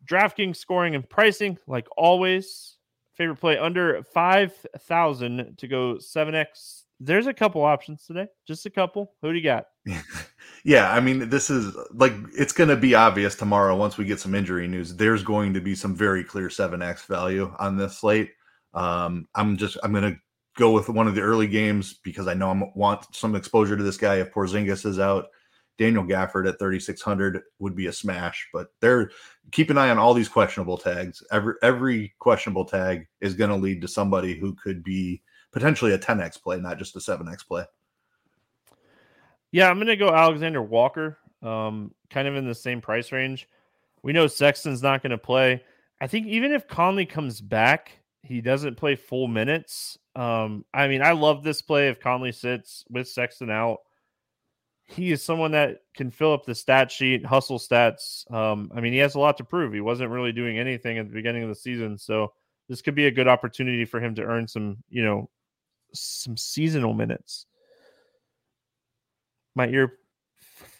DraftKings 0.09 0.55
scoring 0.55 0.95
and 0.95 1.07
pricing, 1.07 1.57
like 1.67 1.87
always. 1.97 2.77
Favorite 3.13 3.39
play 3.39 3.57
under 3.57 4.03
5,000 4.03 5.55
to 5.57 5.67
go 5.67 5.95
7x. 5.95 6.84
There's 6.99 7.27
a 7.27 7.33
couple 7.33 7.63
options 7.63 8.05
today, 8.05 8.27
just 8.47 8.65
a 8.65 8.69
couple. 8.69 9.13
Who 9.21 9.31
do 9.31 9.37
you 9.37 9.43
got? 9.43 9.65
yeah, 10.63 10.91
I 10.91 11.01
mean, 11.01 11.29
this 11.29 11.49
is 11.49 11.75
like 11.93 12.13
it's 12.37 12.53
going 12.53 12.69
to 12.69 12.77
be 12.77 12.95
obvious 12.95 13.35
tomorrow 13.35 13.75
once 13.75 13.97
we 13.97 14.05
get 14.05 14.19
some 14.19 14.33
injury 14.33 14.67
news. 14.67 14.95
There's 14.95 15.23
going 15.23 15.53
to 15.55 15.61
be 15.61 15.75
some 15.75 15.93
very 15.93 16.23
clear 16.23 16.47
7x 16.47 17.05
value 17.07 17.53
on 17.59 17.75
this 17.75 17.97
slate. 17.97 18.31
Um, 18.73 19.27
I'm 19.35 19.57
just 19.57 19.77
I'm 19.83 19.91
going 19.91 20.13
to 20.13 20.19
go 20.57 20.71
with 20.71 20.87
one 20.87 21.07
of 21.07 21.15
the 21.15 21.21
early 21.21 21.47
games 21.47 21.99
because 22.03 22.27
I 22.27 22.33
know 22.33 22.49
I 22.49 22.71
want 22.75 23.13
some 23.13 23.35
exposure 23.35 23.75
to 23.75 23.83
this 23.83 23.97
guy 23.97 24.15
if 24.15 24.31
Porzingis 24.31 24.85
is 24.85 24.99
out. 24.99 25.27
Daniel 25.77 26.05
Gafford 26.05 26.47
at 26.47 26.57
3600 26.57 27.41
would 27.59 27.75
be 27.75 27.87
a 27.87 27.91
smash, 27.91 28.47
but 28.53 28.67
they're 28.79 29.11
keep 29.51 29.69
an 29.69 29.77
eye 29.77 29.89
on 29.89 29.97
all 29.97 30.13
these 30.13 30.29
questionable 30.29 30.77
tags. 30.77 31.21
Every 31.31 31.55
every 31.61 32.15
questionable 32.19 32.63
tag 32.63 33.05
is 33.19 33.33
going 33.33 33.49
to 33.49 33.57
lead 33.57 33.81
to 33.81 33.87
somebody 33.89 34.39
who 34.39 34.55
could 34.55 34.83
be 34.83 35.21
potentially 35.55 35.93
a 35.93 35.97
10x 35.97 36.41
play, 36.43 36.59
not 36.59 36.77
just 36.77 36.97
a 36.97 36.99
7x 36.99 37.47
play. 37.47 37.63
Yeah, 39.53 39.69
I'm 39.69 39.77
going 39.77 39.87
to 39.87 39.95
go 39.95 40.13
Alexander 40.13 40.61
Walker, 40.61 41.17
um, 41.41 41.93
kind 42.09 42.27
of 42.27 42.35
in 42.35 42.45
the 42.45 42.53
same 42.53 42.81
price 42.81 43.13
range. 43.13 43.47
We 44.03 44.11
know 44.11 44.27
Sexton's 44.27 44.83
not 44.83 45.01
going 45.01 45.11
to 45.11 45.17
play. 45.17 45.63
I 46.01 46.07
think 46.07 46.27
even 46.27 46.51
if 46.51 46.67
Conley 46.67 47.05
comes 47.05 47.39
back, 47.39 47.99
he 48.21 48.41
doesn't 48.41 48.75
play 48.75 48.97
full 48.97 49.29
minutes. 49.29 49.97
Um, 50.13 50.65
I 50.73 50.89
mean, 50.89 51.01
I 51.01 51.13
love 51.13 51.41
this 51.41 51.61
play 51.61 51.87
if 51.87 52.01
Conley 52.01 52.33
sits 52.33 52.83
with 52.89 53.07
Sexton 53.07 53.49
out. 53.49 53.77
He 54.83 55.13
is 55.13 55.23
someone 55.23 55.51
that 55.51 55.83
can 55.95 56.11
fill 56.11 56.33
up 56.33 56.45
the 56.45 56.53
stat 56.53 56.91
sheet, 56.91 57.25
hustle 57.25 57.59
stats. 57.59 58.29
Um, 58.29 58.73
I 58.75 58.81
mean, 58.81 58.91
he 58.91 58.99
has 58.99 59.15
a 59.15 59.19
lot 59.19 59.37
to 59.37 59.45
prove. 59.45 59.71
He 59.71 59.79
wasn't 59.79 60.11
really 60.11 60.33
doing 60.33 60.59
anything 60.59 60.97
at 60.97 61.07
the 61.07 61.13
beginning 61.13 61.43
of 61.43 61.49
the 61.49 61.55
season, 61.55 61.97
so 61.97 62.33
this 62.67 62.81
could 62.81 62.93
be 62.93 63.05
a 63.05 63.11
good 63.11 63.29
opportunity 63.29 63.85
for 63.85 64.01
him 64.01 64.15
to 64.15 64.23
earn 64.23 64.49
some, 64.49 64.77
you 64.89 65.01
know, 65.01 65.29
some 65.99 66.37
seasonal 66.37 66.93
minutes. 66.93 67.45
My 69.55 69.67
ear 69.67 69.93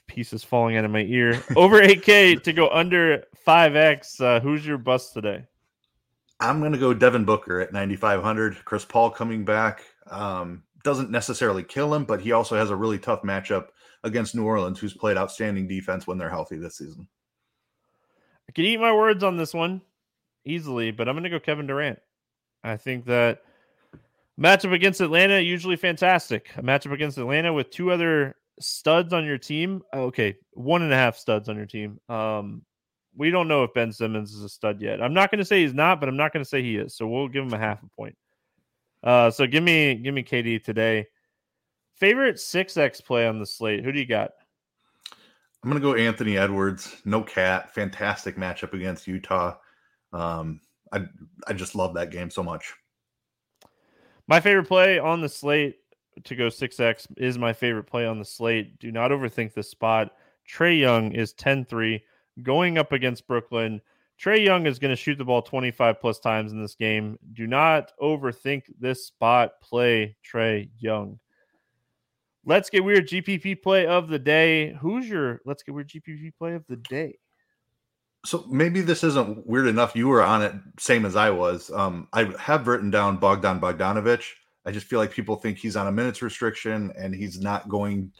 piece 0.07 0.33
is 0.33 0.43
falling 0.43 0.77
out 0.77 0.85
of 0.85 0.91
my 0.91 1.01
ear. 1.03 1.41
Over 1.55 1.81
8K 1.81 2.43
to 2.43 2.53
go 2.53 2.69
under 2.69 3.25
5X. 3.45 4.21
Uh, 4.21 4.39
who's 4.39 4.65
your 4.65 4.77
bust 4.77 5.13
today? 5.13 5.45
I'm 6.39 6.59
going 6.59 6.73
to 6.73 6.77
go 6.77 6.93
Devin 6.93 7.25
Booker 7.25 7.61
at 7.61 7.73
9,500. 7.73 8.63
Chris 8.65 8.85
Paul 8.85 9.09
coming 9.09 9.45
back 9.45 9.81
um, 10.07 10.63
doesn't 10.83 11.09
necessarily 11.09 11.63
kill 11.63 11.93
him, 11.93 12.03
but 12.03 12.21
he 12.21 12.33
also 12.33 12.55
has 12.55 12.69
a 12.69 12.75
really 12.75 12.99
tough 12.99 13.21
matchup 13.23 13.67
against 14.03 14.35
New 14.35 14.45
Orleans, 14.45 14.79
who's 14.79 14.93
played 14.93 15.17
outstanding 15.17 15.67
defense 15.67 16.05
when 16.05 16.17
they're 16.17 16.29
healthy 16.29 16.57
this 16.57 16.77
season. 16.77 17.07
I 18.47 18.51
can 18.51 18.65
eat 18.65 18.79
my 18.79 18.93
words 18.93 19.23
on 19.23 19.37
this 19.37 19.53
one 19.53 19.81
easily, 20.43 20.91
but 20.91 21.07
I'm 21.07 21.15
going 21.15 21.23
to 21.23 21.29
go 21.29 21.39
Kevin 21.39 21.67
Durant. 21.67 21.99
I 22.63 22.77
think 22.77 23.05
that 23.05 23.41
matchup 24.39 24.73
against 24.73 25.01
Atlanta 25.01 25.39
usually 25.39 25.75
fantastic. 25.75 26.49
A 26.57 26.61
matchup 26.61 26.93
against 26.93 27.17
Atlanta 27.17 27.53
with 27.53 27.69
two 27.69 27.91
other 27.91 28.35
studs 28.59 29.13
on 29.13 29.25
your 29.25 29.37
team. 29.37 29.81
Okay, 29.93 30.35
one 30.53 30.81
and 30.81 30.93
a 30.93 30.95
half 30.95 31.17
studs 31.17 31.49
on 31.49 31.55
your 31.55 31.65
team. 31.65 31.99
Um, 32.09 32.63
we 33.15 33.29
don't 33.29 33.47
know 33.47 33.63
if 33.63 33.73
Ben 33.73 33.91
Simmons 33.91 34.33
is 34.33 34.43
a 34.43 34.49
stud 34.49 34.81
yet. 34.81 35.01
I'm 35.01 35.13
not 35.13 35.31
going 35.31 35.39
to 35.39 35.45
say 35.45 35.61
he's 35.61 35.73
not, 35.73 35.99
but 35.99 36.09
I'm 36.09 36.17
not 36.17 36.33
going 36.33 36.43
to 36.43 36.49
say 36.49 36.61
he 36.61 36.75
is. 36.75 36.95
So 36.95 37.07
we'll 37.07 37.29
give 37.29 37.45
him 37.45 37.53
a 37.53 37.57
half 37.57 37.81
a 37.81 37.87
point. 37.95 38.17
Uh, 39.03 39.29
so 39.29 39.45
give 39.45 39.63
me 39.63 39.95
give 39.95 40.13
me 40.13 40.23
KD 40.23 40.63
today. 40.63 41.07
Favorite 41.95 42.39
six 42.39 42.75
X 42.75 42.99
play 42.99 43.27
on 43.27 43.39
the 43.39 43.45
slate. 43.45 43.83
Who 43.83 43.91
do 43.91 43.99
you 43.99 44.05
got? 44.05 44.31
I'm 45.63 45.69
gonna 45.69 45.79
go 45.79 45.95
Anthony 45.95 46.37
Edwards. 46.37 46.95
No 47.05 47.23
KAT. 47.23 47.73
Fantastic 47.73 48.35
matchup 48.35 48.73
against 48.73 49.07
Utah. 49.07 49.55
Um, 50.11 50.59
I 50.91 51.05
I 51.47 51.53
just 51.53 51.75
love 51.75 51.93
that 51.95 52.11
game 52.11 52.29
so 52.29 52.43
much. 52.43 52.73
My 54.27 54.39
favorite 54.39 54.67
play 54.67 54.97
on 54.97 55.21
the 55.21 55.29
slate 55.29 55.77
to 56.23 56.35
go 56.35 56.47
6x 56.47 57.07
is 57.17 57.37
my 57.37 57.53
favorite 57.53 57.83
play 57.83 58.05
on 58.05 58.19
the 58.19 58.25
slate. 58.25 58.79
Do 58.79 58.91
not 58.91 59.11
overthink 59.11 59.53
this 59.53 59.69
spot. 59.69 60.11
Trae 60.49 60.79
Young 60.79 61.11
is 61.11 61.33
10 61.33 61.65
3 61.65 62.03
going 62.41 62.77
up 62.77 62.91
against 62.91 63.27
Brooklyn. 63.27 63.81
Trae 64.19 64.43
Young 64.43 64.65
is 64.65 64.79
going 64.79 64.91
to 64.91 64.95
shoot 64.95 65.17
the 65.17 65.25
ball 65.25 65.41
25 65.41 65.99
plus 65.99 66.19
times 66.19 66.53
in 66.53 66.61
this 66.61 66.75
game. 66.75 67.19
Do 67.33 67.47
not 67.47 67.91
overthink 68.01 68.63
this 68.79 69.05
spot. 69.05 69.61
Play 69.61 70.15
Trae 70.25 70.69
Young. 70.79 71.19
Let's 72.45 72.69
get 72.69 72.83
weird 72.83 73.07
GPP 73.07 73.61
play 73.61 73.87
of 73.87 74.07
the 74.07 74.19
day. 74.19 74.73
Who's 74.73 75.09
your 75.09 75.41
let's 75.45 75.63
get 75.63 75.73
weird 75.73 75.89
GPP 75.89 76.31
play 76.37 76.53
of 76.53 76.65
the 76.67 76.77
day? 76.77 77.17
So 78.25 78.45
maybe 78.49 78.81
this 78.81 79.03
isn't 79.03 79.45
weird 79.45 79.67
enough. 79.67 79.95
You 79.95 80.07
were 80.07 80.23
on 80.23 80.41
it, 80.41 80.53
same 80.79 81.05
as 81.05 81.15
I 81.15 81.29
was. 81.29 81.71
Um, 81.71 82.07
I 82.11 82.33
have 82.39 82.67
written 82.67 82.89
down 82.89 83.17
Bogdan 83.17 83.59
Bogdanovic. 83.59 84.23
I 84.65 84.71
just 84.71 84.87
feel 84.87 84.99
like 84.99 85.11
people 85.11 85.35
think 85.35 85.57
he's 85.57 85.75
on 85.75 85.87
a 85.87 85.91
minutes 85.91 86.21
restriction 86.21 86.91
and 86.97 87.13
he's 87.13 87.39
not 87.39 87.69
going 87.69 88.11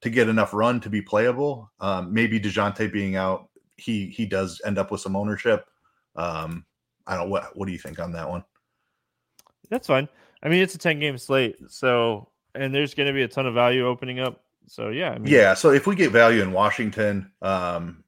to 0.00 0.08
get 0.08 0.30
enough 0.30 0.54
run 0.54 0.80
to 0.80 0.88
be 0.88 1.02
playable. 1.02 1.70
Um, 1.78 2.12
maybe 2.12 2.40
Dejounte 2.40 2.90
being 2.90 3.16
out 3.16 3.50
he 3.80 4.06
he 4.08 4.26
does 4.26 4.60
end 4.64 4.78
up 4.78 4.90
with 4.90 5.00
some 5.00 5.16
ownership. 5.16 5.66
Um, 6.16 6.64
I 7.06 7.16
don't 7.16 7.30
what 7.30 7.56
what 7.56 7.66
do 7.66 7.72
you 7.72 7.78
think 7.78 7.98
on 7.98 8.12
that 8.12 8.28
one? 8.28 8.44
That's 9.70 9.86
fine. 9.86 10.08
I 10.42 10.48
mean, 10.48 10.62
it's 10.62 10.74
a 10.74 10.78
ten 10.78 11.00
game 11.00 11.18
slate, 11.18 11.56
so 11.68 12.28
and 12.54 12.74
there's 12.74 12.94
going 12.94 13.06
to 13.06 13.12
be 13.12 13.22
a 13.22 13.28
ton 13.28 13.46
of 13.46 13.54
value 13.54 13.86
opening 13.86 14.20
up. 14.20 14.42
So 14.66 14.90
yeah, 14.90 15.10
I 15.10 15.18
mean, 15.18 15.32
yeah. 15.32 15.54
So 15.54 15.70
if 15.70 15.86
we 15.86 15.96
get 15.96 16.12
value 16.12 16.42
in 16.42 16.52
Washington, 16.52 17.30
um, 17.42 18.04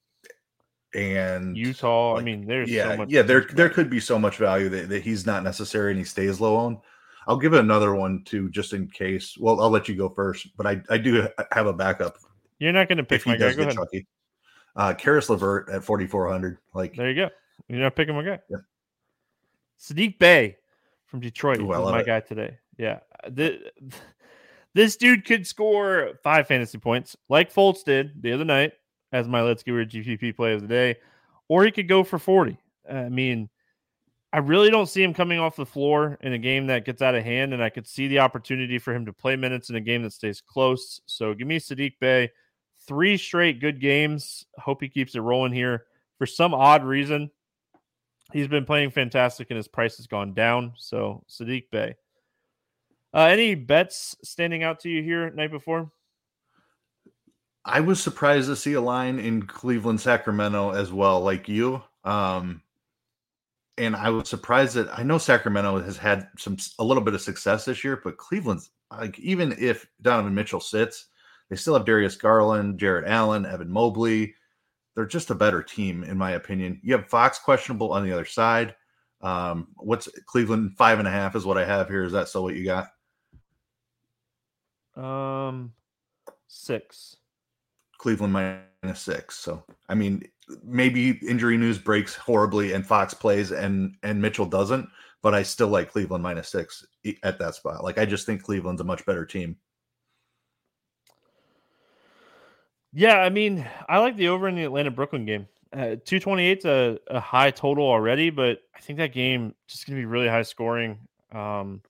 and 0.95 1.57
Utah, 1.57 2.13
like, 2.13 2.23
I 2.23 2.25
mean, 2.25 2.47
there's 2.47 2.71
yeah, 2.71 2.97
so 2.97 3.07
yeah. 3.09 3.23
There 3.23 3.47
there 3.53 3.71
could 3.71 3.89
be 3.89 4.01
so 4.01 4.19
much 4.19 4.37
value 4.37 4.69
that, 4.69 4.89
that 4.89 5.03
he's 5.03 5.27
not 5.27 5.43
necessary 5.43 5.93
and 5.93 5.99
he 5.99 6.05
stays 6.05 6.41
low 6.41 6.57
on. 6.57 6.79
I'll 7.27 7.39
give 7.39 7.55
it 7.55 7.61
another 7.61 7.95
one 7.95 8.25
too, 8.25 8.51
just 8.51 8.73
in 8.73 8.89
case. 8.89 9.37
Well, 9.39 9.61
I'll 9.61 9.71
let 9.71 9.89
you 9.89 9.95
go 9.95 10.09
first, 10.09 10.57
but 10.57 10.67
I 10.67 10.83
I 10.91 10.99
do 10.99 11.29
have 11.53 11.67
a 11.67 11.73
backup. 11.73 12.19
You're 12.59 12.73
not 12.73 12.89
going 12.89 12.99
to 12.99 13.05
pick 13.05 13.27
my 13.27 13.37
guy. 13.37 13.55
Go 13.55 13.63
ahead. 13.63 13.75
Chucky. 13.75 14.07
Uh, 14.77 14.95
Caris 14.95 15.29
LeVert 15.29 15.69
at 15.69 15.85
4,400. 15.85 16.59
Like 16.75 16.95
there 16.95 17.11
you 17.11 17.17
go. 17.17 17.29
You're 17.69 17.81
not 17.81 17.97
picking 17.97 18.15
my 18.15 18.23
guy. 18.23 18.39
Yeah. 18.49 18.59
Saddiq 19.81 20.19
Bey 20.19 20.57
from 21.07 21.21
Detroit 21.21 21.59
Ooh, 21.59 21.67
my 21.67 22.01
it. 22.01 22.07
guy 22.07 22.21
today. 22.21 22.59
Yeah. 22.79 23.01
The, 23.29 23.73
this 24.75 24.97
dude 24.97 25.25
could 25.25 25.47
score 25.47 26.13
five 26.23 26.47
fantasy 26.47 26.79
points 26.79 27.17
like 27.29 27.53
Fultz 27.53 27.85
did 27.85 28.23
the 28.23 28.33
other 28.33 28.45
night 28.45 28.73
as 29.13 29.29
my 29.29 29.43
Let's 29.43 29.63
Get 29.63 29.73
Weird 29.73 29.91
GPP 29.91 30.35
play 30.35 30.55
of 30.55 30.63
the 30.63 30.69
day, 30.69 30.97
or 31.49 31.65
he 31.65 31.71
could 31.71 31.89
go 31.89 32.03
for 32.03 32.19
40. 32.19 32.59
I 32.91 33.09
mean, 33.09 33.49
I 34.33 34.39
really 34.39 34.71
don't 34.71 34.89
see 34.89 35.03
him 35.03 35.13
coming 35.13 35.39
off 35.39 35.57
the 35.57 35.67
floor 35.67 36.17
in 36.23 36.33
a 36.33 36.39
game 36.39 36.67
that 36.69 36.87
gets 36.87 37.03
out 37.03 37.15
of 37.15 37.23
hand, 37.23 37.53
and 37.53 37.63
I 37.63 37.69
could 37.69 37.87
see 37.87 38.09
the 38.09 38.21
opportunity 38.21 38.79
for 38.79 38.95
him 38.95 39.05
to 39.05 39.13
play 39.13 39.37
minutes 39.37 39.69
in 39.69 39.77
a 39.77 39.81
game 39.81 40.03
that 40.05 40.15
stays 40.15 40.41
close. 40.41 41.01
So 41.07 41.35
give 41.35 41.47
me 41.47 41.59
Saddiq 41.59 41.99
Bey, 42.01 42.31
three 42.87 43.19
straight 43.19 43.61
good 43.61 43.81
games. 43.81 44.47
Hope 44.57 44.81
he 44.81 44.89
keeps 44.89 45.15
it 45.15 45.21
rolling 45.21 45.53
here. 45.53 45.85
For 46.17 46.25
some 46.27 46.55
odd 46.55 46.83
reason, 46.83 47.31
he's 48.33 48.49
been 48.49 48.65
playing 48.65 48.91
fantastic 48.91 49.51
and 49.51 49.57
his 49.57 49.69
price 49.69 49.99
has 49.99 50.07
gone 50.07 50.33
down. 50.33 50.73
So 50.77 51.25
Saddiq 51.29 51.65
Bey. 51.71 51.95
Uh, 53.15 53.27
any 53.27 53.55
bets 53.55 54.17
standing 54.25 54.63
out 54.63 54.81
to 54.81 54.89
you 54.89 55.03
here 55.03 55.31
night 55.31 55.51
before? 55.51 55.91
I 57.65 57.81
was 57.81 58.03
surprised 58.03 58.49
to 58.49 58.57
see 58.57 58.73
a 58.73 58.81
line 58.81 59.19
in 59.19 59.45
Cleveland, 59.45 60.01
Sacramento 60.01 60.71
as 60.71 60.93
well, 60.93 61.21
like 61.21 61.49
you. 61.49 61.83
Um, 62.05 62.63
and 63.79 63.97
I 63.97 64.11
was 64.11 64.29
surprised 64.29 64.75
that 64.75 64.99
I 64.99 65.03
know 65.03 65.19
Sacramento 65.19 65.81
has 65.81 65.97
had 65.97 66.29
some 66.37 66.57
a 66.79 66.85
little 66.85 67.03
bit 67.03 67.15
of 67.15 67.23
success 67.23 67.65
this 67.65 67.85
year, 67.85 68.01
but 68.03 68.19
Cleveland's 68.19 68.71
like 68.91 69.19
even 69.19 69.55
if 69.59 69.87
Donovan 70.03 70.35
Mitchell 70.35 70.61
sits, 70.61 71.07
they 71.49 71.57
still 71.57 71.75
have 71.75 71.87
Darius 71.87 72.17
Garland, 72.17 72.79
Jarrett 72.79 73.09
Allen, 73.09 73.47
Evan 73.47 73.71
Mobley. 73.71 74.35
They're 74.95 75.07
just 75.07 75.31
a 75.31 75.35
better 75.35 75.63
team, 75.63 76.05
in 76.05 76.19
my 76.19 76.33
opinion. 76.33 76.81
You 76.83 76.95
have 76.95 77.09
Fox 77.09 77.39
questionable 77.39 77.93
on 77.93 78.05
the 78.05 78.13
other 78.13 78.27
side. 78.27 78.75
Um, 79.23 79.69
what's 79.77 80.09
Cleveland 80.27 80.77
five 80.77 80.99
and 80.99 81.09
a 81.09 81.13
half 81.13 81.37
is 81.37 81.47
what 81.47 81.57
I 81.57 81.65
have 81.65 81.89
here. 81.89 82.05
Is 82.05 82.13
that 82.13 82.29
still 82.29 82.43
what 82.43 82.57
you 82.57 82.65
got? 82.65 82.89
Um, 84.97 85.73
six. 86.49 87.17
Cleveland 88.03 88.33
minus 88.33 89.01
six. 89.01 89.39
So 89.39 89.63
I 89.89 89.95
mean, 89.95 90.25
maybe 90.65 91.21
injury 91.27 91.57
news 91.57 91.79
breaks 91.79 92.17
horribly 92.17 92.73
and 92.73 92.85
Fox 92.85 93.15
plays 93.15 93.53
and 93.53 93.95
and 94.03 94.21
Mitchell 94.21 94.45
doesn't, 94.45 94.89
but 95.23 95.35
I 95.35 95.45
still 95.45 95.69
like 95.69 95.93
Cleveland 95.93 96.23
minus 96.23 96.49
six 96.49 96.85
at 97.23 97.39
that 97.39 97.55
spot. 97.55 97.85
Like 97.85 97.99
I 97.99 98.05
just 98.05 98.27
think 98.27 98.43
Cleveland's 98.43 98.81
a 98.81 98.85
much 98.85 99.07
better 99.07 99.25
team. 99.25 99.57
Yeah, 102.93 103.19
I 103.21 103.31
mean, 103.31 103.67
I 103.89 104.01
like 104.01 104.17
the 104.17 104.29
over 104.29 104.49
in 104.49 104.57
the 104.57 104.65
Atlanta 104.65 104.91
Brooklyn 104.91 105.25
game. 105.25 105.47
Uh, 105.73 105.97
228 106.05 106.59
is 106.59 106.65
a, 106.67 106.99
a 107.07 107.21
high 107.21 107.51
total 107.51 107.85
already, 107.85 108.29
but 108.29 108.59
I 108.77 108.81
think 108.81 108.99
that 108.99 109.15
game 109.15 109.55
just 109.67 109.87
going 109.87 109.97
to 109.97 110.03
be 110.03 110.05
really 110.05 110.29
high 110.29 110.43
scoring. 110.43 110.99
Um, 111.33 111.81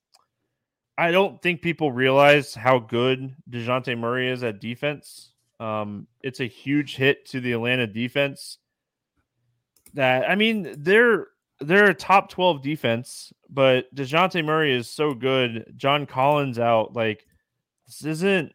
I 0.97 1.11
don't 1.11 1.43
think 1.43 1.63
people 1.63 1.91
realize 1.91 2.55
how 2.55 2.79
good 2.79 3.35
Dejounte 3.51 3.99
Murray 3.99 4.31
is 4.31 4.45
at 4.45 4.61
defense. 4.61 5.32
Um, 5.63 6.09
it's 6.23 6.41
a 6.41 6.47
huge 6.47 6.97
hit 6.97 7.27
to 7.27 7.41
the 7.41 7.53
Atlanta 7.53 7.87
defense. 7.87 8.59
That 9.95 10.29
I 10.29 10.35
mean, 10.35 10.75
they're 10.79 11.29
they're 11.61 11.91
a 11.91 11.95
top 11.95 12.29
12 12.31 12.63
defense, 12.63 13.33
but 13.49 13.95
Dejounte 13.95 14.45
Murray 14.45 14.75
is 14.75 14.91
so 14.91 15.15
good. 15.15 15.73
John 15.77 16.07
Collins 16.07 16.59
out. 16.59 16.95
Like, 16.95 17.25
this 17.87 18.05
isn't 18.05 18.53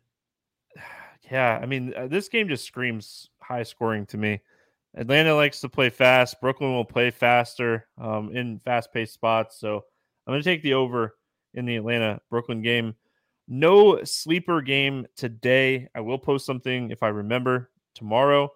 yeah, 1.32 1.60
I 1.62 1.66
mean, 1.66 1.94
uh, 1.96 2.08
this 2.08 2.28
game 2.28 2.50
just 2.50 2.66
screams 2.66 3.30
high 3.42 3.64
scoring 3.64 4.06
to 4.08 4.18
me. 4.18 4.42
Atlanta 4.96 5.34
likes 5.34 5.62
to 5.62 5.70
play 5.70 5.90
fast. 5.90 6.42
Brooklyn 6.42 6.74
will 6.74 6.86
play 6.86 7.12
faster 7.12 7.88
um, 7.98 8.36
in 8.36 8.60
fast 8.60 8.92
paced 8.92 9.14
spots. 9.14 9.60
So 9.60 9.86
I'm 10.26 10.32
going 10.32 10.42
to 10.42 10.50
take 10.50 10.64
the 10.64 10.74
over 10.74 11.16
in 11.54 11.66
the 11.66 11.78
Atlanta 11.78 12.20
Brooklyn 12.30 12.62
game. 12.62 12.96
No 13.48 14.04
sleeper 14.04 14.62
game 14.62 15.08
today. 15.16 15.88
I 15.96 16.02
will 16.02 16.20
post 16.20 16.46
something 16.46 16.92
if 16.92 17.02
I 17.02 17.08
remember 17.08 17.70
tomorrow 17.96 18.52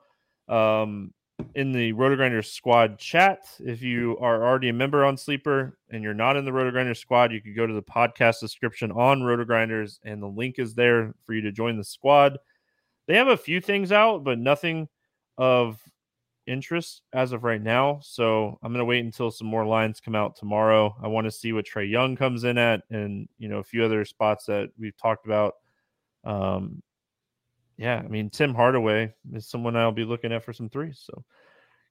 um, 0.49 1.13
in 1.55 1.71
the 1.71 1.93
Rotogrinder 1.93 2.45
squad 2.45 2.99
chat. 2.99 3.39
If 3.59 3.81
you 3.81 4.17
are 4.19 4.43
already 4.43 4.69
a 4.69 4.73
member 4.73 5.05
on 5.05 5.17
Sleeper 5.17 5.77
and 5.89 6.03
you're 6.03 6.13
not 6.13 6.35
in 6.35 6.45
the 6.45 6.51
Rotogrinder 6.51 6.95
squad, 6.95 7.31
you 7.31 7.41
could 7.41 7.55
go 7.55 7.65
to 7.65 7.73
the 7.73 7.81
podcast 7.81 8.39
description 8.41 8.91
on 8.91 9.21
RotoGrinders 9.21 9.99
and 10.03 10.21
the 10.21 10.27
link 10.27 10.59
is 10.59 10.75
there 10.75 11.13
for 11.25 11.33
you 11.33 11.41
to 11.41 11.51
join 11.51 11.77
the 11.77 11.83
squad. 11.83 12.37
They 13.07 13.15
have 13.15 13.29
a 13.29 13.37
few 13.37 13.61
things 13.61 13.91
out, 13.91 14.23
but 14.23 14.39
nothing 14.39 14.89
of 15.37 15.81
interest 16.47 17.01
as 17.13 17.31
of 17.31 17.43
right 17.43 17.61
now. 17.61 17.99
So 18.01 18.59
I'm 18.61 18.71
going 18.71 18.79
to 18.79 18.85
wait 18.85 19.05
until 19.05 19.31
some 19.31 19.47
more 19.47 19.65
lines 19.65 19.99
come 19.99 20.15
out 20.15 20.35
tomorrow. 20.35 20.95
I 21.01 21.07
want 21.07 21.25
to 21.25 21.31
see 21.31 21.53
what 21.53 21.65
Trae 21.65 21.89
Young 21.89 22.15
comes 22.15 22.43
in 22.43 22.57
at 22.57 22.83
and, 22.89 23.27
you 23.37 23.47
know, 23.47 23.59
a 23.59 23.63
few 23.63 23.83
other 23.83 24.05
spots 24.05 24.45
that 24.45 24.69
we've 24.77 24.97
talked 24.97 25.25
about. 25.25 25.55
Um, 26.23 26.81
yeah, 27.77 28.01
I 28.03 28.07
mean, 28.07 28.29
Tim 28.29 28.53
Hardaway 28.53 29.13
is 29.33 29.47
someone 29.47 29.75
I'll 29.75 29.91
be 29.91 30.03
looking 30.03 30.31
at 30.31 30.43
for 30.43 30.53
some 30.53 30.69
threes. 30.69 31.01
So, 31.03 31.23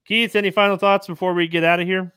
Keith, 0.07 0.37
any 0.37 0.51
final 0.51 0.77
thoughts 0.77 1.07
before 1.07 1.35
we 1.35 1.49
get 1.49 1.65
out 1.65 1.81
of 1.81 1.87
here? 1.87 2.13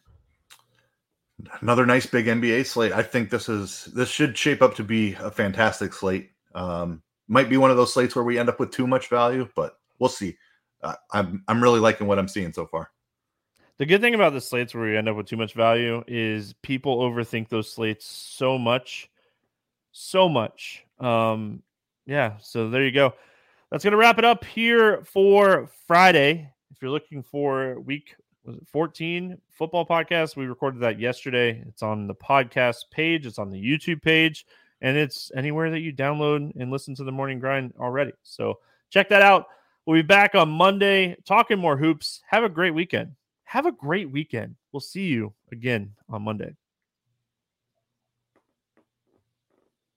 Another 1.62 1.86
nice 1.86 2.06
big 2.06 2.28
NBA 2.28 2.66
slate. 2.66 2.92
I 2.92 3.02
think 3.02 3.30
this 3.30 3.50
is 3.50 3.86
this 3.86 4.10
should 4.10 4.38
shape 4.38 4.62
up 4.62 4.76
to 4.76 4.84
be 4.84 5.14
a 5.14 5.32
fantastic 5.32 5.94
slate. 5.94 6.30
Um, 6.54 7.02
might 7.28 7.50
be 7.50 7.58
one 7.58 7.72
of 7.72 7.78
those 7.78 7.94
slates 7.94 8.16
where 8.16 8.24
we 8.24 8.38
end 8.38 8.50
up 8.50 8.60
with 8.60 8.72
too 8.72 8.86
much 8.86 9.10
value, 9.10 9.48
but 9.56 9.78
we'll 10.00 10.10
see. 10.10 10.38
Uh, 10.84 10.96
I'm 11.12 11.44
I'm 11.48 11.62
really 11.62 11.80
liking 11.80 12.08
what 12.08 12.20
I'm 12.20 12.28
seeing 12.28 12.54
so 12.54 12.66
far. 12.66 12.92
The 13.78 13.86
good 13.86 14.02
thing 14.02 14.16
about 14.16 14.34
the 14.34 14.42
slates 14.42 14.74
where 14.74 14.84
we 14.84 14.98
end 14.98 15.10
up 15.10 15.16
with 15.16 15.28
too 15.28 15.38
much 15.38 15.54
value 15.54 16.04
is 16.08 16.54
people 16.62 17.00
overthink 17.00 17.50
those 17.50 17.72
slates 17.72 18.06
so 18.06 18.58
much, 18.58 19.10
so 19.92 20.30
much. 20.30 20.86
Um, 21.00 21.64
yeah. 22.06 22.34
So 22.40 22.70
there 22.70 22.84
you 22.84 22.92
go. 22.92 23.14
That's 23.72 23.84
gonna 23.84 23.98
wrap 23.98 24.20
it 24.20 24.26
up 24.26 24.46
here 24.46 25.04
for 25.06 25.70
Friday. 25.88 26.52
If 26.72 26.82
you're 26.82 26.92
looking 26.92 27.24
for 27.24 27.80
week 27.80 28.16
was 28.46 28.58
it 28.58 28.68
14 28.68 29.38
football 29.50 29.86
podcast, 29.86 30.36
we 30.36 30.46
recorded 30.46 30.82
that 30.82 31.00
yesterday. 31.00 31.64
It's 31.68 31.82
on 31.82 32.08
the 32.08 32.16
podcast 32.16 32.92
page. 32.92 33.26
It's 33.26 33.40
on 33.40 33.50
the 33.50 33.58
YouTube 33.58 34.02
page 34.02 34.46
and 34.82 34.98
it's 34.98 35.32
anywhere 35.36 35.72
that 35.72 35.80
you 35.80 35.94
download 35.94 36.52
and 36.60 36.70
listen 36.70 36.94
to 36.96 37.04
the 37.06 37.12
morning 37.12 37.40
grind 37.40 37.74
already. 37.80 38.12
So 38.22 38.60
check 38.90 39.10
that 39.10 39.22
out. 39.22 39.48
We'll 39.86 39.98
be 39.98 40.08
back 40.08 40.34
on 40.34 40.50
Monday 40.50 41.18
talking 41.26 41.60
more 41.60 41.76
hoops. 41.76 42.22
Have 42.30 42.44
a 42.44 42.50
great 42.50 42.74
weekend. 42.74 43.12
Have 43.44 43.66
a 43.66 43.72
great 43.72 44.10
weekend. 44.10 44.56
We'll 44.72 44.80
see 44.80 45.08
you 45.08 45.34
again 45.52 45.94
on 46.10 46.22
Monday. 46.22 46.56